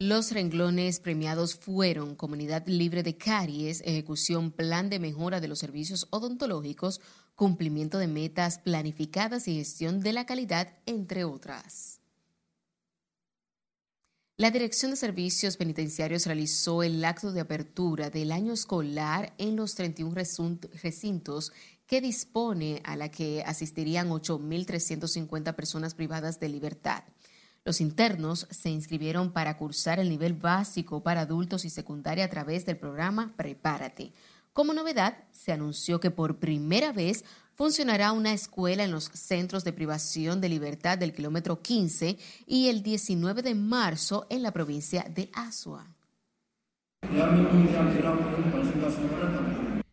Los 0.01 0.31
renglones 0.31 1.01
premiados 1.01 1.57
fueron 1.57 2.15
Comunidad 2.15 2.69
Libre 2.69 3.03
de 3.03 3.17
Caries, 3.17 3.83
Ejecución 3.85 4.53
Plan 4.53 4.89
de 4.91 5.01
Mejora 5.01 5.41
de 5.41 5.49
los 5.49 5.59
Servicios 5.59 6.07
Odontológicos, 6.11 7.01
Cumplimiento 7.35 7.99
de 7.99 8.07
Metas 8.07 8.61
Planificadas 8.61 9.49
y 9.49 9.57
Gestión 9.57 9.99
de 9.99 10.13
la 10.13 10.25
Calidad, 10.25 10.73
entre 10.87 11.25
otras. 11.25 11.99
La 14.37 14.53
Dirección 14.53 14.93
de 14.93 14.97
Servicios 14.97 15.57
Penitenciarios 15.57 16.27
realizó 16.27 16.85
el 16.85 17.05
acto 17.05 17.33
de 17.33 17.41
apertura 17.41 18.09
del 18.09 18.31
año 18.31 18.53
escolar 18.53 19.35
en 19.37 19.57
los 19.57 19.75
31 19.75 20.15
recintos 20.81 21.53
que 21.89 22.01
dispone 22.01 22.83
a 22.85 22.95
la 22.95 23.11
que 23.11 23.43
asistirían 23.43 24.11
8.350 24.11 25.57
personas 25.57 25.95
privadas 25.97 26.39
de 26.39 26.51
libertad. 26.51 27.03
Los 27.69 27.83
internos 27.83 28.47
se 28.49 28.71
inscribieron 28.71 29.31
para 29.31 29.59
cursar 29.59 30.01
el 30.01 30.09
nivel 30.09 30.33
básico 30.33 31.03
para 31.03 31.21
adultos 31.21 31.67
y 31.67 31.69
secundaria 31.69 32.25
a 32.25 32.31
través 32.31 32.65
del 32.65 32.79
programa 32.79 33.35
Prepárate. 33.37 34.15
Como 34.55 34.73
novedad, 34.73 35.19
se 35.33 35.53
anunció 35.53 36.01
que 36.01 36.11
por 36.11 36.39
primera 36.39 36.93
vez 36.93 37.27
funcionará 37.55 38.13
una 38.13 38.33
escuela 38.33 38.85
en 38.85 38.91
los 38.91 39.05
centros 39.13 39.65
de 39.65 39.75
privación 39.75 40.41
de 40.41 40.49
libertad 40.49 40.97
del 40.97 41.13
kilómetro 41.13 41.61
15 41.61 42.17
y 42.47 42.69
el 42.71 42.83
19 42.83 43.43
de 43.43 43.55
marzo 43.55 44.27
en 44.31 44.43
la 44.43 44.53
provincia 44.53 45.05
de 45.15 45.29
Asua. 45.35 45.85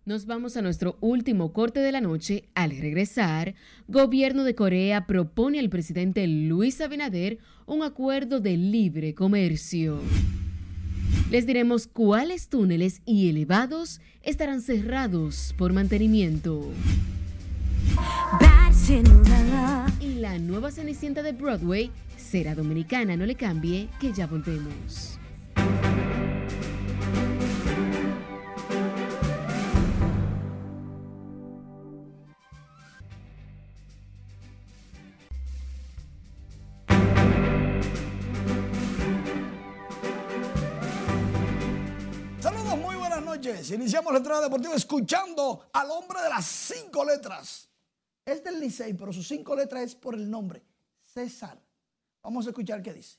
Nos 0.05 0.27
vamos 0.27 0.55
a 0.55 0.61
nuestro 0.61 0.97
último 1.01 1.51
corte 1.51 1.79
de 1.79 1.91
la 1.91 1.99
noche. 1.99 2.43
Al 2.53 2.77
regresar, 2.77 3.55
gobierno 3.87 4.43
de 4.43 4.53
Corea 4.53 5.07
propone 5.07 5.57
al 5.57 5.69
presidente 5.69 6.27
Luis 6.27 6.79
Abinader 6.79 7.39
un 7.65 7.81
acuerdo 7.81 8.39
de 8.39 8.55
libre 8.55 9.15
comercio. 9.15 9.99
Les 11.31 11.47
diremos 11.47 11.87
cuáles 11.87 12.49
túneles 12.49 13.01
y 13.07 13.29
elevados 13.29 13.99
estarán 14.21 14.61
cerrados 14.61 15.55
por 15.57 15.73
mantenimiento. 15.73 16.69
Y 19.99 20.13
la 20.19 20.37
nueva 20.37 20.69
Cenicienta 20.69 21.23
de 21.23 21.31
Broadway 21.31 21.89
será 22.15 22.53
dominicana, 22.53 23.17
no 23.17 23.25
le 23.25 23.33
cambie, 23.33 23.89
que 23.99 24.13
ya 24.13 24.27
volvemos. 24.27 25.17
Iniciamos 43.75 44.13
la 44.13 44.19
entrada 44.19 44.41
deportiva 44.41 44.73
escuchando 44.73 45.69
al 45.73 45.91
hombre 45.91 46.21
de 46.21 46.29
las 46.29 46.45
cinco 46.45 47.03
letras. 47.03 47.69
Es 48.25 48.41
del 48.41 48.59
Licey, 48.59 48.93
pero 48.93 49.11
sus 49.11 49.27
cinco 49.27 49.53
letras 49.53 49.83
es 49.83 49.95
por 49.95 50.15
el 50.15 50.29
nombre, 50.29 50.63
César. 51.03 51.59
Vamos 52.23 52.47
a 52.47 52.51
escuchar 52.51 52.81
qué 52.81 52.93
dice. 52.93 53.17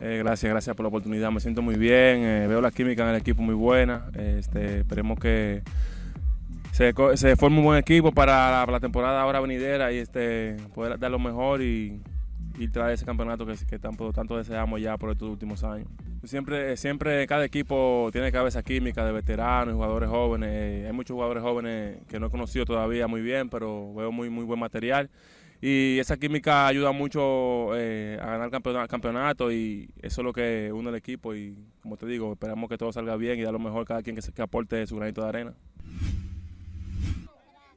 Eh, 0.00 0.18
gracias, 0.18 0.50
gracias 0.50 0.74
por 0.74 0.82
la 0.82 0.88
oportunidad. 0.88 1.30
Me 1.30 1.38
siento 1.38 1.62
muy 1.62 1.76
bien. 1.76 2.24
Eh, 2.24 2.46
veo 2.48 2.60
la 2.60 2.72
química 2.72 3.04
en 3.04 3.10
el 3.10 3.16
equipo 3.20 3.40
muy 3.40 3.54
buena. 3.54 4.10
Este, 4.14 4.80
esperemos 4.80 5.18
que 5.18 5.62
se, 6.72 6.92
forme 7.36 7.58
un 7.58 7.64
buen 7.64 7.78
equipo 7.78 8.10
para 8.10 8.66
la, 8.66 8.80
temporada 8.80 9.22
ahora 9.22 9.40
venidera 9.40 9.92
y 9.92 9.98
este, 9.98 10.56
poder 10.74 10.98
dar 10.98 11.10
lo 11.12 11.20
mejor 11.20 11.62
y, 11.62 12.02
y 12.58 12.68
traer 12.68 12.94
ese 12.94 13.04
campeonato 13.04 13.46
que, 13.46 13.54
que 13.68 13.78
tanto, 13.78 14.36
deseamos 14.36 14.80
ya 14.80 14.96
por 14.96 15.10
estos 15.10 15.28
últimos 15.28 15.62
años. 15.64 15.88
Siempre, 16.24 16.76
siempre 16.76 17.26
cada 17.26 17.44
equipo 17.44 18.08
tiene 18.12 18.32
cabeza 18.32 18.62
química 18.62 19.04
de 19.04 19.12
veteranos, 19.12 19.74
jugadores 19.74 20.08
jóvenes. 20.08 20.86
Hay 20.86 20.92
muchos 20.92 21.14
jugadores 21.14 21.42
jóvenes 21.42 21.98
que 22.08 22.18
no 22.18 22.26
he 22.26 22.30
conocido 22.30 22.64
todavía 22.64 23.06
muy 23.06 23.20
bien, 23.20 23.48
pero 23.48 23.94
veo 23.94 24.10
muy, 24.10 24.30
muy 24.30 24.44
buen 24.44 24.58
material. 24.58 25.10
Y 25.60 25.98
esa 25.98 26.16
química 26.16 26.66
ayuda 26.66 26.92
mucho 26.92 27.74
eh, 27.76 28.18
a 28.20 28.26
ganar 28.26 28.50
campeonato, 28.50 28.88
campeonato 28.88 29.50
y 29.50 29.88
eso 30.02 30.20
es 30.20 30.24
lo 30.24 30.32
que 30.32 30.70
une 30.72 30.90
el 30.90 30.96
equipo. 30.96 31.34
Y 31.34 31.56
como 31.80 31.96
te 31.96 32.06
digo, 32.06 32.32
esperamos 32.32 32.68
que 32.68 32.76
todo 32.76 32.92
salga 32.92 33.16
bien 33.16 33.38
y 33.38 33.42
da 33.42 33.52
lo 33.52 33.58
mejor 33.58 33.86
cada 33.86 34.02
quien 34.02 34.16
que, 34.16 34.22
que 34.32 34.42
aporte 34.42 34.86
su 34.86 34.96
granito 34.96 35.22
de 35.22 35.28
arena. 35.28 35.54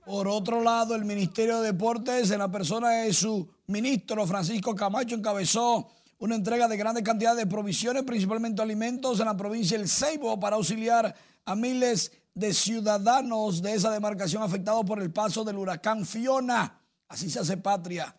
Por 0.09 0.27
otro 0.27 0.63
lado, 0.63 0.95
el 0.95 1.05
Ministerio 1.05 1.61
de 1.61 1.67
Deportes, 1.71 2.31
en 2.31 2.39
la 2.39 2.49
persona 2.49 2.89
de 2.89 3.13
su 3.13 3.47
ministro 3.67 4.25
Francisco 4.25 4.73
Camacho, 4.73 5.13
encabezó 5.13 5.87
una 6.17 6.33
entrega 6.33 6.67
de 6.67 6.77
grandes 6.77 7.03
cantidades 7.03 7.37
de 7.37 7.45
provisiones, 7.45 8.01
principalmente 8.01 8.59
alimentos, 8.59 9.19
en 9.19 9.27
la 9.27 9.37
provincia 9.37 9.77
del 9.77 9.87
Ceibo 9.87 10.39
para 10.39 10.55
auxiliar 10.55 11.15
a 11.45 11.55
miles 11.55 12.11
de 12.33 12.55
ciudadanos 12.55 13.61
de 13.61 13.75
esa 13.75 13.91
demarcación 13.91 14.41
afectados 14.41 14.83
por 14.83 14.99
el 14.99 15.13
paso 15.13 15.43
del 15.43 15.59
huracán 15.59 16.03
Fiona. 16.07 16.81
Así 17.07 17.29
se 17.29 17.41
hace 17.41 17.57
patria. 17.57 18.17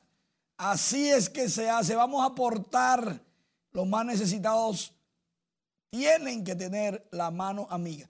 Así 0.58 1.08
es 1.08 1.28
que 1.28 1.48
se 1.48 1.68
hace. 1.68 1.96
Vamos 1.96 2.22
a 2.22 2.26
aportar. 2.26 3.20
Los 3.72 3.88
más 3.88 4.06
necesitados 4.06 4.94
tienen 5.90 6.44
que 6.44 6.54
tener 6.54 7.08
la 7.10 7.32
mano 7.32 7.66
amiga. 7.68 8.08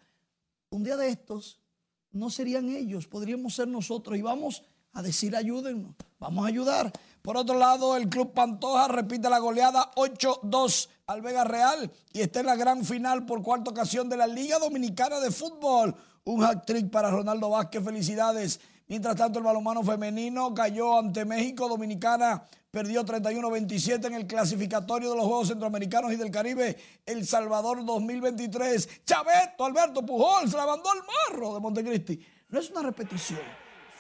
Un 0.69 0.85
día 0.85 0.99
de 0.99 1.09
estos 1.09 1.61
no 2.13 2.31
serían 2.31 2.69
ellos, 2.69 3.07
podríamos 3.07 3.55
ser 3.55 3.69
nosotros 3.69 4.17
y 4.17 4.23
vamos 4.23 4.63
a 4.93 5.03
decir 5.03 5.37
ayúdennos, 5.37 5.95
vamos 6.19 6.45
a 6.45 6.49
ayudar. 6.49 6.93
Por 7.23 7.37
otro 7.37 7.59
lado, 7.59 7.97
el 7.97 8.09
Club 8.09 8.33
Pantoja 8.33 8.89
repite 8.89 9.29
la 9.29 9.39
goleada 9.39 9.91
8-2 9.95 10.89
al 11.07 11.21
Vega 11.21 11.45
Real 11.45 11.93
y 12.13 12.21
está 12.21 12.41
en 12.41 12.47
la 12.47 12.57
gran 12.57 12.85
final 12.85 13.27
por 13.27 13.43
cuarta 13.43 13.71
ocasión 13.71 14.09
de 14.09 14.17
la 14.17 14.27
Liga 14.27 14.59
Dominicana 14.59 15.21
de 15.21 15.31
Fútbol. 15.31 15.95
Un 16.25 16.45
hat 16.45 16.65
trick 16.67 16.91
para 16.91 17.11
Ronaldo 17.11 17.51
Vázquez, 17.51 17.85
felicidades. 17.85 18.61
Mientras 18.91 19.15
tanto, 19.15 19.39
el 19.39 19.45
balonmano 19.45 19.85
femenino 19.85 20.53
cayó 20.53 20.99
ante 20.99 21.25
México. 21.25 21.69
Dominicana 21.69 22.43
perdió 22.73 23.05
31-27 23.05 24.07
en 24.07 24.15
el 24.15 24.27
clasificatorio 24.27 25.11
de 25.11 25.17
los 25.17 25.27
Juegos 25.27 25.47
Centroamericanos 25.47 26.13
y 26.13 26.17
del 26.17 26.33
Caribe 26.33 26.77
El 27.07 27.25
Salvador 27.25 27.85
2023. 27.85 29.05
Chaveto, 29.05 29.65
Alberto 29.65 30.05
Pujol, 30.05 30.51
se 30.51 30.57
la 30.57 30.67
mandó 30.67 30.91
al 30.91 30.99
marro 31.07 31.55
de 31.55 31.61
Montecristi. 31.61 32.19
No 32.49 32.59
es 32.59 32.69
una 32.71 32.83
repetición, 32.83 33.39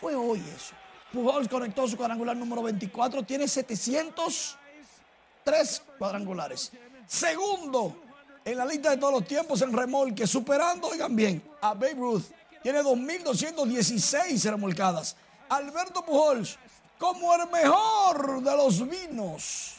fue 0.00 0.16
hoy 0.16 0.40
eso. 0.40 0.74
Pujols 1.12 1.46
conectó 1.46 1.86
su 1.86 1.96
cuadrangular 1.96 2.36
número 2.36 2.64
24, 2.64 3.22
tiene 3.22 3.46
703 3.46 5.82
cuadrangulares. 5.98 6.72
Segundo 7.06 7.96
en 8.44 8.58
la 8.58 8.66
lista 8.66 8.90
de 8.90 8.96
todos 8.96 9.12
los 9.12 9.24
tiempos 9.24 9.62
en 9.62 9.72
remolque, 9.72 10.26
superando, 10.26 10.88
oigan 10.88 11.14
bien, 11.14 11.40
a 11.60 11.74
Babe 11.74 11.94
Ruth. 11.94 12.39
Tiene 12.62 12.80
2.216 12.80 14.50
remolcadas. 14.50 15.16
Alberto 15.48 16.04
Pujols 16.04 16.58
como 16.98 17.34
el 17.34 17.48
mejor 17.50 18.42
de 18.42 18.56
los 18.56 18.86
vinos. 18.88 19.76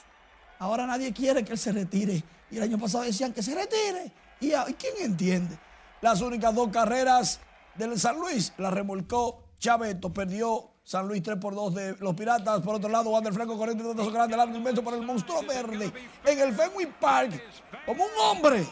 Ahora 0.60 0.88
nadie 0.88 1.14
quiere 1.14 1.46
que 1.46 1.54
él 1.54 1.60
se 1.60 1.72
retire. 1.72 2.24
Y 2.50 2.58
el 2.58 2.64
año 2.64 2.80
pasado 2.80 3.04
decían 3.04 3.32
que 3.34 3.44
se 3.44 3.54
retire. 3.56 4.12
¿Y 4.40 4.50
quién 4.74 4.96
entiende? 5.00 5.58
Las 6.02 6.22
únicas 6.22 6.54
dos 6.54 6.70
carreras 6.70 7.40
del 7.76 8.00
San 8.00 8.20
Luis 8.20 8.54
las 8.58 8.74
remolcó 8.74 9.44
Chaveto, 9.60 10.12
perdió 10.12 10.72
San 10.84 11.08
Luis 11.08 11.22
3 11.22 11.38
por 11.38 11.54
2 11.54 11.76
de 11.76 11.96
los 12.00 12.16
Piratas. 12.16 12.62
Por 12.62 12.76
otro 12.76 12.90
lado, 12.90 13.12
Wander 13.12 13.32
Franco 13.32 13.56
corriendo 13.56 13.94
de 13.94 14.12
grande, 14.12 14.36
largo 14.36 14.58
inmenso 14.58 14.84
para 14.84 14.98
el 14.98 15.04
monstruo 15.04 15.44
verde 15.44 15.94
en 16.26 16.40
el 16.40 16.56
Fenway 16.56 16.88
Park 17.00 17.40
como 17.86 18.04
un 18.04 18.12
hombre. 18.20 18.68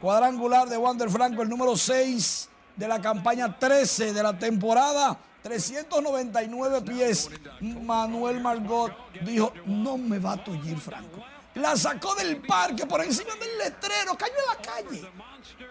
Cuadrangular 0.00 0.68
de 0.68 0.76
Wander 0.76 1.08
Franco, 1.08 1.42
el 1.42 1.48
número 1.48 1.76
6 1.76 2.50
de 2.76 2.88
la 2.88 3.00
campaña 3.00 3.58
13 3.58 4.12
de 4.12 4.22
la 4.22 4.38
temporada. 4.38 5.18
399 5.42 6.80
pies. 6.82 7.30
Manuel 7.60 8.40
Margot 8.40 8.92
dijo, 9.22 9.52
no 9.66 9.98
me 9.98 10.18
va 10.18 10.32
a 10.32 10.44
tullir 10.44 10.78
Franco. 10.78 11.22
La 11.54 11.76
sacó 11.76 12.14
del 12.14 12.40
parque 12.40 12.86
por 12.86 13.02
encima 13.04 13.34
del 13.34 13.58
letrero, 13.58 14.16
cayó 14.16 14.32
en 14.32 14.46
la 14.46 14.72
calle. 14.72 15.12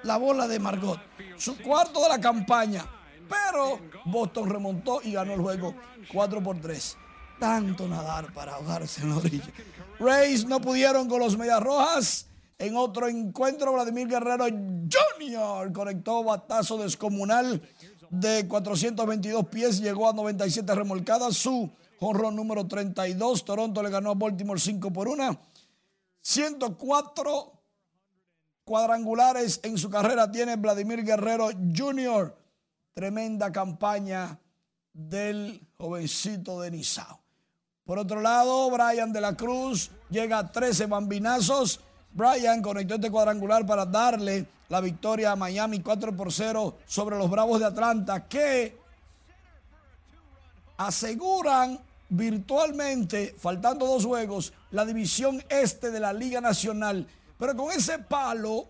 La 0.03 0.17
bola 0.17 0.47
de 0.47 0.59
Margot. 0.59 0.99
Su 1.37 1.57
cuarto 1.57 2.01
de 2.03 2.09
la 2.09 2.21
campaña. 2.21 2.85
Pero 3.27 3.79
Boston 4.05 4.49
remontó 4.49 5.01
y 5.01 5.13
ganó 5.13 5.33
el 5.33 5.41
juego 5.41 5.75
4 6.11 6.41
por 6.41 6.59
3. 6.61 6.97
Tanto 7.39 7.87
nadar 7.87 8.31
para 8.31 8.53
ahogarse 8.53 9.01
en 9.01 9.09
la 9.09 9.17
orilla. 9.17 9.49
Rays 9.99 10.45
no 10.45 10.61
pudieron 10.61 11.09
con 11.09 11.19
los 11.19 11.35
Medias 11.35 11.61
Rojas. 11.61 12.27
En 12.63 12.77
otro 12.77 13.09
encuentro, 13.09 13.73
Vladimir 13.73 14.07
Guerrero 14.07 14.45
Jr. 14.45 15.73
conectó 15.73 16.23
batazo 16.23 16.77
descomunal 16.77 17.61
de 18.09 18.47
422 18.47 19.47
pies, 19.47 19.81
llegó 19.81 20.07
a 20.07 20.13
97 20.13 20.73
remolcadas. 20.73 21.35
Su 21.35 21.69
jonrón 21.99 22.37
número 22.37 22.65
32. 22.65 23.43
Toronto 23.43 23.83
le 23.83 23.89
ganó 23.89 24.11
a 24.11 24.13
Baltimore 24.13 24.61
5 24.61 24.93
por 24.93 25.09
1. 25.09 25.41
104 26.21 27.51
cuadrangulares 28.63 29.59
en 29.63 29.77
su 29.77 29.89
carrera 29.89 30.31
tiene 30.31 30.55
Vladimir 30.55 31.03
Guerrero 31.03 31.49
Jr. 31.75 32.33
Tremenda 32.93 33.51
campaña 33.51 34.39
del 34.93 35.67
jovencito 35.77 36.61
de 36.61 36.71
Nizao. 36.71 37.19
Por 37.83 37.99
otro 37.99 38.21
lado, 38.21 38.71
Brian 38.71 39.11
de 39.11 39.19
la 39.19 39.35
Cruz 39.35 39.91
llega 40.09 40.37
a 40.37 40.49
13 40.49 40.85
bambinazos. 40.85 41.81
Brian 42.13 42.61
conectó 42.61 42.95
este 42.95 43.09
cuadrangular 43.09 43.65
para 43.65 43.85
darle 43.85 44.45
la 44.69 44.79
victoria 44.81 45.31
a 45.31 45.35
Miami 45.35 45.81
4 45.81 46.15
por 46.15 46.31
0 46.31 46.77
sobre 46.85 47.17
los 47.17 47.29
Bravos 47.29 47.59
de 47.59 47.65
Atlanta 47.65 48.27
que 48.27 48.77
aseguran 50.77 51.79
virtualmente, 52.09 53.35
faltando 53.37 53.87
dos 53.87 54.05
juegos, 54.05 54.53
la 54.71 54.85
división 54.85 55.43
este 55.49 55.89
de 55.89 55.99
la 55.99 56.13
Liga 56.13 56.39
Nacional. 56.39 57.07
Pero 57.39 57.55
con 57.55 57.71
ese 57.71 57.97
palo 57.99 58.67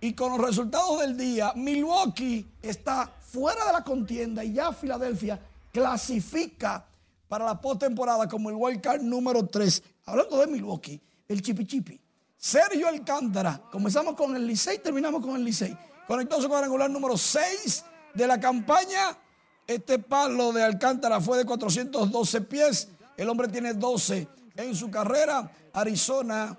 y 0.00 0.12
con 0.12 0.32
los 0.32 0.40
resultados 0.44 1.00
del 1.00 1.16
día, 1.16 1.52
Milwaukee 1.54 2.44
está 2.60 3.10
fuera 3.20 3.66
de 3.66 3.72
la 3.72 3.84
contienda 3.84 4.44
y 4.44 4.54
ya 4.54 4.72
Filadelfia 4.72 5.40
clasifica 5.72 6.84
para 7.28 7.44
la 7.44 7.60
postemporada 7.60 8.28
como 8.28 8.50
el 8.50 8.56
wild 8.56 8.80
card 8.80 9.02
número 9.02 9.46
3. 9.46 9.82
Hablando 10.06 10.38
de 10.38 10.46
Milwaukee, 10.48 11.00
el 11.28 11.42
chipi 11.42 11.64
chipi. 11.64 12.05
Sergio 12.46 12.86
Alcántara, 12.86 13.60
comenzamos 13.72 14.14
con 14.14 14.36
el 14.36 14.46
Licey, 14.46 14.78
terminamos 14.78 15.20
con 15.20 15.34
el 15.34 15.42
Licey. 15.42 15.76
Conectó 16.06 16.40
su 16.40 16.48
cuadrangular 16.48 16.88
número 16.88 17.18
6 17.18 17.84
de 18.14 18.24
la 18.24 18.38
campaña. 18.38 19.18
Este 19.66 19.98
palo 19.98 20.52
de 20.52 20.62
Alcántara 20.62 21.20
fue 21.20 21.38
de 21.38 21.44
412 21.44 22.42
pies. 22.42 22.88
El 23.16 23.28
hombre 23.30 23.48
tiene 23.48 23.74
12 23.74 24.28
en 24.58 24.76
su 24.76 24.88
carrera. 24.92 25.50
Arizona, 25.72 26.56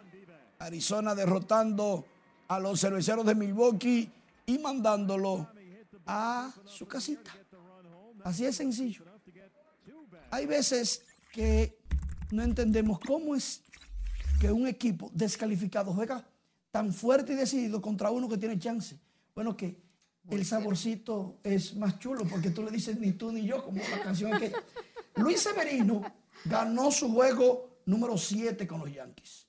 Arizona 0.60 1.16
derrotando 1.16 2.06
a 2.50 2.60
los 2.60 2.82
cerveceros 2.82 3.26
de 3.26 3.36
Milwaukee 3.36 4.12
y 4.46 4.58
mandándolo 4.58 5.48
a 6.06 6.52
su 6.66 6.86
casita. 6.86 7.34
Así 8.26 8.46
es 8.46 8.58
sencillo. 8.58 9.06
Hay 10.32 10.48
veces 10.48 11.04
que 11.32 11.80
no 12.32 12.44
entendemos 12.44 13.00
cómo 13.00 13.36
es 13.36 13.62
que 14.40 14.52
un 14.52 14.68
equipo 14.68 15.10
descalificado 15.14 15.94
juega 15.94 16.24
tan 16.72 16.94
fuerte 16.94 17.34
y 17.34 17.36
decidido 17.36 17.82
contra 17.82 18.12
uno 18.12 18.30
que 18.30 18.38
tiene 18.38 18.60
chance. 18.60 19.00
Bueno, 19.34 19.56
que 19.58 19.82
el 20.30 20.46
saborcito 20.46 21.40
es 21.44 21.76
más 21.76 21.98
chulo 22.00 22.26
porque 22.26 22.52
tú 22.52 22.64
le 22.64 22.72
dices 22.72 23.00
ni 23.00 23.14
tú 23.14 23.32
ni 23.32 23.46
yo, 23.46 23.64
como 23.64 23.82
la 23.90 24.02
canción 24.02 24.38
que 24.38 24.52
Luis 25.16 25.40
Severino 25.40 26.02
ganó 26.46 26.92
su 26.92 27.12
juego 27.12 27.82
número 27.86 28.18
7 28.18 28.68
con 28.68 28.80
los 28.82 28.94
Yankees. 28.94 29.48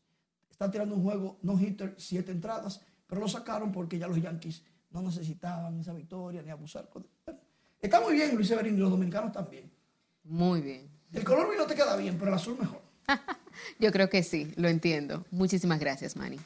Está 0.51 0.71
tirando 0.71 0.95
un 0.95 1.03
juego 1.03 1.39
no 1.43 1.61
hitter, 1.61 1.95
siete 1.99 2.33
entradas, 2.33 2.81
pero 3.07 3.21
lo 3.21 3.29
sacaron 3.29 3.71
porque 3.71 3.99
ya 3.99 4.09
los 4.09 4.21
Yankees 4.21 4.63
no 4.91 5.03
necesitaban 5.03 5.79
esa 5.79 5.93
victoria 5.93 6.43
ni 6.43 6.51
abusar. 6.51 6.89
está 7.81 8.01
muy 8.01 8.15
bien 8.15 8.35
Luis 8.35 8.49
Severino 8.49 8.77
y 8.77 8.81
los 8.81 8.91
dominicanos 8.91 9.33
también. 9.33 9.71
Muy 10.25 10.61
bien. 10.61 10.91
El 11.13 11.25
color 11.25 11.49
no 11.57 11.67
te 11.67 11.75
queda 11.75 11.97
bien, 11.97 12.17
pero 12.19 12.31
el 12.31 12.35
azul 12.35 12.59
mejor. 12.59 12.83
Yo 13.79 13.93
creo 13.93 14.09
que 14.11 14.23
sí, 14.23 14.53
lo 14.57 14.69
entiendo. 14.69 15.25
Muchísimas 15.31 15.81
gracias, 15.81 16.17
Manny. 16.17 16.39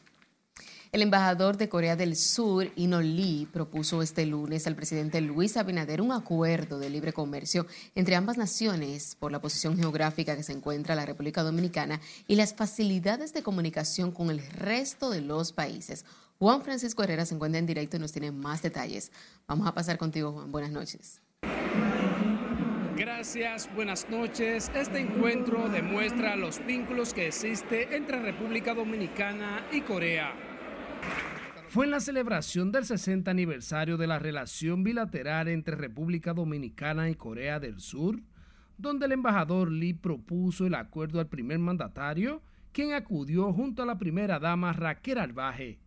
El 0.92 1.00
embajador 1.00 1.56
de 1.56 1.70
Corea 1.70 1.96
del 1.96 2.16
Sur, 2.16 2.70
Ino 2.76 3.00
Lee, 3.00 3.48
propuso 3.50 4.02
este 4.02 4.26
lunes 4.26 4.66
al 4.66 4.76
presidente 4.76 5.22
Luis 5.22 5.56
Abinader 5.56 6.02
un 6.02 6.12
acuerdo 6.12 6.78
de 6.78 6.90
libre 6.90 7.14
comercio 7.14 7.66
entre 7.94 8.14
ambas 8.14 8.36
naciones 8.36 9.16
por 9.18 9.32
la 9.32 9.40
posición 9.40 9.78
geográfica 9.78 10.36
que 10.36 10.42
se 10.42 10.52
encuentra 10.52 10.94
la 10.94 11.06
República 11.06 11.42
Dominicana 11.42 11.98
y 12.28 12.36
las 12.36 12.52
facilidades 12.52 13.32
de 13.32 13.42
comunicación 13.42 14.12
con 14.12 14.28
el 14.28 14.46
resto 14.46 15.08
de 15.08 15.22
los 15.22 15.54
países. 15.54 16.04
Juan 16.38 16.60
Francisco 16.60 17.02
Herrera 17.02 17.24
se 17.24 17.36
encuentra 17.36 17.58
en 17.58 17.64
directo 17.64 17.96
y 17.96 18.00
nos 18.00 18.12
tiene 18.12 18.30
más 18.30 18.60
detalles. 18.60 19.12
Vamos 19.46 19.66
a 19.66 19.72
pasar 19.72 19.96
contigo, 19.96 20.32
Juan. 20.32 20.52
Buenas 20.52 20.72
noches. 20.72 21.21
Gracias, 22.97 23.70
buenas 23.74 24.09
noches. 24.11 24.70
Este 24.74 25.01
encuentro 25.01 25.68
demuestra 25.70 26.36
los 26.36 26.64
vínculos 26.66 27.14
que 27.14 27.28
existe 27.28 27.97
entre 27.97 28.20
República 28.20 28.74
Dominicana 28.74 29.64
y 29.72 29.80
Corea. 29.80 30.34
Fue 31.68 31.86
en 31.86 31.90
la 31.90 32.01
celebración 32.01 32.70
del 32.70 32.84
60 32.84 33.30
aniversario 33.30 33.97
de 33.97 34.07
la 34.07 34.18
relación 34.18 34.84
bilateral 34.84 35.49
entre 35.49 35.74
República 35.74 36.34
Dominicana 36.34 37.09
y 37.09 37.14
Corea 37.14 37.59
del 37.59 37.80
Sur, 37.80 38.20
donde 38.76 39.07
el 39.07 39.12
embajador 39.12 39.72
Lee 39.72 39.95
propuso 39.95 40.66
el 40.66 40.74
acuerdo 40.74 41.18
al 41.18 41.28
primer 41.28 41.59
mandatario, 41.61 42.43
quien 42.72 42.93
acudió 42.93 43.55
junto 43.55 43.82
a 43.82 43.86
la 43.86 43.99
primera 43.99 44.38
dama 44.38 44.74
Raquel 44.74 45.16
Albaje. 45.16 45.78